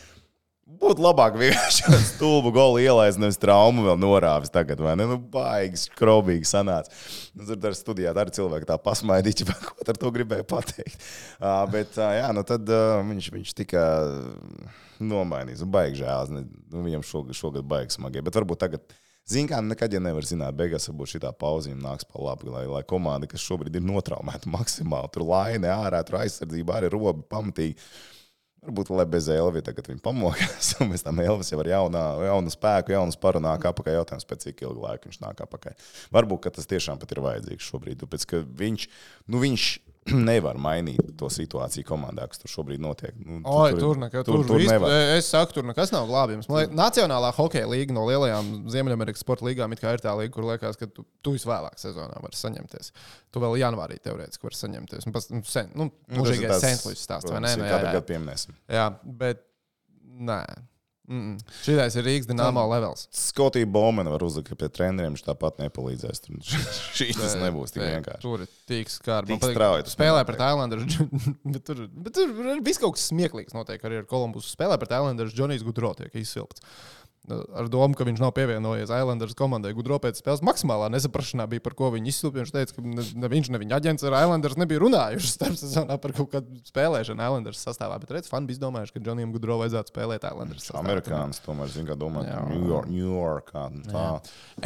[0.69, 5.07] Būtu labāk vienkārši stulbu golu ielaist, nevis traumu vēl norāvis tagad, vai ne?
[5.09, 6.93] Nu, baigs, skrobīgi sanāca.
[7.33, 11.07] Nu, tur ar studijā arī cilvēki tā pasmaidīja, ko ar to gribēja pateikt.
[11.41, 13.87] Uh, bet, uh, jā, nu tad uh, viņš, viņš tika
[15.01, 15.65] nomainīts.
[15.65, 16.35] Nu, baigi žēl.
[16.37, 18.25] Nu, viņam šogad, šogad baigi smagie.
[18.29, 18.97] Bet varbūt tagad.
[19.29, 22.85] Ziniet, kā nekad jau nevar zināt, beigās varbūt šī pauzīme nāks pa labi, lai, lai
[22.89, 27.77] komanda, kas šobrīd ir notraumēta maksimāli, tur laine ārā, tur aizsardzība arī robi pamatīgi.
[28.67, 32.53] Varbūt vēl bez Elvis, tagad viņi pamokās, un pēc tam Elvis jau ar jaunu, jaunu
[32.53, 34.01] spēku, jaunu sparu nāk apakaļ.
[34.01, 35.77] Jautājums, pēc cik ilga laika viņš nāk apakaļ.
[36.17, 38.27] Varbūt tas tiešām ir vajadzīgs šobrīd, tāpēc
[38.59, 38.89] viņš,
[39.31, 39.69] nu, viņš
[40.31, 43.15] nevar mainīt to situāciju komandā, kas tur šobrīd notiek.
[43.19, 44.95] Nu, Oi, tur nekā, tur, tur, tur nevar.
[45.17, 46.49] Es saku, tur nekas nav glābjams.
[46.53, 50.91] Liekas, Nacionālā hokeja līnija no lielajām Ziemeļamerikas sporta līgām ir tā līnija, kur liekas, ka
[50.91, 52.93] tu, tu visvēlāk sezonā vari saņemties.
[53.35, 55.09] Tu vēl janvārī teorētiski vari saņemties.
[55.09, 57.53] Un pas, nu, sen, nu, Nu, tas ir tāds, Sentlīs stāsts, vai ne?
[57.59, 58.01] Nu, jā, jā.
[58.09, 58.57] pieminēsim.
[58.73, 58.89] jā,
[59.21, 59.45] bet
[60.29, 60.41] nē.
[61.09, 61.53] Mm -mm.
[61.65, 63.07] Šitais ir Rīgas dīnāmo levels.
[63.17, 66.21] Skotija Baumana var uzlikt, ka pie treneriem viņš tāpat nepalīdzēs.
[66.99, 68.21] Šī tas nebūs tik vienkārši.
[68.21, 69.39] Tur ir tik skarbi.
[69.89, 70.99] Spēlē man pret Islanders.
[71.55, 74.53] bet tur, bet tur viss kaut kas smieklīgs notiek arī ar Kolumbusu.
[74.53, 75.33] Spēlē pret Islanders.
[75.33, 76.61] Džonijs Gudro tiek izsilkts.
[77.29, 79.75] Ar domu, ka viņš nav pievienojies Islanders komandai.
[79.77, 82.41] Gudro pēc spēles maksimālā nesaprašanā bija, par ko viņi izsilpa.
[82.41, 86.15] Viņš teica, ka ne, viņš, ne viņa aģents ar Islanders nebija runājuši starp sezonā par
[86.17, 87.99] kaut kādu spēlēšanu Islanders sastāvā.
[88.03, 90.85] Bet redz, fani bija izdomājuši, ka Džonijam Gudro vajadzētu spēlēt Islanders sastāvā.
[90.87, 91.99] Amerikānis tomēr zina, kā
[93.69, 94.07] un Tā.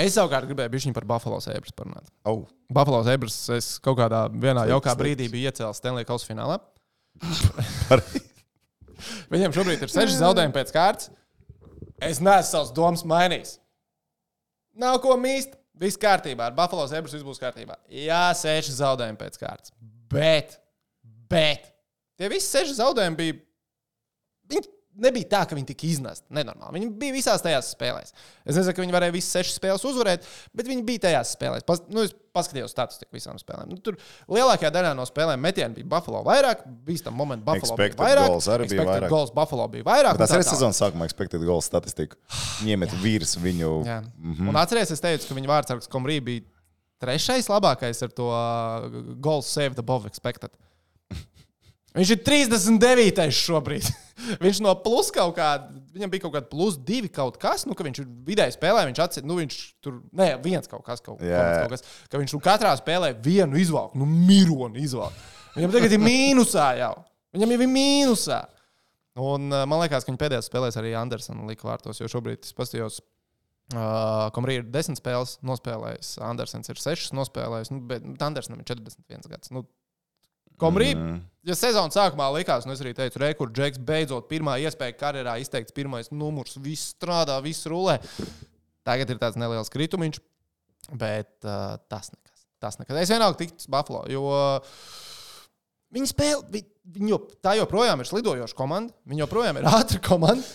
[0.07, 2.07] Es savukārt gribēju bišķiņu par Buffalo Sabres parunāt.
[2.29, 5.03] Oh, Buffalo Sabres es kaut kādā vienā Slikts, jaukā slikts.
[5.03, 6.61] brīdī biju iecēlis Stanley Kausa finālā.
[9.33, 11.11] Viņam šobrīd ir seši zaudējumi pēc kārtas.
[12.03, 13.57] Es neesmu savus domas mainījis.
[14.83, 15.59] Nav ko mīst.
[15.83, 16.51] Viss kārtībā.
[16.51, 17.79] Ar Buffalo Zebras viss būs kārtībā.
[17.91, 19.73] Jā, seši zaudējumi pēc kārtas.
[20.13, 20.59] Bet,
[21.33, 21.71] bet
[22.21, 23.39] tie visi seši zaudējumi bija.
[24.53, 24.69] Viņi
[25.01, 26.27] nebija tā, ka viņi tika iznesti.
[26.35, 26.79] Nenormāli.
[26.79, 28.13] Viņi bija visās tajās spēlēs.
[28.45, 30.27] Es nezinu, ka viņi varēja visas sešas spēles uzvarēt,
[30.57, 31.67] bet viņi bija tajās spēlēs.
[31.69, 33.71] Pas, nu, es paskatījos statistiku visām spēlēm.
[33.73, 33.99] Nu, tur
[34.33, 38.33] lielākajā daļā no spēlēm metienu bija Buffalo vairāk, bīstam momentu Buffalo Expected bija vairāk.
[38.33, 39.13] goals arī bija expected vairāk.
[39.13, 40.21] Goals Buffalo bija vairāk.
[40.23, 42.21] Tas arī sezonas sākumā expected goal statistiku.
[42.67, 43.75] Ņemiet virs viņu.
[43.89, 44.01] Jā.
[44.17, 44.49] Mm -hmm.
[44.53, 46.45] Un atcerieties, es teicu, ka viņa vārdsargs Komrī bija
[47.03, 48.87] trešais labākais ar to uh,
[49.21, 50.51] goals saved above expected.
[51.93, 53.27] Viņš ir 39.
[53.37, 53.89] šobrīd.
[54.45, 57.85] viņš no plus kaut kāda, viņam bija kaut kāda plus divi kaut kas, nu, ka
[57.85, 61.65] viņš vidēji spēlē, viņš atcīm, nu, viņš tur, nē, viens kaut kas, kaut, yeah.
[61.65, 65.31] kaut kas, ka viņš nu, katrā spēlē vienu izvalku, nu, mironu izvalku.
[65.57, 66.95] Viņam tagad ir mīnusā jau.
[67.37, 68.41] Viņam jau ir mīnusā.
[69.21, 72.57] Un uh, man liekas, ka viņa pēdējās spēlēs arī Andersona lika vārtos, jo šobrīd es
[72.57, 73.03] paskatījos.
[73.73, 79.29] Uh, Komrī ir 10 spēles nospēlējis, Andersons ir 6 nospēlējis, nu, bet Andersonam ir 41
[79.33, 79.53] gads.
[79.53, 79.65] Nu,
[80.61, 81.21] Komrī, mm.
[81.49, 85.37] ja sezonas sākumā likās, un es arī teicu, re, kur Džeks beidzot pirmā iespēja karjerā
[85.43, 87.99] izteikts pirmais numurs, viss strādā, viss rulē.
[88.87, 90.21] Tagad ir tāds neliels kritumiņš,
[90.99, 92.45] bet uh, tas nekas.
[92.63, 92.99] Tas nekas.
[93.03, 94.83] Es vienalga tiktu Buffalo, jo uh,
[95.95, 100.47] viņi spēlē, vi- viņi, jo, tā joprojām ir slidojoša komanda, viņi joprojām ir ātra komanda.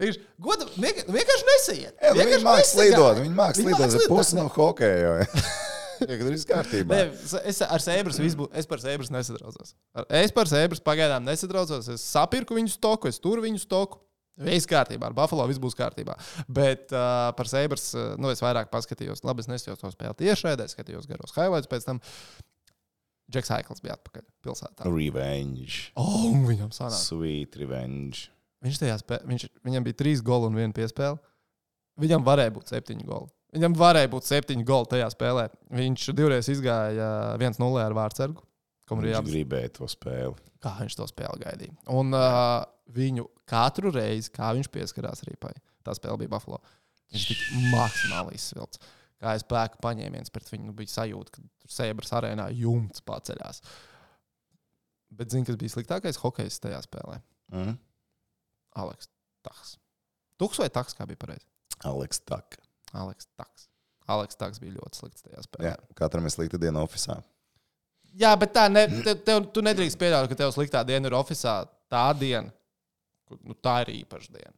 [0.00, 1.94] Viņš goda vienkār- vienkārši nesaiet.
[2.00, 3.52] Jā, nu, viņi Vienkārši viņi mākslinieki Viņi slidot, māk
[3.84, 4.14] tas slidot.
[4.14, 5.10] pusi no hokeja.
[6.00, 6.96] Ja, kad viss kārtībā.
[6.96, 9.74] Ne, es ar Sēbras visu, es par Sēbras nesadraudzos.
[10.20, 11.90] Es par Sēbras pagaidām nesadraudzos.
[11.92, 14.00] Es sapirku viņu stoku, es turu viņu stoku.
[14.40, 16.14] Viss kārtībā, ar Buffalo viss būs kārtībā.
[16.48, 20.64] Bet uh, par Sēbras, uh, nu, es vairāk paskatījos, labi, es nesijos to spēli tiešraidē,
[20.70, 22.00] skatījos garos highlights pēc tam.
[23.30, 24.86] Džeks Haikls bija atpakaļ pilsētā.
[24.90, 25.90] Revenge.
[26.00, 26.98] Oh, viņam sanāca.
[27.04, 28.30] Sweet revenge.
[28.64, 31.20] Viņš tajā spēlē, viņš, viņam bija trīs goli un viena piespēle.
[32.00, 33.30] Viņam varēja būt septiņi goli.
[33.50, 35.48] Viņam varēja būt septiņi goli tajā spēlē.
[35.74, 37.08] Viņš divreiz izgāja
[37.40, 38.44] 1-0 ar Vārtsargu.
[38.90, 40.34] Viņš Viņš gribēja to spēli.
[40.62, 41.74] kā viņš to spēli gaidīja.
[41.94, 42.62] Un uh,
[42.94, 45.52] viņu katru reizi, kā viņš pieskarās rīpai,
[45.86, 46.58] tā spēle bija Buffalo.
[47.10, 48.78] Viņš tika maksimāli izsvilts.
[49.20, 53.62] Kā es spēku paņēmiens pret viņu, bija sajūta, ka tur Sēbras arēnā jumts paceļās.
[55.10, 57.18] Bet zini, kas bija sliktākais hokejs tajā spēlē?
[57.52, 57.74] Mm.
[58.78, 59.10] Aleks
[59.46, 59.74] Taks.
[60.38, 61.46] Tuks vai Taks, kā bija pareizi?
[61.90, 62.58] Aleks Tak.
[62.96, 63.68] Aleks Taks.
[64.10, 65.70] Aleks Taks bija ļoti slikts tajā spēlē.
[65.70, 67.22] Jā, katram ir slikta diena oficiālā.
[68.18, 71.68] Jā, bet tā ne, te, tev, tu nedrīkst pieļaut, ka tev sliktā diena ir oficiālā.
[71.90, 72.50] Tā diena,
[73.38, 74.54] nu, tā ir īpaša diena.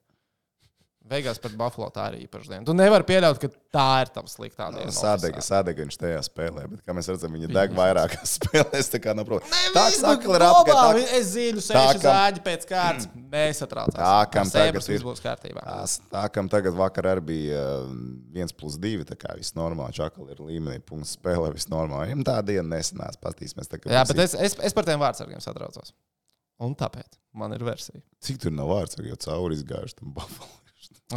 [1.13, 2.65] Beigās pret Buffalo tā ir īpaša diena.
[2.65, 4.93] Tu nevari pieļaut, ka tā ir tava sliktā diena.
[4.95, 5.45] Sādega, oficiāli.
[5.49, 8.89] sādega viņš tajā spēlē, bet kā mēs redzam, viņa deg vairākās spēlēs.
[8.95, 9.51] Tā kā nav problēma.
[9.53, 11.03] Ne, Tā kā būs ir apkārt.
[11.19, 13.09] Es zinu, seši zāģi pēc kārtas.
[13.35, 13.99] Nesatraucās.
[13.99, 15.67] Tā, kam tagad ir- būs kārtībā.
[16.13, 17.93] Tā kam tagad vakar arī bija uh,
[18.33, 19.97] viens plus divi, tā kā viss normāli.
[20.01, 22.13] Čakal ir līmenī, punkts spēlē, viss normāli.
[22.13, 23.21] Viņam tā diena nesanās,
[23.83, 25.93] kā Jā, bet es, es, es par tiem vārdsargiem satraucos.
[26.63, 28.01] Un tāpēc man ir versija.
[28.23, 30.51] Cik tur nav vārds, jau cauri izgājuši tam Buffalo.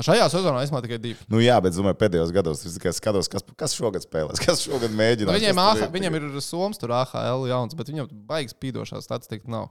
[0.05, 1.28] Šajā sezonā es tikai divi.
[1.32, 4.95] Nu, jā, bet domāju, pēdējos gados es tikai skatos, kas, kas šogad spēlēs, kas šogad
[4.95, 5.30] mēģina.
[5.30, 9.69] Nu, viņiem, AH, viņiem ir Somijas, tur AHL jauns, bet viņam baigas spīdošā statistika nav.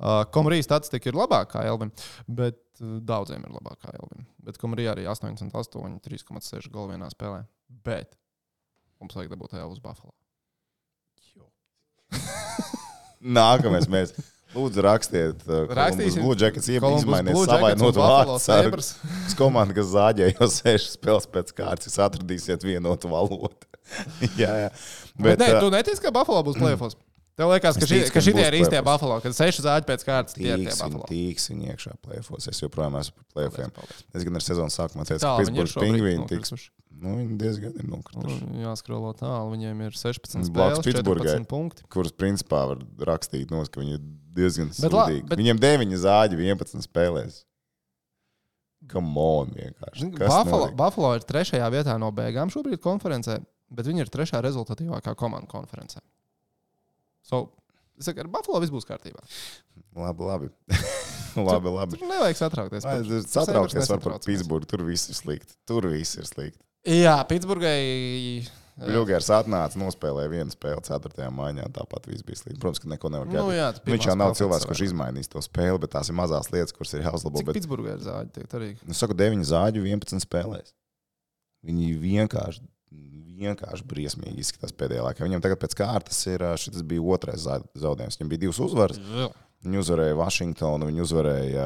[0.00, 1.90] Uh, Komrijas statistika ir labākā Elvim,
[2.24, 4.24] bet uh, daudziem ir labākā Elvim.
[4.46, 7.44] Bet Komrija arī 88, 3,6 golu vienā spēlē.
[7.84, 8.16] Bet
[9.00, 10.16] mums vajag dabūt jau uz Buffalo.
[13.20, 14.14] Nākamais mēs.
[14.50, 16.24] Lūdzu, rakstiet, uh, Rakstīsim.
[16.24, 18.38] Blue Jackets izmainīt Buffalo vārdu.
[18.42, 23.52] Tas komandas, kas zāģē jau sešas spēles pēc kārtas, atradīsiet vienotu valodu.
[24.40, 24.72] jā, jā.
[25.14, 26.98] Bet, bet nē, uh, tu netici, ka Buffalo būs plēfos.
[27.40, 28.80] Tev liekas, ka, Es šī, ka šitie ir īstie.
[28.84, 31.06] Buffalo, kad seši zāģi pēc kārtas tie ir tie Tīks Buffalo.
[31.08, 32.48] tīks viņi iekšā plēfos.
[32.52, 33.72] Es joprojām esmu par plēfiem.
[34.12, 36.68] Es gan ar sezonas sākumā teicu, ka šobrīd pingvīni tiks.
[37.00, 38.42] Nu, viņi diezgan ir nokrituši.
[38.44, 40.84] Nu, Jāskrolo tālu, viņiem ir 16 Blakus.
[40.84, 41.86] 14 punkti.
[41.88, 44.02] Kurus principā var rakstīt, nos, ka viņi ir
[44.36, 45.24] diezgan sūdīgi.
[45.30, 47.44] bet- Viņiem 9 zāģi 11 spēlēs.
[48.90, 50.10] Come on, vienkārši.
[50.16, 50.76] Kas Buffalo, notiek?
[50.76, 56.00] Buffalo ir trešajā vietā no beigām šobrīd konferencē, bet viņi ir trešā rezultatīvākā komanda konferencē.
[57.30, 57.44] So,
[58.00, 59.22] es saku, ar Buffalo viss būs kārtībā.
[59.96, 60.48] Labi, labi.
[61.50, 61.98] labi, labi.
[62.00, 62.86] Tur nevajag satraukties.
[62.88, 64.18] Ai, par- Satraukties var par.
[64.26, 64.66] Pitsburgu.
[64.70, 65.54] Tur viss ir slikti.
[65.68, 66.58] Tur viss ir slikti.
[66.90, 68.46] Jā, Pitsburgai.
[68.80, 71.26] Bļūgers atnāca, nospēlēja vienu spēli 4.
[71.36, 71.66] maiņā.
[71.76, 72.56] Tāpat viss bija slikti.
[72.62, 73.56] Protams, ka neko nevar Nu, gadīt.
[73.58, 76.72] jā, tas Viņš jau nav cilvēks, kurš izmainīs to spēli, bet tās ir mazās lietas,
[76.72, 77.42] kuras ir jāuzlabo.
[77.44, 78.46] Bet, Pitsburgai ir zāģi?
[78.56, 78.70] Arī.
[78.88, 80.72] nu, saku, 9 zāģu 11 spēlēs.
[81.68, 82.64] Viņi vienkārši,
[83.40, 85.26] vienkārši briesmīgi izskatās pēdējā laikā.
[85.26, 88.20] Viņam tagad pēc kārtas ir šis bija otrais zaudējums.
[88.20, 89.00] Viņam bija divas uzvaras.
[89.60, 91.64] Viņi uzvarēja Vašingtonu, viņi uzvarēja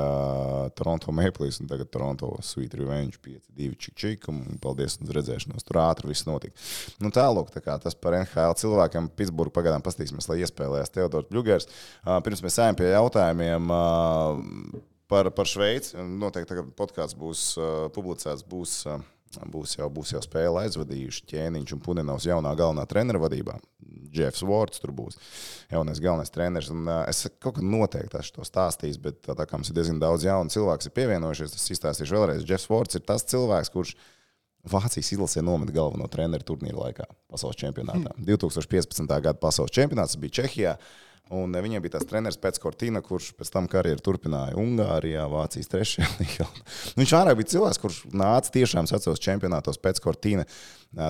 [0.75, 4.27] Toronto Maple Leafs un tagad Toronto Sweet Revenge 5-2 čik čik.
[4.33, 5.63] Un paldies uz redzēšanos.
[5.69, 6.59] Tur ātri viss notika.
[6.99, 11.71] Nu, tālāk, tā kā tas par NHL cilvēkiem Pitsburgā pagaidām paskatīsimies, lai iespēlējās Teodors Bļūgers.
[11.71, 13.71] Uh, pirms mēs ejam pie jautājumiem.
[15.15, 15.95] Par, par Šveici.
[16.01, 17.47] Noteikti podkāsts būs
[17.95, 18.43] publicēts.
[18.51, 18.81] Būs,
[19.51, 23.59] Būs jau, būs jau spēle aizvadījuši ķēniņš un Punenovs jaunā galvenā treneru vadībā.
[24.15, 25.19] Jeffs Vorts tur būs
[25.73, 26.71] jaunais galvenais treneris.
[26.73, 29.79] Un, uh, es kaut kā noteikti esmu to stāstījis, bet tā, tā kā mums ir
[29.79, 31.57] diezgan daudz jaunu cilvēku, ir pievienojušies.
[31.57, 32.45] Tas izstāstīšu vēlreiz.
[32.49, 33.97] Jeffs Vorts ir tas cilvēks, kurš
[34.65, 38.15] Vācijas izlasē nometa galveno treneru turnīra laikā pasaules čempionātā.
[38.17, 39.05] 2015.
[39.11, 40.79] gada pasaules čempionāts bija Čehijā.
[41.33, 45.71] Un eh, viņiem bija tas treneris pēc Kortīna, kurš pēc tam karjeru turpināja Ungārijā, Vācijas
[45.73, 46.49] trešajā līgā.
[46.99, 50.45] Viņš vairāk bija cilvēks, kurš nāca tiešām sacos čempionātos pēc Kortīna.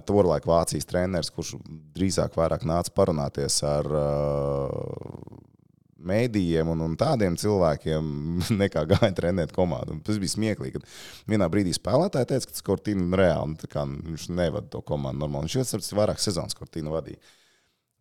[0.08, 1.58] Tolaik Vācijas treneris, kurš
[1.96, 5.42] drīzāk nāca parunāties ar uh,
[6.04, 8.10] mēdījiem un, un tādiem cilvēkiem,
[8.62, 9.96] nekā gāja trenēt komandu.
[9.96, 10.82] Un tas bija smieklīgi.
[11.30, 15.48] Vienā brīdī spēlētāji teica, ka tas Kortīna reāli nu, viņš nevada to komandu normāli.
[15.48, 17.20] Viņš jau tas vairāk sezonas Kortīna vadīja.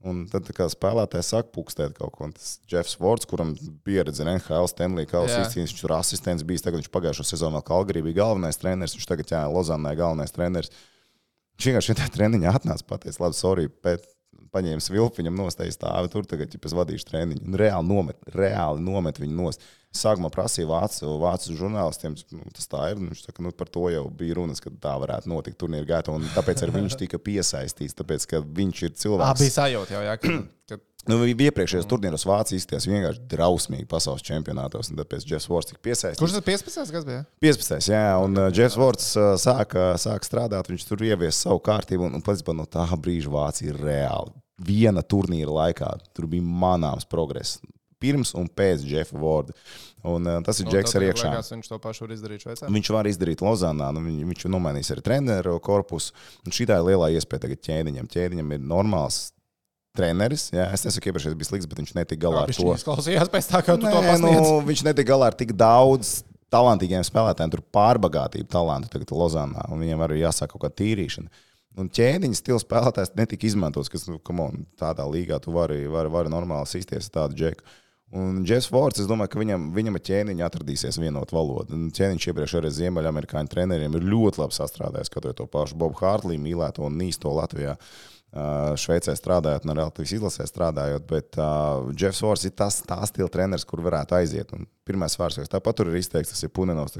[0.03, 2.27] Un tad, kā spēlētājs saka, pūkstēt kaut ko.
[2.27, 3.53] Un tas Jeffs Vorts, kuram
[3.87, 6.65] pieredze NHL, Stanley izcīnījis, viņš tur asistents bijis.
[6.65, 8.97] Tagad viņš pagājušo sezonu vēl Kalgarī bija galvenais treneris.
[8.97, 10.73] Viņš tagad, jā, Lozanē galvenais treneris.
[11.55, 14.09] Viņš vienkārši šajā treniņā atnāca pateicis, labi, sorry, bet
[14.53, 17.45] paņēma vilpu, viņam nostāja stāvi tur, tagad, ja es vadīšu treniņu.
[17.47, 19.65] Un reāli nomet, reāli nomet viņu nost.
[19.93, 22.97] Sākumā prasīja vācu, vācu žurnālistiem, nu, tas tā ir.
[22.97, 26.15] Viņš saka, nu, par to jau bija runas, ka tā varētu notikt turnīra gaitā.
[26.33, 29.43] Tāpēc viņš tika piesaistīts, tāpēc, ka viņš ir cilvēks.
[29.43, 30.33] bija sajūta jau, jā, ka,
[30.71, 35.81] ka Nu, iepriekšējos turnīros Vācija izskatījās vienkārši drausmīgi pasaules čempionātos, un tāpēc Jeffs Vorts tika
[35.83, 36.21] piesaistīts.
[36.21, 36.93] kurš tas 15.
[36.95, 37.25] gads bija?
[37.43, 37.89] 15.
[37.91, 42.15] Jā, un uh, Jeffs Vorts uh, sāka, sāka strādāt, viņš tur ieviesa savu kārtību, un,
[42.15, 44.31] un pats no tā brīža Vācija ir reāli.
[44.65, 47.59] Viena turnīra laikā tur bija manāms progress.
[48.03, 49.53] Pirms un pēc Jeffa Vorda.
[50.03, 51.29] Un, uh, tas ir Nu, Džeks tev ar tagad iekšā.
[51.31, 52.67] liekas, Viņš to pašu var izdarīt Šveicē.
[52.75, 56.11] Viņš var izdarīt Lozānā, nu, viņ- viņš nomainīs arī treneru korpusu.
[56.51, 58.09] Šī ir lielā iespēja tagad ķēniņam.
[58.11, 59.31] Ķēniņam ir normāls
[59.95, 60.49] treneris.
[60.51, 62.73] Jā, es nesaku, ka iepriekšējais bija slikts, bet viņš netika galā ar Viņš to.
[62.81, 64.41] izklausījās pēc tā, kā tu to Nē, pasniedz.
[64.41, 67.51] nu, viņš netika galā ar tik daudz talantīgiem spēlētājiem.
[67.55, 71.29] Tur pārbagātība talantu tagad Lozānā, un viņiem arī jāsāk kaut kāda tīrīšana.
[71.79, 76.29] Un ķēniņa stila spēlētājs netika izmantots, kas nu, on, tādā līgā tu vari, vari, vari
[76.29, 77.65] normāli sīsties ar tādu džeku.
[78.13, 81.73] Un Jeffs Fords, es domāju, ka viņam, viņam ar ķēniņu atradīsies vienot valodu.
[81.73, 86.37] Un ķēniņš iepriekš arī Ziemeļamerikāņu treneriem ir ļoti labi sastrādājis, skatot to pašu Bobu Hārtlī,
[86.41, 87.73] mīlēto un nīsto Latvijā.
[88.33, 92.99] Uh, Šveicē strādājot, un arī Latvijas izlasē strādājot, bet uh, Jeffs Fords ir tas tā
[93.09, 94.53] stila treneris, kur varētu aiziet.
[94.57, 96.97] Un pirmais vārds, kas tāpat tur ir izteikts, tas ir Punenovs.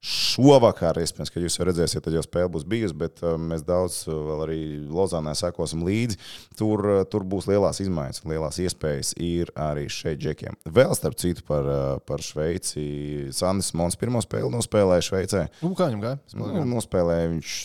[0.00, 4.16] Šovakar, iespējams, ka jūs redzēsiet, tad jau spēle būs bijusi, bet uh, mēs daudz uh,
[4.30, 6.16] vēl arī Lozānē sekosim līdzi.
[6.56, 10.56] Tur, uh, tur būs lielās izmaiņas, un lielās iespējas ir arī šeit džekiem.
[10.72, 11.68] Vēl starp citu par,
[12.08, 13.28] par Šveici.
[13.36, 15.44] Sandis Mons pirmo spēli nospēlēja Šveicē.
[15.60, 16.22] Nu, kā viņam gāja?
[16.40, 17.60] Nu, nospēlēja viņš.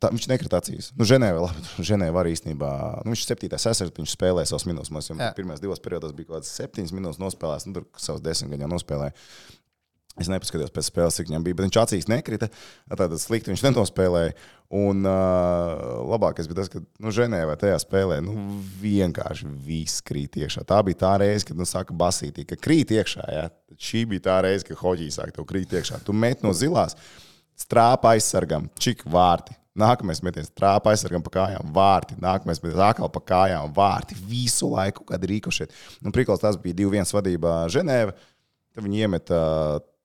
[0.00, 0.86] Tā, viņš nekrita acīs.
[0.96, 2.72] Nu, Ženēvā, labi, Ženēvā arī īstenībā.
[3.04, 4.92] Nu, viņš ir septītais sesers, viņš spēlēja savus minūtes.
[4.96, 5.34] Mums jau Jā.
[5.36, 7.68] pirmās divas periodos bija kaut kāds septiņas minūtes nospēlējis.
[7.68, 9.12] Nu, tur savus desmit gan jau nospēlēja.
[10.18, 12.48] Es nepaskatījos pēc spēles, cik viņam bija, bet viņš acīs nekrita.
[12.90, 14.34] Tātad slikti viņš nenospēlēja.
[14.80, 18.34] Un uh, labākais bija tas, ka nu, Ženēvā tajā spēlē nu,
[18.82, 20.62] vienkārši viss krīt iekšā.
[20.66, 23.24] Tā bija tā reize, kad nu, saka basītī, ka krīt iekšā.
[23.34, 23.48] Ja?
[23.50, 26.02] Tad Šī bija tā reize, kad hoģija sāk tev krīt iekšā.
[26.06, 26.98] Tu met no zilās,
[27.58, 29.56] strāpa aizsargam, čik vārti.
[29.80, 32.18] Nākamais metiens trāpa aizsargam pa kājām, vārti.
[32.20, 34.18] Nākamais metiens atkal pa kājām, vārti.
[34.26, 35.72] Visu laiku, kad rīkošiet.
[36.02, 38.14] Nu, Prikals tas bija 2-1 vadībā Ženēva.
[38.74, 39.38] Tad viņi iemeta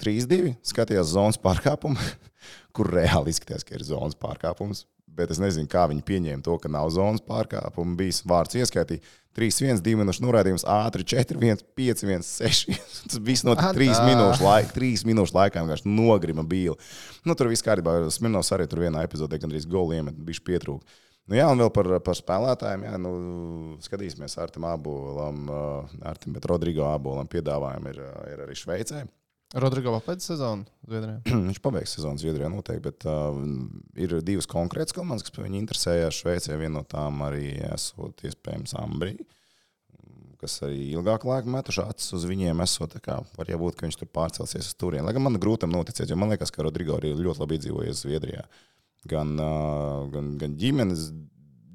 [0.04, 1.96] 3-2, skatījās zonas pārkāpumu,
[2.76, 4.86] kur reāli izskatījās, ka ir zonas pārkāpums.
[5.16, 7.94] Bet es nezinu, kā viņi pieņēma to, ka nav zonas pārkāpuma.
[7.96, 9.00] Bija vārds ieskaitīja
[9.36, 12.76] 3-1, 2 minūšu norādījums, ātri 4-1, 5-1, 6.
[13.08, 14.04] Tas viss notika Ah, 3 tā.
[14.10, 14.74] minūšu laikā.
[14.76, 16.76] 3 minūšu laikā vienkārši nogrima bija.
[17.24, 17.96] Nu, tur viss kārtībā.
[18.12, 21.02] Smirnovs arī tur vienā epizodē gandrīz goli iemet, bija pietrūkts.
[21.32, 22.84] Nu, jā, un vēl par, par spēlētājiem.
[22.86, 23.12] Jā, nu,
[23.88, 25.40] skatīsimies ar Artiņu Abolam,
[26.12, 28.04] Artiņu, bet Rodrigo Abolam piedāvājumi ir,
[28.36, 29.06] ir arī Šveicē.
[29.54, 31.20] Rodrigo pēc sezonu Zviedrijā.
[31.50, 33.38] Viņš pabeigs sezonas Zviedrijā noteikti, bet uh,
[34.02, 36.18] ir divas konkrētas komandas, kas par viņu interesējās.
[36.18, 39.14] Šveicē viena no tām arī esot iespējams Ambrī,
[40.42, 42.64] kas arī ilgāk laika metuši acis uz viņiem.
[42.66, 45.06] Esot, kā, var jau būt, ka viņš tur pārcelsies uz turieni.
[45.08, 48.44] Lai gan man grūti noticēt, jo man liekas, ka Rodrigo arī ļoti labi izdzīvojies Zviedrijā.
[49.06, 51.12] Gan, uh, gan, gan ģimenes.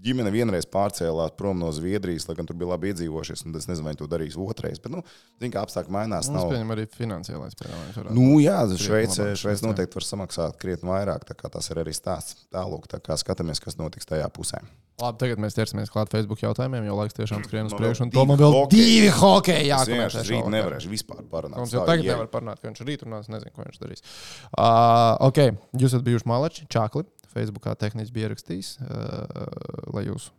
[0.00, 3.42] Ģimene vienreiz pārcēlās prom no Zviedrijas, lai gan tur bija labi iedzīvojušies.
[3.58, 4.80] Es nezinu, vai to darīs otrais.
[4.80, 5.02] Bet, nu,
[5.40, 6.30] zinu, kā apstākļi mainās.
[6.32, 8.12] Mums nav- pieņem arī finansiālais piedāvājums.
[8.16, 9.56] Nu, jā, šeit, jā.
[9.66, 11.26] noteikti var samaksāt krietni vairāk.
[11.50, 12.46] Tas ir arī stāsts.
[12.54, 14.62] Tālāk, tā kā skatāmies, kas notiks tajā pusē.
[15.00, 18.02] Labi, tagad mēs ķersimies klāt Facebook jautājumiem, jo laiks tiešām skrien uz priekšu.
[18.04, 20.28] un to Man divi vēl divi hokeji Es vienkārši jākomentē.
[20.28, 21.56] rīt nevarēšu vispār parunāt.
[21.56, 22.12] Mums jau tagad ieri.
[22.12, 23.28] nevar parunāt, ka viņš rīt runās.
[23.32, 24.04] Nezinu, ko viņš darīs.
[24.52, 25.40] Uh, ok,
[25.80, 27.04] jūs esat bijuši malači, čakli.
[27.30, 29.46] Facebookā tehniski bija rakstījis, uh,
[29.94, 30.30] lai jūs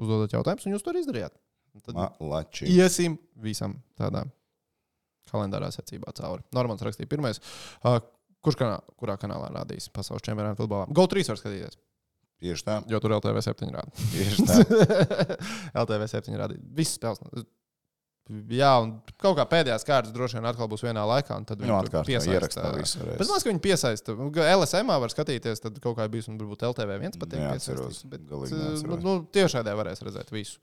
[0.00, 1.36] uzdodat jautājumus, un jūs to arī izdarījāt.
[1.76, 2.66] Un Tad Malači.
[2.66, 4.32] iesim visam tādām
[5.30, 6.42] kalendārā secībā cauri.
[6.56, 7.38] Normāls rakstīja pirmais.
[7.86, 8.00] Uh,
[8.42, 10.88] kurš kanā, kurā kanālā rādīs pasaules čempionāta futbolā?
[10.90, 11.78] GO3 var skatīties,
[12.40, 12.78] Tieši tā.
[12.88, 13.92] jo tur LTV 7 rāda.
[14.10, 14.58] Tieši tā.
[15.84, 16.62] LTV 7 rādīja.
[16.78, 17.20] Visas spēles.
[18.30, 21.34] Jā, un kaut kā pēdējās kārtas droši vien atkal būs vienā laikā.
[21.40, 24.14] un Tad Nu, viņi tur atkārt, piesaista- Bet man liekas, ka viņi piesaista.
[24.54, 27.40] LSM var skatīties, tad kaut kā bijis, un varbūt LTV viens patīk.
[27.42, 29.02] Neatceros, Bet, uh, neatceros.
[29.02, 30.58] nu, tiešādē varēs redzēt visu.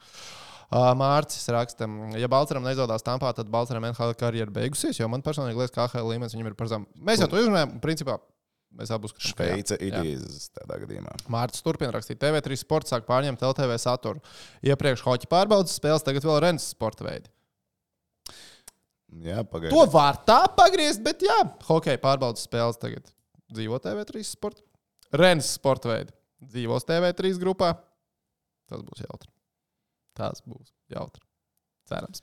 [0.71, 1.87] Uh, Mārcis raksta,
[2.19, 4.97] ja Balčūskam neizdodas tampā, tad Balčūskam NHL karjera beigusies.
[4.99, 6.87] Jo man personīgi liekas, ka AHL līmenis viņam ir par zemu.
[6.99, 7.79] Mēs jau to izrunājām.
[7.83, 8.17] Principā
[8.75, 9.43] mēs abi uzskatām, ka.
[9.47, 11.13] Šveice ir izdevies tādā gadījumā.
[11.31, 14.19] Mārcis turpina rakstīt, TV3 sports sāk pārņemt LTV saturu.
[14.63, 17.31] Iepriekš hoķi pārbaudas spēles, tagad vēl Rennes sporta veidi.
[19.23, 19.91] Jā, To pagaidiet.
[19.93, 21.37] var tā pagriezt, bet jā,
[21.69, 23.07] hokeja pārbaudas spēles tagad
[23.55, 24.61] dzīvo TV3 sporta.
[25.15, 26.11] Rennes sporta veidi
[26.43, 27.71] dzīvos TV3 grupā.
[28.67, 29.31] Tas būs jautri.
[30.17, 31.23] Tas būs jautri.
[31.87, 32.19] Cerams.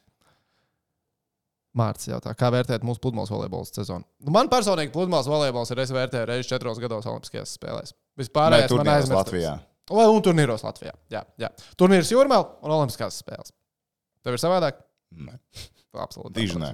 [1.74, 4.05] Mārcis jautā, kā vērtēt mūsu pludmales volejbola sezonu?
[4.22, 7.95] Nu, man personīgi pludmales volejbols ir es vērtēju reizes četros gados Olimpiskajās spēlēs.
[8.20, 9.57] Vispār Nē, turnīros Latvijā.
[9.91, 10.93] Lai, un turnīros Latvijā.
[11.11, 11.49] Jā, jā.
[11.80, 13.51] Turnīrs Jūrmēl un Olimpiskās spēles.
[14.22, 14.78] Tev ir savādāk?
[15.14, 15.38] Nē.
[16.04, 16.34] Absolūti.
[16.40, 16.72] Diži nē.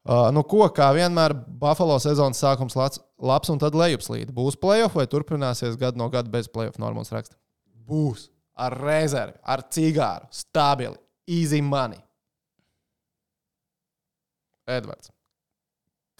[0.00, 4.32] Uh, nu, ko, kā vienmēr, Buffalo sezonas sākums lats, labs un tad lejupslīd.
[4.32, 7.36] Būs playoff vai turpināsies gadu no gada bez playoff normāls raksta?
[7.86, 8.30] Būs.
[8.60, 10.96] Ar rezervi, ar cigāru, stabili,
[11.28, 12.00] easy money.
[14.70, 15.12] Edvards.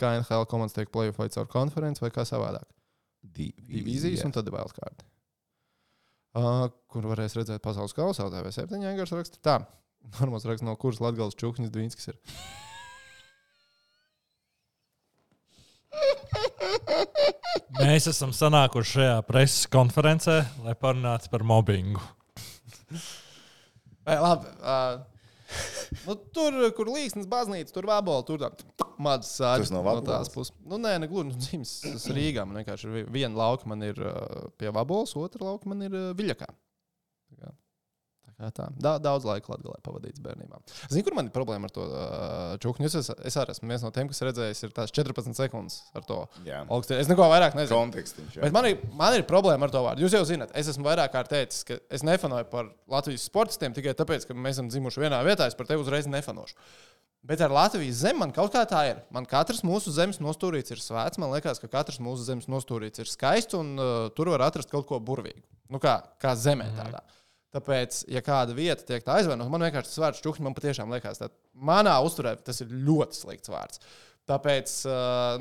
[0.01, 2.69] Kā NHL komandas tiek playoff vai caur konferenci vai kā savādāk?
[3.21, 5.05] Divīzijas un tad vēl kāda.
[6.31, 9.57] Uh, kur varēs redzēt pasaules kausa TV7 vienkārši raksta tā.
[10.19, 12.19] Normāls raksts, no kuras Latvijas čūskas Dvīnskis ir.
[17.81, 22.03] Mēs esam sanākuši šajā preses konferencē, lai parunātu par mobbingu.
[24.07, 25.01] Vai, labi, uh,
[26.07, 28.51] nu, tur, kur līksnes baznīca, tur vabola, tur tā
[29.01, 30.55] mazs sāģis no no tās puses.
[30.67, 32.45] Nu, nē, ne gluži, nu, dzimis, tas Rīgā.
[32.49, 36.51] Man vienkārši viena lauka, man ir uh, pie vabolas, otra lauka man ir uh, Viļakā.
[38.41, 38.67] Tā kā- tā.
[38.81, 40.61] Da, daudz laika Latvijā pavadīts bērnībā.
[40.89, 42.87] Zini, kur man ir problēma ar to uh, čūsku?
[42.89, 46.23] Es, es arī esmu viens no tiem, kas redzējis, ir tās 14 sekundes ar to
[46.49, 46.97] Jā, augstu.
[46.97, 47.77] Es neko vairāk nezinu.
[47.83, 48.39] kontekstiņš.
[48.39, 48.45] jā.
[48.47, 50.07] Bet man ir, man ir problēma ar to vārdu.
[50.07, 53.93] Jūs jau zināt, es esmu vairāk kārt teicis, ka es nefanoju par Latvijas sportistiem tikai
[54.01, 55.47] tāpēc, ka mēs esam dzimuši vienā vietā.
[55.53, 56.57] Es par tevi uzreiz nefanošu.
[57.23, 59.03] Bet ar Latvijas zemi man kaut kā tā ir.
[59.13, 61.19] Man katrs mūsu zemes nostūrīts ir svēts.
[61.21, 64.87] Man liekas, ka katrs mūsu zemes nostūrīts ir skaists un uh, tur var atrast kaut
[64.89, 65.43] ko burvīgu.
[65.69, 67.03] Nu, kā, kā zemē tādā.
[67.51, 71.19] Tāpēc, ja kāda vieta tiek tā aizvainota, man vienkārši tas vārds čūskas man patiešām liekas,
[71.19, 73.83] ka manā uzturē tas ir ļoti slikts vārds.
[74.31, 74.75] Tāpēc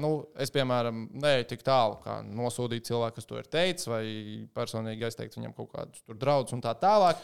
[0.01, 0.10] nu,
[0.41, 4.01] es, piemēram, neeju tik tālu, kā nosodīt cilvēku, kas to ir teicis, vai
[4.57, 7.22] personīgi aizteikt viņam kaut kādus draudus un tā tālāk.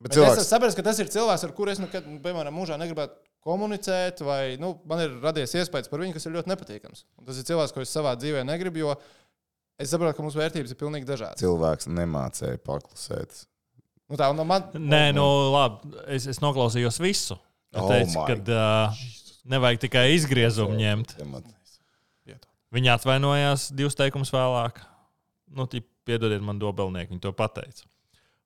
[0.00, 2.56] Bet Bet cilvēks, Es saprotu, ka tas ir cilvēks, ar kuru es nekad, nu, piemēram,
[2.56, 7.04] mūžā negribētu komunicēt, vai nu, man ir radies iespējas par viņu, kas ir ļoti nepatīkams.
[7.20, 8.96] Un tas ir cilvēks, ko es savā dzīvē negribu, jo
[9.82, 11.42] es saprotu, ka mūsu vērtības ir pilnīgi dažādas.
[11.42, 13.44] cilvēks nemācēja paklusēt.
[14.12, 17.38] Nu, tā, un man, Nē, nu labi, es, es noklausījos visu.
[17.72, 19.04] Es Oh teicu, my ka uh,
[19.48, 21.16] nevajag tikai izgriezumu ņemt.
[22.72, 24.78] Viņa atvainojās divus teikumus vēlāk.
[25.52, 27.84] Nu, tī, piedodiet man, dobelnieki, viņi to pateica.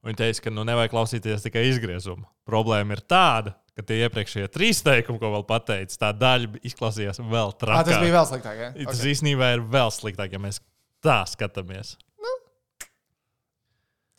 [0.07, 2.27] Viņa teica, ka nu, nevajag klausīties tikai izgriezumu.
[2.47, 7.55] Problēma ir tāda, ka tie iepriekšējie trīs teikumi, ko vēl pateica, tā daļa izklausījās vēl
[7.55, 7.91] à, trakāk.
[7.91, 8.59] tas bija vēl sliktāk.
[8.63, 8.73] Ja?
[8.75, 9.15] Tas Okay.
[9.15, 10.63] īstenībā ir vēl sliktāk, ja mēs
[11.03, 11.97] tā skatāmies.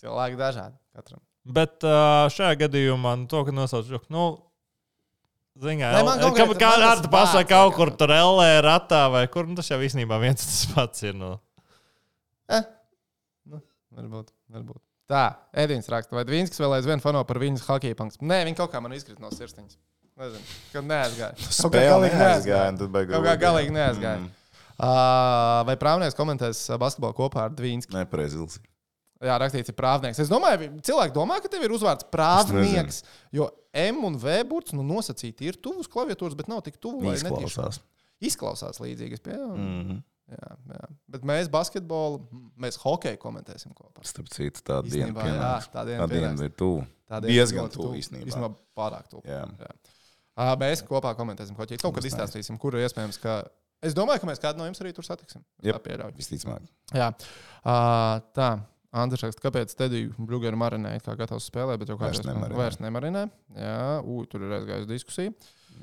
[0.03, 0.77] Cilvēki dažādi.
[0.95, 1.26] Katram.
[1.47, 4.25] Bet uh, šajā gadījumā nu, to, ka nosauc joku, nu,
[5.57, 9.47] Zinām, Nē, man kā, konkrēti- kā pasaki vārds kaut kur tur LE ratā vai kur,
[9.49, 11.15] nu, tas jau īstenībā viens tas pats ir.
[11.17, 11.31] Nu.
[12.53, 12.61] Eh.
[13.49, 13.57] Nu,
[13.97, 14.77] varbūt, varbūt.
[15.09, 15.23] Tā,
[15.57, 18.21] Edīns raksta, vai Dvīnskis vēl aizvien fano par viņas hokeja punktu?
[18.21, 19.79] Nē, viņa kaut kā man izkrita no sirsniņas.
[20.17, 20.45] Nezinu,
[20.75, 21.33] kad neaizgāja.
[21.47, 22.69] Kaut Spēle galīgi neaizgāja.
[22.73, 24.19] un tad beigu- Kaut kā galīgi neaizgāja.
[24.21, 24.29] Mm.
[24.77, 27.93] Uh, vai prāvnieks komentēs basketbolu kopā ar Dvīnski?
[27.97, 28.45] Nepareizi.
[29.23, 30.19] Jā, rakstīts, ir prāvnieks.
[30.21, 32.99] Es domāju, cilvēki domā, ka tev ir uzvārds prāvnieks.
[33.33, 33.47] Jo
[33.77, 37.13] M un V burts nu, nosacīti ir tuvus klaviatūras, bet nav tik tuvu.
[37.13, 37.81] Izklausās.
[38.21, 39.19] Izklausās līdzīgi.
[39.25, 39.57] pieņemu.
[39.57, 40.05] Mhm.
[40.27, 40.87] Jā, jā.
[41.07, 42.19] Bet mēs basketbolu,
[42.59, 44.03] mēs hokeju komentēsim kopā.
[44.07, 46.81] Starp citu, tā diena jā, tā diena Tā diena ir tuvu.
[47.07, 48.27] Tā diena Diezgan tuvu īstenībā.
[48.27, 49.23] Īstenībā pārāk tuvu.
[49.23, 49.45] Jā.
[50.37, 51.79] Uh, mēs kopā komentēsim hokeju.
[51.81, 53.39] Kaut kad izstāstīsim, kur iespējams, ka.
[53.81, 55.45] Es domāju, ka mēs kādu no jums arī tur satiksim.
[55.63, 56.11] Tā pieļauj.
[56.17, 56.67] Visticamāk.
[56.97, 57.07] Jā,
[57.63, 58.51] uh, tā.
[58.95, 62.55] Andrēs raksta, kāpēc Tediju Brūgeru marinē, kā gatavs spēlēt, bet jau kādreiz nemarinē.
[62.55, 63.23] vairs nemarinē.
[63.57, 65.33] Jā, ū, tur ir aizgājusi diskusija.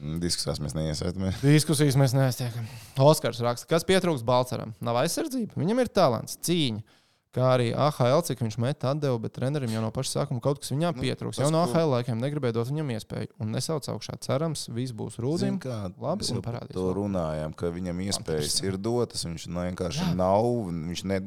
[0.00, 1.38] Mm, Diskusijās mēs neiesaistamies.
[1.44, 2.64] Diskusijas mēs neaiztiekam.
[3.04, 4.72] Oskars raksta, kas pietrūks Balceram?
[4.82, 6.82] Nav aizsardzība, viņam ir talants, cīņa.
[7.34, 10.70] Kā arī AHL, cik viņš met atdevu, bet trenerim jau no paša sākuma kaut kas
[10.70, 11.34] viņam Nu, pietrūks.
[11.40, 13.32] tas, Jau no AHL laikiem negribēja dot viņam iespēju.
[13.42, 14.14] Un nesauc augšā.
[14.22, 19.26] Cerams, viss būs kā, labi un parādīs To runājām, ka viņam iespējas ir dotas.
[19.26, 20.14] Viņš nu, vienkārši Jā.
[20.14, 20.46] nav.
[20.70, 21.18] Viņš ne,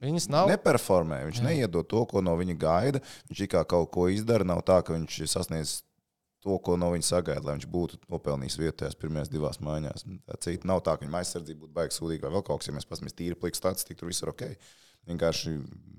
[0.00, 0.48] Viņas nav.
[0.48, 1.20] neperformē.
[1.28, 1.46] Viņš Jā.
[1.48, 3.02] neiedod to, ko no viņa gaida.
[3.28, 4.46] Viņš kā kaut ko izdara.
[4.48, 5.80] Nav tā, ka viņš sasniedz
[6.40, 10.06] to, ko no viņa sagaida, lai viņš būtu nopelnījis vietējās pirmajās divās maiņās.
[10.24, 12.70] Tā cita nav tā, ka viņam aizsardzība būtu baigta sūdīga vai vēl kaut kas.
[12.70, 14.46] Ja mēs paskatāmies tīri pliks statistiku, tur viss ir ok.
[15.10, 15.54] Vienkārši.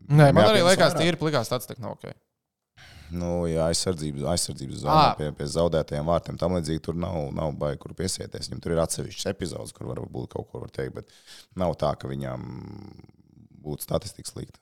[0.09, 2.09] Nē, man arī liekas, tīri plikās tāds tā nav ok.
[3.11, 6.37] Nu, jā, aizsardzības, aizsardzības zonā pie, pie zaudētajiem vārtiem.
[6.39, 8.47] Tam līdzīgi tur nav, nav baigi, kur piesieties.
[8.47, 11.11] Viņam tur ir atsevišķs epizodes, kur varbūt kaut ko var teikt, bet
[11.59, 12.45] nav tā, ka viņam
[13.63, 14.61] būtu statistika slikta.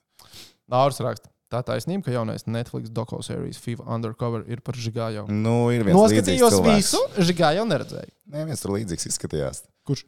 [0.70, 1.30] Nārs raksta.
[1.50, 5.24] Tā taisnība, ka jaunais Netflix dokumentālijas FIFA Undercover ir par Žigāju.
[5.34, 8.14] Nu, ir viens Noskatījos visu, Žigāju neredzēju.
[8.30, 9.64] Nē, viens tur līdzīgs izskatījās.
[9.88, 10.04] Kurš?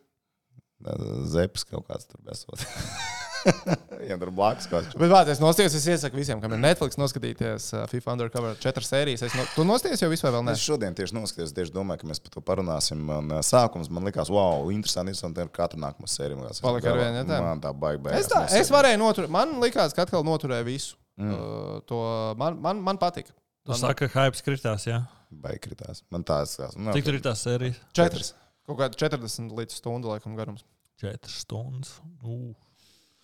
[1.34, 2.62] Zeps kaut kāds tur besot.
[4.02, 4.96] Viņam tur blakus kaut kas.
[4.98, 8.90] Bet, vārds, es nostājos, es iesaku visiem, kam ir Netflix, noskatīties uh, FIFA Undercover četras
[8.90, 9.22] sērijas.
[9.28, 9.44] Es no...
[9.54, 10.54] Tu nostājies jau vispār vēl ne?
[10.56, 13.04] Es šodien tieši noskatījos, tieši domāju, ka mēs par to parunāsim.
[13.08, 15.44] Man ā, sākums man likās, wow, interesanti, interesanti.
[15.44, 17.38] Ar katru nākamo sēriju man Palika ar vienu, ja tā?
[17.44, 18.16] Man tā baigta.
[18.18, 20.98] Es, tā, es varēju noturēt, man likās, ka atkal noturēju visu.
[21.20, 21.32] Mm.
[21.36, 22.02] Uh, to
[22.40, 23.34] man, man, man patika.
[23.62, 25.04] Tu saki, ka hype kritās, jā.
[25.42, 25.94] Baigta.
[26.12, 26.74] Man tā izskatās.
[26.76, 27.78] Nu, Cik tur ir tās sērijas?
[27.96, 28.34] Četras.
[28.66, 30.66] Kaut kāda 40 līdz stundu laikam garums.
[31.00, 31.96] Četras stundas.
[32.22, 32.52] Uh.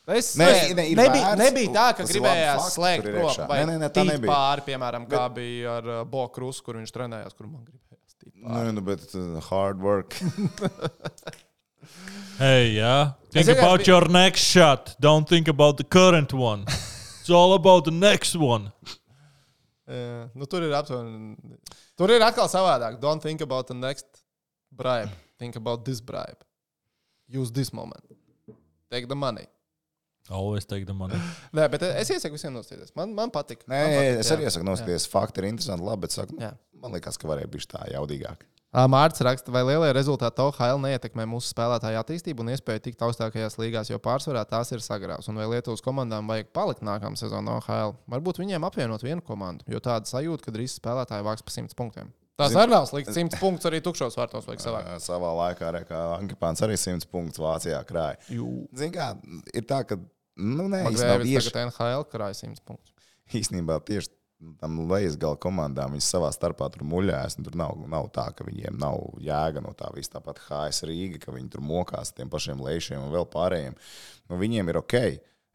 [0.08, 1.40] Es Nē, ne, ir nebija, vērts.
[1.42, 3.44] nebija tā, ka gribējās slēgt iekšā.
[3.50, 4.30] Vai Nē, nē, nē, tā nebija.
[4.32, 8.16] pāri, piemēram, kā bija ar uh, Bo Krusu, kur viņš trenējās, kur man gribējās.
[8.16, 8.64] tīt pāri.
[8.70, 10.16] Nu, nu, bet uh, hard work.
[12.38, 13.14] Hey, jā.
[13.32, 14.94] Es Think vienkārši about biju- your next shot.
[15.02, 16.64] Don't think about the current one.
[17.20, 18.70] It's all about the next one.
[19.88, 21.34] Jā, nu, tur ir aptuveni.
[21.98, 22.98] Tur ir atkal savādāk.
[23.02, 24.06] Don't think about the next
[24.72, 25.10] bribe.
[25.38, 26.40] Think about this bribe.
[27.28, 28.04] Use this moment.
[28.90, 29.44] Take the money.
[30.30, 31.18] Always take the money.
[31.56, 32.92] Nē, bet es iesaku visiem noskatīties.
[32.98, 33.64] Man, man patīk.
[33.66, 34.36] Nē, man patīk, es jā.
[34.36, 35.08] arī iesaku noskatīties.
[35.12, 36.52] Fakti ir interesanti, labi, bet saku, nu, Jā.
[36.82, 38.44] man liekas, ka varēja būt tā jaudīgāk.
[38.68, 43.56] Ā, Mārcis raksta, vai lielie rezultāti OHL neietekmē mūsu spēlētāju attīstību un iespēju tikt augstākajās
[43.56, 45.30] līgās, jo pārsvarā tās ir sagrāvas.
[45.32, 47.96] Un vai Lietuvas komandām vajag palikt nākamā sezonā OHL?
[48.12, 52.12] Varbūt viņiem apvienot vienu komandu, jo tāda sajūta, ka drīz spēlētāji vāks pa 100 punktiem.
[52.38, 53.16] Tas arī nav slikti.
[53.16, 54.92] 100 punktus arī tukšos vārtos vajag savākt.
[55.02, 55.80] Savā laikā arī
[56.20, 58.20] Ankepāns arī 100 punktus Vācijā krāja.
[58.28, 59.10] Zini, kā
[59.56, 59.98] ir tā, ka.
[60.38, 62.94] Nu, nē, Magrēvis tieši, tagad NHL krāja 100 punktus.
[63.34, 64.12] īstenībā tieši
[64.60, 67.38] tam lejas gala komandām viņi savā starpā tur muļājas.
[67.42, 70.14] Tur nav, nav tā, ka viņiem nav jēga no tā visa.
[70.16, 73.78] Tāpat HS Rīga, ka viņi tur mokās tiem pašiem lejšiem un vēl pārējiem.
[74.30, 74.96] Nu, viņiem ir ok.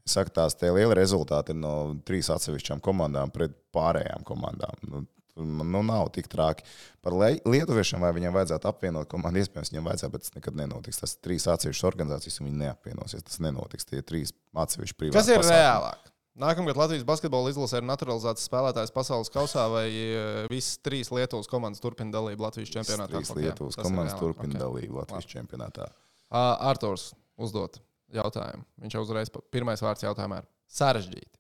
[0.04, 1.74] Es saku, tās tie lieli rezultāti ir no
[2.04, 4.84] trīs atsevišķām komandām pret pārējām komandām.
[4.90, 6.66] Nu, tur man nu, nav tik traki.
[7.04, 11.02] Par lietuviešiem, vai viņiem vajadzētu apvienot komandu, iespējams, viņiem vajadzētu, bet tas nekad nenotiks.
[11.04, 13.26] Tas trīs atsevišķas organizācijas, un viņi neapvienosies.
[13.28, 13.90] Tas nenotiks.
[13.90, 15.20] Tie trīs atsevišķi privāti.
[15.20, 15.60] Kas ir pasākumi.
[15.60, 16.10] reālāk?
[16.44, 21.84] Nākamgad Latvijas basketbola izlasē ir naturalizēts spēlētājs pasaules kausā, vai eh, visas trīs Lietuvas komandas
[21.84, 23.20] turpina dalību Latvijas čempionātā?
[23.20, 24.62] Trīs Ok, Lietuvas ir komandas turpina ok.
[24.64, 25.92] dalību Latvijas čempionātā.
[26.34, 27.78] Ā, Arturs uzdot
[28.18, 28.66] jautājumu.
[28.82, 31.38] Viņš jau uzreiz pirmais vārds jautājumā ir sarežģīti.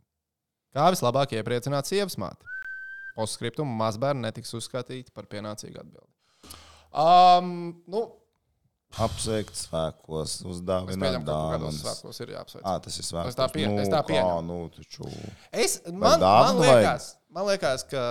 [0.78, 2.46] Kā vislabāk iepriecināt sievas māti?
[3.18, 6.12] Postskriptumu mazbērni netiks uzskatīti par pienācīgu atbildi.
[6.94, 7.56] Um,
[7.90, 8.04] nu,
[9.02, 11.80] Apsveikt svētkos, uzdāvināt pieņemu, dāvanas.
[11.82, 12.62] svētkos ir jāapsveic.
[12.70, 13.32] Ā, tas ir svētkos.
[13.34, 14.44] Es tā pie- nu, es tā kā, pieņemu.
[14.46, 15.08] nu, taču...
[15.50, 18.04] Es, man, man, liekas, man liekas, ka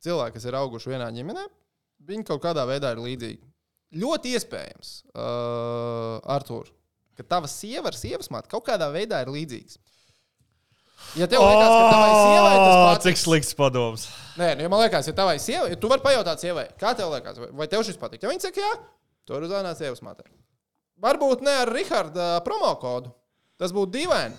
[0.00, 1.44] cilvēki, kas ir auguši vienā ģimenē,
[2.08, 3.44] viņi kaut kādā veidā ir līdzīgi.
[4.00, 6.72] Ļoti iespējams, uh, Artur,
[7.18, 9.76] ka tava sieva ar sievas māti kaut kādā veidā ir līdzīgs.
[11.18, 14.04] Ja tev liekas, ka tavai sievai tas patiks, cik slikts padoms.
[14.38, 17.40] Nē, nu, ja man liekas, ja tavai sievai, tu vari pajautāt sievai, kā tev liekas,
[17.50, 18.22] vai, tev šis patīk.
[18.22, 18.76] Ja viņa saka, jā,
[19.26, 20.28] tu vari uzzināt sievas mātei.
[21.00, 23.10] Varbūt ne ar Rahāda promo kodu.
[23.60, 24.38] Tas būtu dīvaini.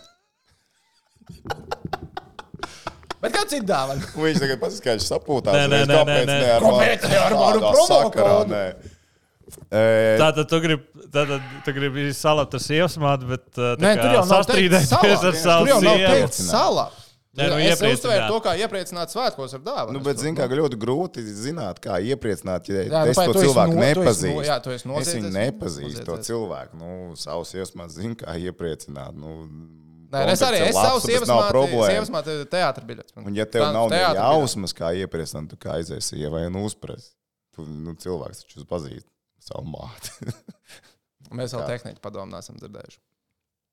[3.21, 4.01] Bet kāds ir dāvana?
[4.17, 5.53] Viņš tagad pats skaidrs sapūtās.
[5.53, 6.39] Nē, nē, nē, nē, nē.
[6.39, 8.55] ne ar Kāpēc ne ar manu promo kodu?
[8.55, 8.63] nē.
[10.21, 14.07] Tātad tu gribi, tātad tu gribi salāt ar sievas māti, bet uh, tā Nē, kā
[14.07, 16.89] tur jau sastrīdēties ar Tur savu sievu.
[17.31, 17.95] Nē, nu, es iepriecināt.
[17.95, 19.95] uztvēru to kā iepriecināt svētkos ar dāvanu.
[19.95, 23.35] Nu, bet, zini, kā ļoti grūti zināt, kā iepriecināt, ja Jā, nu, es vai to
[23.39, 24.33] cilvēku no- nepazīstu.
[24.35, 26.75] no- jā, tu esi es noziedzies, viņu nepazīstu, to cilvēku.
[26.81, 29.15] Nu, savus iesmās zinu, kā iepriecināt.
[29.15, 29.47] Nu,
[30.11, 33.15] Nē, es arī es savu tāpēc sievas māti teātra biļets.
[33.15, 37.13] Un, ja tev Tā- nav jausmas, kā iepriecināt, tu kā aizies ievai un uzpres.
[37.55, 39.07] Tu, nu, cilvēks taču pazīst
[39.39, 40.11] savu māti.
[41.37, 41.75] Mēs vēl Tā.
[41.75, 42.99] tehniķu padomu neesam dzirdējuši.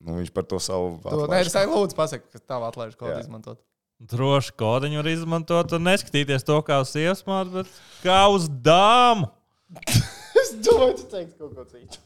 [0.07, 3.17] nu, viņš par to savu Tu, nē, es tev lūdzu pasaki, ka tavu atlaižu kodu
[3.17, 3.23] Jā.
[3.25, 3.59] izmantot.
[3.99, 7.73] Droši kodiņu var izmantot un neskatīties to kā uz sievas māti, bet
[8.05, 9.27] kā uz dāmu.
[10.39, 11.99] Es domāju, tu teiksi kaut ko citu.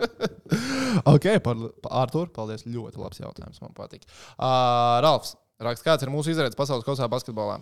[1.12, 2.30] ok, par, par Arthuru.
[2.34, 2.64] Paldies.
[2.64, 3.60] Ļoti labs jautājums.
[3.60, 4.06] Man patīk.
[4.32, 7.58] Uh, Ralfs, raksta, kāds ir mūsu izredzes pasaules kausā basketbolā?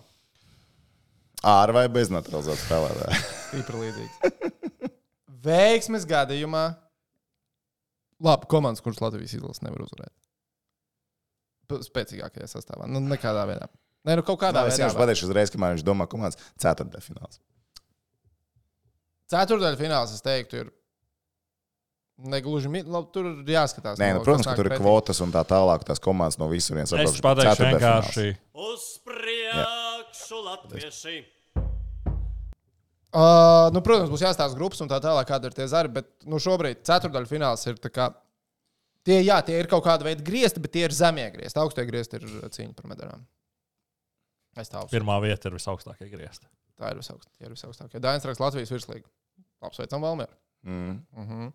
[1.45, 3.19] Ar vai bez naturalizētas spēlētāja?
[3.49, 4.89] Stipri līdzīgs.
[5.45, 6.63] Veiksmes gadījumā.
[8.23, 10.15] Labi, komandas, kuras Latvijas izlases nevar uzvarēt.
[11.85, 12.87] Spēcīgākajā sastāvā.
[12.89, 13.69] Nu, nekādā veidā.
[14.07, 14.87] Nē, nu kaut kādā es veidā.
[14.87, 17.39] jums pateikšu uzreiz, kamēr viņš domā komandas ceturtdaļfināls.
[19.29, 20.75] Ceturdaļa fināls, es teiktu, ir.
[22.19, 23.99] Negluži labi, tur ir jāskatās.
[24.01, 24.83] Nē, no, nu, protams, ka tur ir pretī.
[24.83, 25.85] kvotas un tā tālāk.
[25.87, 28.25] Tās komandas no visurienes Es pateikšu vienkārši.
[28.59, 31.19] Uz priekšu, latvieši!
[33.09, 35.89] Uh, nu, protams, būs jāstāsta grupas un tā tālāk, kāda ir tie zari.
[35.93, 37.79] Bet nu, šobrīd ceturdaļa fināls ir.
[37.81, 38.11] tā Kā,
[39.07, 41.57] tie, jā, tie ir kaut kāda veida griezti, bet tie ir zemie griezti.
[41.61, 43.25] Augstie griezti ir cīņa par medaļām.
[44.91, 46.45] Pirmā vieta ir visaugstākā griezta.
[46.79, 47.99] Tā ir visaugst, tie ir visaugstākie.
[48.03, 49.09] Dainis raksta Latvijas virslīgu.
[49.65, 50.35] Apsveicam Valmieru.
[50.63, 51.01] Mm.
[51.15, 51.51] Uh -huh.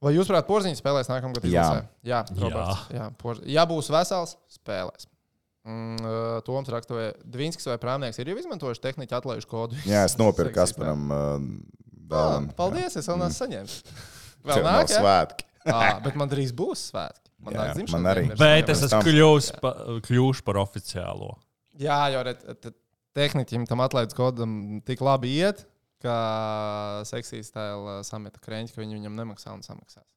[0.00, 1.44] Vai jūs, prāt, porziņš spēlēs nākamgad?
[1.44, 1.50] Jā.
[1.50, 1.88] izlasē?
[2.02, 2.86] Jā, Roberts.
[2.94, 3.42] Jā, porzi...
[3.52, 5.06] ja būs vesels, spēlēs.
[5.68, 9.76] Mm, uh, Toms raksta, vai Dvīnskis vai Prāmnieks ir jau izmantojuši tehniku atlaižu kodu.
[9.84, 12.54] Jā, es nopirku Kasparam uh, Jā, dāvanu.
[12.56, 13.74] paldies, es vēl neesmu saņēmis.
[14.48, 15.00] Vēl nav nāk, jā?
[15.04, 15.44] svētki.
[15.68, 17.26] Ā, bet man drīz būs svētki.
[17.44, 18.22] Man, Jā, nāk man arī.
[18.40, 19.74] Bet es tam- esmu kļuvis pa,
[20.08, 21.34] kļuvuši par oficiālo.
[21.80, 22.72] Jā, jo re- te-
[23.16, 25.66] tehniķim tam atlaides kodam tik labi iet,
[26.00, 30.08] ka seksīs tēla sameta krēņķi, ka viņi viņam nemaksā un samaksās.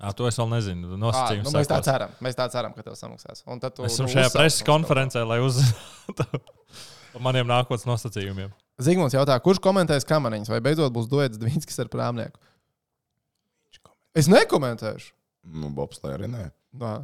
[0.00, 0.94] À, to es vēl nezinu.
[0.94, 2.12] Ā, Nosacījums nu, mēs tā ceram.
[2.24, 3.42] Mēs tā ceram, ka tev samaksās.
[3.50, 6.24] Un tad tu, Mēs esam nu, šajā preses konferencē, lai uzzinātu
[7.12, 8.54] par maniem nākotnes nosacījumiem.
[8.80, 12.40] Zigmunds jautā, kurš komentēs kamaniņas, vai beidzot būs duets Dvīnskis ar prāmnieku?
[14.16, 15.12] Es nekomentēšu.
[15.52, 16.46] Nu, Bobs, lai arī nē.
[16.80, 16.94] Nā.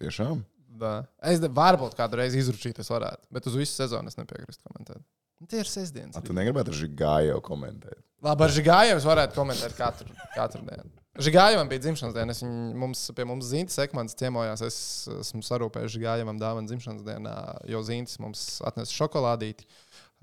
[0.00, 0.44] Tiešām.
[0.78, 0.92] Da.
[1.22, 5.00] Es varbūt kādu reizi izručīt, es varētu, bet uz visu sezonu es nepiekrītu komentēt.
[5.40, 6.18] Nu, Tie ir sestdienas.
[6.18, 8.00] A, Tu negribētu ar žigāju komentēt.
[8.24, 10.90] Labi, ar Žigāju es varētu komentēt katru, katru dienu.
[11.14, 12.34] Žigājam bija dzimšanas diena.
[12.34, 14.64] Viņu, mums, pie mums Zintas Ekmans ciemojās.
[14.66, 14.78] Es
[15.20, 17.34] esmu sarūpējis Žigājam dāvanu dzimšanas dienā,
[17.70, 19.68] jo Zintas mums atnesa šokolādīti,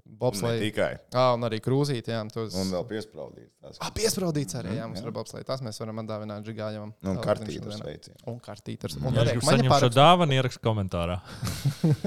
[0.02, 0.60] Ne bobsleju.
[0.60, 0.96] tikai.
[1.14, 2.12] Ah, un arī krūzīti.
[2.12, 2.56] Jā, tos...
[2.58, 3.50] Un vēl piesprāudīt.
[3.62, 3.80] tās.
[3.80, 4.74] Ah, piesprādīts arī.
[4.76, 5.06] Jā, mums jā.
[5.08, 5.48] ir bobsleju.
[5.48, 6.92] Tas mēs varam atdāvināt Žigājam.
[7.00, 8.18] Nu, Un kartītas veicina.
[8.28, 8.98] Un kartīters.
[9.00, 11.22] Un arī maņa saņemt šo dāvanu, ierakst komentārā.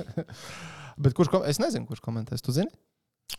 [1.04, 1.46] Bet kurš, kom...
[1.48, 2.44] es nezinu, kurš komentēs.
[2.44, 2.70] Tu zini?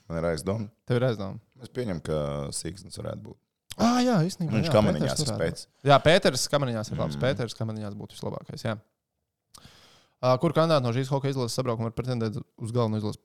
[0.09, 0.69] Man ir aizdomu.
[0.87, 1.41] Tev ir aizdoma.
[1.61, 2.21] Es pieņemu, ka
[2.55, 3.39] Sīksnis varētu būt.
[3.75, 4.55] Ah, jā, īstenībā.
[4.55, 5.61] Viņš jā, kamaniņās ir varētu būt.
[5.63, 5.87] spēc.
[5.89, 7.15] Jā, Pēters kamaniņās ir labs.
[7.15, 7.19] Mm.
[7.19, 7.23] Mm.
[7.25, 8.63] Pēters kamaniņās būtu vislabākais.
[8.63, 8.75] Jā.
[10.23, 13.19] Uh, kur kandidāti no šīs hokeja izlases sabraukuma var pretendēt uz galveno izlasi?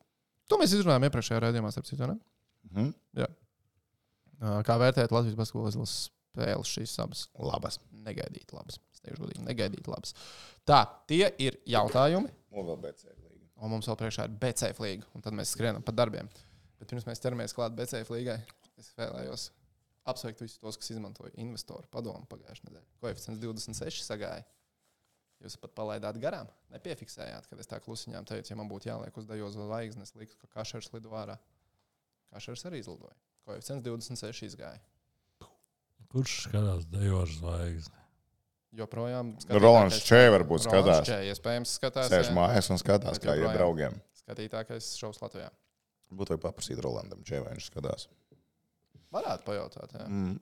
[0.51, 2.09] To mēs izrunājām iepriekšējā raidījumā, starp citu.
[2.11, 2.17] ne?
[2.71, 2.91] Mhm.
[4.41, 7.27] Uh, kā vērtēt Latvijas basketbola izlases spēles šīs abas?
[7.39, 7.79] Labas.
[8.07, 8.81] Negaidīt labas.
[8.95, 10.15] Es teikšu godīgi, negaidīt labas.
[10.67, 12.33] Tā, tie ir jautājumi.
[12.51, 13.47] Un vēl BC līga.
[13.61, 16.29] Un mums vēl priekšā ir BCF līga, un tad mēs skrienam pa darbiem.
[16.81, 18.39] Bet pirms mēs ķeramies klāt BCF līgai,
[18.81, 19.51] es vēlējos
[20.11, 22.89] apsveikt visus tos, kas izmantoja investoru padomu pagājušajā nedēļā.
[23.03, 24.45] Koeficients 26 sagāja.
[25.41, 29.25] Jūs pat palaidāt garām, nepiefiksējāt, kad es tā klusiņām teicu, ja man būtu jāliek uz
[29.25, 31.39] dejo zvaigznes, liktu, ka kašers lido ārā.
[32.35, 33.17] Kašers arī izlidoja.
[33.49, 34.83] Koeficients 26 izgāja.
[36.13, 37.97] Kurš skatās dejošu zvaigzni?
[38.77, 39.33] Joprojām.
[39.51, 41.09] Rolands skatītākais- Čē varbūt Rolands skatās.
[41.09, 42.11] Čē, iespējams, skatās.
[42.13, 42.35] Sēž jā.
[42.37, 43.97] mājās un skatās, kā iet draugiem.
[44.21, 45.49] Skatītākais šovs Latvijā.
[46.13, 48.07] Būtu vajag paprasīt Rolandam, Čē, vai viņš skatās.
[49.15, 49.97] Varētu pajautāt.
[49.97, 50.07] Jā.
[50.07, 50.39] Mm.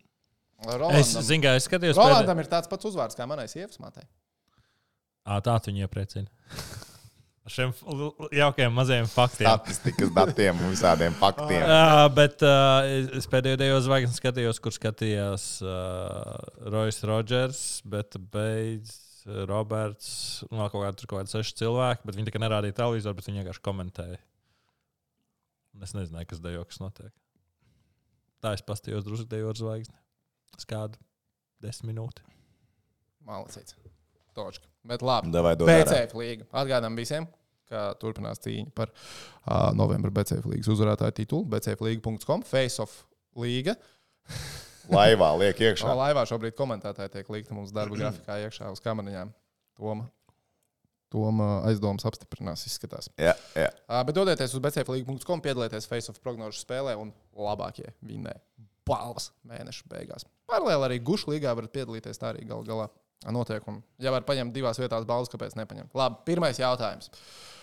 [0.59, 2.11] Es Rolandam, zinu, ka es skatījos, pēdē...
[2.11, 4.05] Rolandam ir tāds pats uzvārds kā manai sievas mātei.
[5.29, 6.27] Ā, tā tu viņu iepriecini.
[7.49, 7.73] Ar šiem
[8.35, 9.47] jaukiem maziem faktiem.
[9.47, 11.63] Statistikas datiem un visādiem faktiem.
[11.63, 16.35] Uh, bet uh, es pēdējo dejo zvaigzni skatījos, kur skatījās uh,
[16.75, 18.99] Rojas Rodžers, bet beidz
[19.49, 20.11] Roberts.
[20.51, 23.45] Nu, kaut kādi tur kaut kādi seši cilvēki, bet viņi tikai nerādīja televizoru, bet viņi
[23.45, 24.21] vienkārši komentēja.
[25.77, 27.13] Un es nezināju, kas dejo, kas notiek.
[28.45, 29.97] Tā es pastījos drusku dejo ar zvaigzni.
[30.59, 30.99] Es kādu
[31.63, 32.23] desmit minūti.
[33.27, 33.75] Malacīts.
[34.37, 34.69] Točka.
[34.87, 35.33] Bet labi.
[35.35, 35.69] Davai dod.
[35.71, 36.47] BCF līga.
[36.63, 37.27] Atgādām visiem,
[37.69, 41.49] ka turpinās cīņa par uh, novembra BCF līgas uzvarētāju titulu.
[41.57, 42.95] BCFlīga.com, Face of
[43.39, 43.75] Līga.
[44.95, 45.91] Laivā liek Šā iekšā.
[45.99, 49.35] laivā šobrīd komentētāji tiek likti mums darba grafikā iekšā uz kameriņām.
[49.77, 50.07] Toma,
[51.09, 53.09] Toma aizdomas apstiprinās, izskatās.
[53.17, 53.69] Jā, jā.
[53.87, 58.35] Uh, bet dodieties uz BCFlīga.com, piedalieties Face of prognožu spēlē un labākie vinnē
[58.89, 60.27] balvas mēneša beigās.
[60.49, 62.21] Paralēli arī Gušu līgā varat piedalīties.
[62.21, 62.89] Tā arī gal galā
[63.33, 63.65] notiek.
[63.73, 65.97] Un, ja var paņemt divās vietās balvas, kāpēc nepaņemt?
[65.97, 67.09] Labi, pirmais jautājums.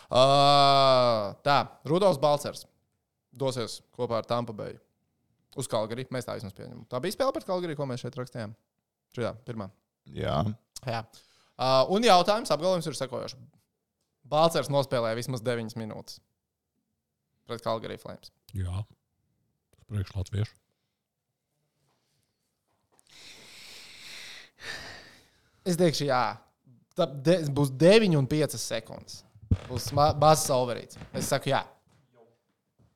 [0.05, 2.65] Uh, tā, Rudolfs Balcers
[3.35, 4.77] dosies kopā ar Tampa Bay
[5.57, 6.07] uz Kalgari.
[6.13, 6.85] Mēs tā vismaz pieņemam.
[6.89, 8.57] Tā bija spēle pret Kalgari, ko mēs šeit rakstījām.
[9.17, 9.69] Šajā pirmā.
[10.09, 10.41] jā.
[10.85, 11.01] Jā.
[11.01, 13.38] Uh, un jautājums apgalvojums ir sekojošs.
[14.26, 16.20] Balcers nospēlēja vismaz 9 minūtes
[17.45, 18.32] pret Kalgari Flames.
[18.58, 18.82] Jā,
[19.76, 20.56] tas priekš latviešu.
[25.66, 26.24] Es teikšu, jā.
[26.95, 29.22] Tā de, būs 9,5 sekundes.
[29.70, 30.99] Būs mazs overīts.
[31.14, 31.64] Es saku, jā.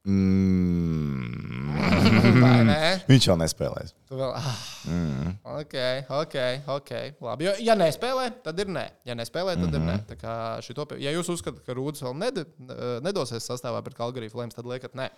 [0.07, 1.38] Mm.
[3.09, 3.93] Viņš jau nespēlēs.
[4.09, 4.59] Tu vēl, ah,
[4.89, 5.34] Mm.
[5.43, 5.75] ok,
[6.09, 6.36] ok,
[6.75, 6.91] ok.
[7.21, 7.45] Labi.
[7.45, 8.86] Jo, ja nespēlē, tad ir nē.
[9.05, 9.75] Ja nespēlē, tad mm -hmm.
[9.75, 9.97] ir nē.
[10.09, 12.39] Tā kā šito, ja jūs uzskatāt, ka Rūdas vēl ned,
[13.03, 15.09] nedosies sastāvā pret Kalgariju Flames, tad liekat nē.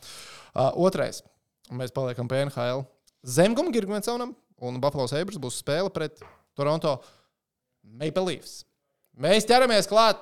[0.55, 1.23] Uh, otrais.
[1.71, 2.83] Mēs paliekam pie NHL.
[3.23, 6.19] Zemgum Girgvensonam un Buffalo Sabres būs spēle pret
[6.55, 7.01] Toronto
[7.83, 8.65] Maple Leafs.
[9.17, 10.17] Mēs ķeramies klāt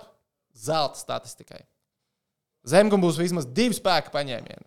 [0.53, 1.63] zelta statistikai.
[2.67, 4.65] Zemgum būs vismaz divi spēka paņēmieni.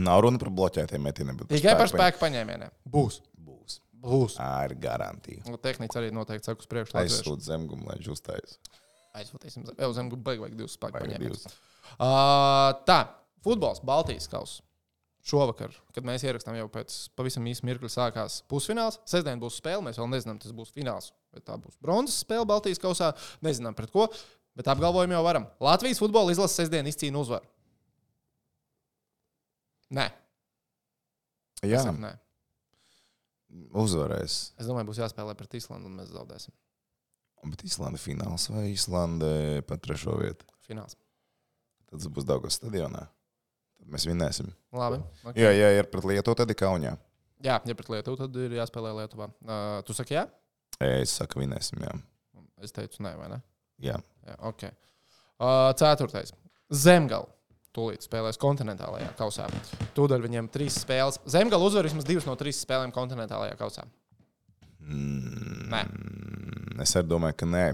[0.00, 1.42] Nav runa par bloķētiem metieniem.
[1.50, 2.72] Tikai par spēku paņēmieniem.
[2.88, 3.20] Būs.
[3.36, 3.80] Būs.
[4.02, 4.38] Būs.
[4.38, 5.44] Tā ir garantija.
[5.46, 6.96] Nu, Tehniski arī noteikti saka uz priekšu.
[7.02, 8.56] Aizsūtīt zemgumu, lai viņš uzstājas.
[9.20, 9.76] Aizsūtīsim zem.
[9.76, 11.44] Jau zem, baigi vajag divus spēku paņēmienus.
[11.92, 13.02] Uh, tā,
[13.44, 14.62] futbols, Baltijas kausa.
[15.22, 18.98] Šovakar, kad mēs ierakstām jau pēc pavisam īsa mirkļa, sākās pusfināls.
[19.06, 19.84] Sestdien būs spēle.
[19.86, 21.12] Mēs vēl nezinām, tas būs fināls.
[21.30, 23.12] Vai tā būs bronzas spēle Baltijas kausā.
[23.44, 24.08] Nezinām pret ko,
[24.58, 25.46] bet apgalvojam jau varam.
[25.62, 27.46] Latvijas futbola izlase sestdien izcīna uzvaru.
[29.92, 30.06] Nē,
[31.62, 32.12] Jā, es saku, nē.
[33.82, 34.36] uzvarēs.
[34.58, 36.54] Es domāju, būs jāspēlē pret Islandu un mēs zaudēsim.
[37.50, 39.28] Bet Islanda fināls vai Islanda
[39.66, 40.46] pat trešo vietu?
[40.62, 40.94] Fināls.
[41.90, 43.02] Tad būs Daugos stadionā.
[43.76, 44.52] Tad mēs vinēsim.
[44.78, 45.00] Labi.
[45.26, 45.42] Okay.
[45.42, 46.94] Jā, ja ir pret Lietuvu, tad ir Kaunijā.
[47.42, 49.26] Jā, ja pret Lietuvu, tad ir jāspēlē Lietuvā.
[49.42, 50.28] Uh, tu saki, jā?
[50.86, 51.82] Es saku, vinēsim.
[51.82, 51.92] Jā.
[52.62, 53.40] Es teicu, nē, vai ne?
[53.82, 53.98] jā.
[54.22, 54.68] Jā, ok.
[55.42, 56.30] Uh, ceturtais.
[56.70, 57.26] Zemgala.
[57.72, 59.46] Tūlīt spēlēs kontinentālajā kausā.
[59.96, 61.16] Tūdaļ viņiem trīs spēles.
[61.32, 63.86] Zemgala uzvar vismaz divas no trīs spēlēm kontinentālajā kausā.
[64.82, 65.80] Mm, Nē.
[66.84, 67.64] Es arī domāju, ka nē.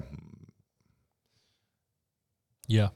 [2.70, 2.90] Jā.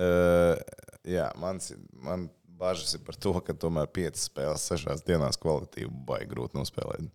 [0.00, 0.56] Uh,
[1.04, 2.28] jā, mans, man
[2.60, 7.10] bažas ir par to, ka tomēr piecas spēles sešās dienās kvalitīvi baigi grūti nospēlēt.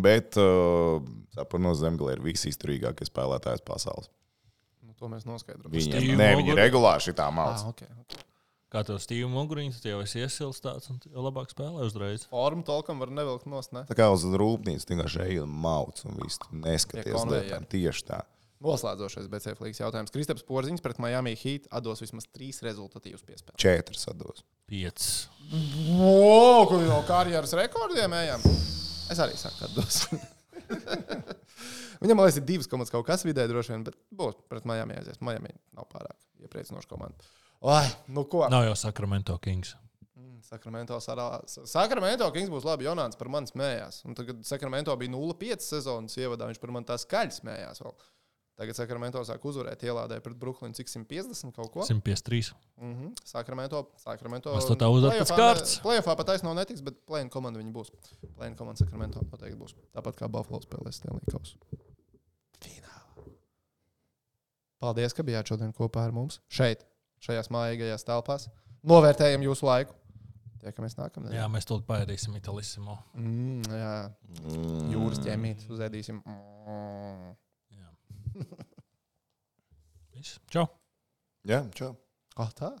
[0.00, 1.02] Bet uh,
[1.34, 4.08] Sapano Zemgale ir visizturīgākie spēlētājs pasaules.
[4.86, 5.74] Nu, to mēs noskaidrojam.
[5.82, 7.66] Steve ne, viņi Mogul- regulāri šitā mācās.
[7.66, 8.26] Ah, okay, okay.
[8.70, 12.28] Kā tev stīvi muguriņš, tu jau esi iesilstāts un tu jau labāk spēlē uzreiz.
[12.30, 13.82] Formu tolkam var nevilkt nost, ne?
[13.88, 17.66] Tā kā uz rūpnīcas vienkārši ej un mauc un viss neskaties lietām.
[17.72, 18.20] Tieši tā.
[18.62, 20.12] Noslēdzošais BCF līnijas jautājums.
[20.14, 23.58] Kristaps Porziņš pret Miami Heat atdos vismaz trīs rezultatīvus piespēles.
[23.58, 24.44] Četras atdos.
[24.70, 25.08] Piecas.
[25.50, 28.44] Wow, kur no karjeras rekordiem ejam?
[29.10, 30.04] Es arī saku, atdos.
[32.04, 35.00] Viņam, man liekas, ir divas komandas kaut kas vidē droši vien, bet būs pret Miami
[35.00, 35.18] aizies.
[35.24, 36.14] Miami nav pārāk
[36.44, 37.39] iepriecinoša komanda.
[37.60, 38.46] Ai, nu ko?
[38.48, 39.74] Nav jau Sacramento Kings.
[40.16, 41.26] Mm, Sakramento, sarā...
[41.68, 42.86] Sakramento Kings būs labi.
[42.88, 44.00] Jonāns par mani smējās.
[44.08, 46.48] Un tagad Sakramento bija 0,5 sezonas ievadā.
[46.48, 47.82] Viņš par mani tā skaļi smējās.
[47.84, 47.92] Vēl.
[48.60, 51.84] Tagad Sakramento sāk uzvarēt, ielādēja pret Brooklynu cik 150 kaut ko.
[51.88, 52.50] 153.
[52.80, 53.12] Mm -hmm.
[53.24, 54.52] Sakramento, Sakramento.
[54.56, 55.76] Pēc Playoffā kārtas.
[55.76, 57.88] ne- Playoffā pat taisnība netiks, bet plēna komanda viņi būs.
[58.36, 59.74] Plēna komanda Sakramento noteikti būs.
[59.96, 61.56] Tāpat kā Buffalo spēlēs Stanley Kausu.
[62.60, 63.32] Finālā.
[64.80, 66.84] Paldies, ka bijāt šodien kopā ar mums šeit,
[67.24, 68.48] šajās mājīgajās telpās.
[68.86, 69.96] Novērtējam jūsu laiku.
[70.60, 71.38] Tiekamies nākamnedēļ.
[71.38, 72.96] Jā, mēs to paēdīsim Itālijā.
[73.16, 73.94] Mm, jā.
[74.92, 76.20] Jūras ķēmītes uzēdīsim.
[76.20, 77.30] Mm.
[80.16, 80.36] Viss.
[80.52, 80.66] Čau!
[81.48, 81.94] Jā, čau.
[82.36, 82.74] Ah, tā.